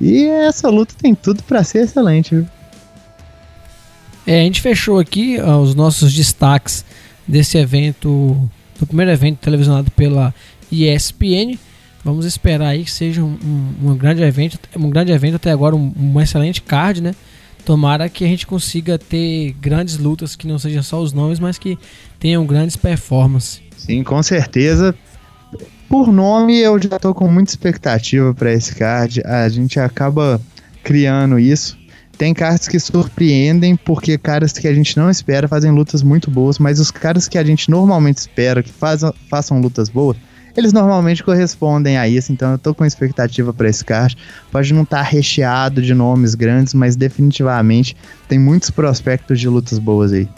E 0.00 0.26
essa 0.26 0.68
luta 0.68 0.94
tem 1.00 1.14
tudo 1.14 1.42
para 1.42 1.64
ser 1.64 1.84
excelente, 1.84 2.34
viu? 2.34 2.46
É, 4.26 4.40
a 4.40 4.44
gente 4.44 4.60
fechou 4.60 4.98
aqui 4.98 5.40
ó, 5.40 5.58
os 5.58 5.74
nossos 5.74 6.12
destaques 6.12 6.84
desse 7.26 7.56
evento, 7.56 8.50
do 8.78 8.86
primeiro 8.86 9.10
evento 9.10 9.38
televisionado 9.38 9.90
pela 9.92 10.34
ESPN. 10.70 11.58
Vamos 12.04 12.26
esperar 12.26 12.68
aí 12.68 12.84
que 12.84 12.90
seja 12.90 13.22
um, 13.22 13.38
um, 13.42 13.90
um 13.90 13.96
grande 13.96 14.22
evento, 14.22 14.58
um 14.76 14.90
grande 14.90 15.12
evento 15.12 15.36
até 15.36 15.50
agora, 15.50 15.74
um, 15.74 15.92
um 15.96 16.20
excelente 16.20 16.60
card, 16.62 17.00
né? 17.00 17.14
Tomara 17.68 18.08
que 18.08 18.24
a 18.24 18.26
gente 18.26 18.46
consiga 18.46 18.98
ter 18.98 19.52
grandes 19.60 19.98
lutas 19.98 20.34
que 20.34 20.46
não 20.46 20.58
sejam 20.58 20.82
só 20.82 21.02
os 21.02 21.12
nomes, 21.12 21.38
mas 21.38 21.58
que 21.58 21.78
tenham 22.18 22.46
grandes 22.46 22.76
performances. 22.76 23.60
Sim, 23.76 24.02
com 24.02 24.22
certeza. 24.22 24.94
Por 25.86 26.10
nome, 26.10 26.56
eu 26.56 26.80
já 26.80 26.98
tô 26.98 27.12
com 27.12 27.28
muita 27.28 27.50
expectativa 27.50 28.32
para 28.32 28.54
esse 28.54 28.74
card. 28.74 29.20
A 29.22 29.46
gente 29.50 29.78
acaba 29.78 30.40
criando 30.82 31.38
isso. 31.38 31.76
Tem 32.16 32.32
cards 32.32 32.68
que 32.68 32.80
surpreendem 32.80 33.76
porque 33.76 34.16
caras 34.16 34.52
que 34.52 34.66
a 34.66 34.72
gente 34.72 34.96
não 34.96 35.10
espera 35.10 35.46
fazem 35.46 35.70
lutas 35.70 36.02
muito 36.02 36.30
boas, 36.30 36.58
mas 36.58 36.80
os 36.80 36.90
caras 36.90 37.28
que 37.28 37.36
a 37.36 37.44
gente 37.44 37.70
normalmente 37.70 38.16
espera 38.16 38.62
que 38.62 38.72
façam, 38.72 39.12
façam 39.28 39.60
lutas 39.60 39.90
boas 39.90 40.16
eles 40.58 40.72
normalmente 40.72 41.22
correspondem 41.22 41.96
a 41.96 42.08
isso, 42.08 42.32
então 42.32 42.50
eu 42.50 42.58
tô 42.58 42.74
com 42.74 42.84
expectativa 42.84 43.52
para 43.52 43.68
esse 43.68 43.84
card. 43.84 44.16
Pode 44.50 44.74
não 44.74 44.82
estar 44.82 44.96
tá 44.96 45.02
recheado 45.04 45.80
de 45.80 45.94
nomes 45.94 46.34
grandes, 46.34 46.74
mas 46.74 46.96
definitivamente 46.96 47.96
tem 48.26 48.40
muitos 48.40 48.68
prospectos 48.68 49.38
de 49.38 49.48
lutas 49.48 49.78
boas 49.78 50.12
aí. 50.12 50.28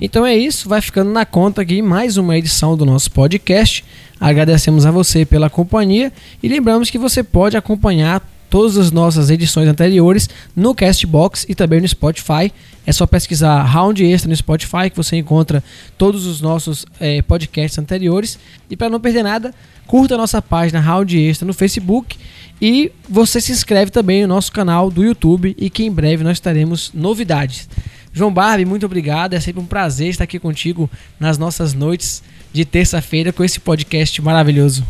Então 0.00 0.26
é 0.26 0.36
isso, 0.36 0.68
vai 0.68 0.80
ficando 0.80 1.12
na 1.12 1.24
conta 1.24 1.62
aqui 1.62 1.80
mais 1.80 2.16
uma 2.16 2.36
edição 2.36 2.76
do 2.76 2.84
nosso 2.84 3.08
podcast. 3.12 3.84
Agradecemos 4.18 4.84
a 4.84 4.90
você 4.90 5.24
pela 5.24 5.48
companhia 5.48 6.12
e 6.42 6.48
lembramos 6.48 6.90
que 6.90 6.98
você 6.98 7.22
pode 7.22 7.56
acompanhar 7.56 8.20
todas 8.52 8.76
as 8.76 8.92
nossas 8.92 9.30
edições 9.30 9.66
anteriores 9.66 10.28
no 10.54 10.74
Castbox 10.74 11.46
e 11.48 11.54
também 11.54 11.80
no 11.80 11.88
Spotify. 11.88 12.52
É 12.86 12.92
só 12.92 13.06
pesquisar 13.06 13.62
Round 13.62 14.04
Extra 14.04 14.28
no 14.28 14.36
Spotify 14.36 14.90
que 14.90 14.96
você 14.96 15.16
encontra 15.16 15.64
todos 15.96 16.26
os 16.26 16.42
nossos 16.42 16.84
é, 17.00 17.22
podcasts 17.22 17.78
anteriores. 17.78 18.38
E 18.68 18.76
para 18.76 18.90
não 18.90 19.00
perder 19.00 19.22
nada, 19.22 19.54
curta 19.86 20.16
a 20.16 20.18
nossa 20.18 20.42
página 20.42 20.80
Round 20.80 21.18
Extra 21.18 21.46
no 21.46 21.54
Facebook 21.54 22.18
e 22.60 22.92
você 23.08 23.40
se 23.40 23.52
inscreve 23.52 23.90
também 23.90 24.20
no 24.20 24.28
nosso 24.28 24.52
canal 24.52 24.90
do 24.90 25.02
YouTube 25.02 25.56
e 25.58 25.70
que 25.70 25.84
em 25.84 25.90
breve 25.90 26.22
nós 26.22 26.38
teremos 26.38 26.90
novidades. 26.92 27.66
João 28.12 28.30
Barbie, 28.30 28.66
muito 28.66 28.84
obrigado. 28.84 29.32
É 29.32 29.40
sempre 29.40 29.62
um 29.62 29.66
prazer 29.66 30.10
estar 30.10 30.24
aqui 30.24 30.38
contigo 30.38 30.90
nas 31.18 31.38
nossas 31.38 31.72
noites 31.72 32.22
de 32.52 32.66
terça-feira 32.66 33.32
com 33.32 33.42
esse 33.42 33.58
podcast 33.58 34.20
maravilhoso. 34.20 34.84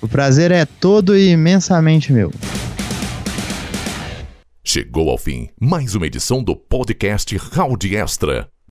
O 0.00 0.08
prazer 0.08 0.50
é 0.50 0.64
todo 0.64 1.14
e 1.14 1.28
imensamente 1.28 2.10
meu. 2.10 2.32
Chegou 4.76 5.08
ao 5.08 5.16
fim 5.16 5.48
mais 5.58 5.94
uma 5.94 6.06
edição 6.06 6.42
do 6.44 6.54
podcast 6.54 7.34
Round 7.34 7.96
Extra. 7.96 8.46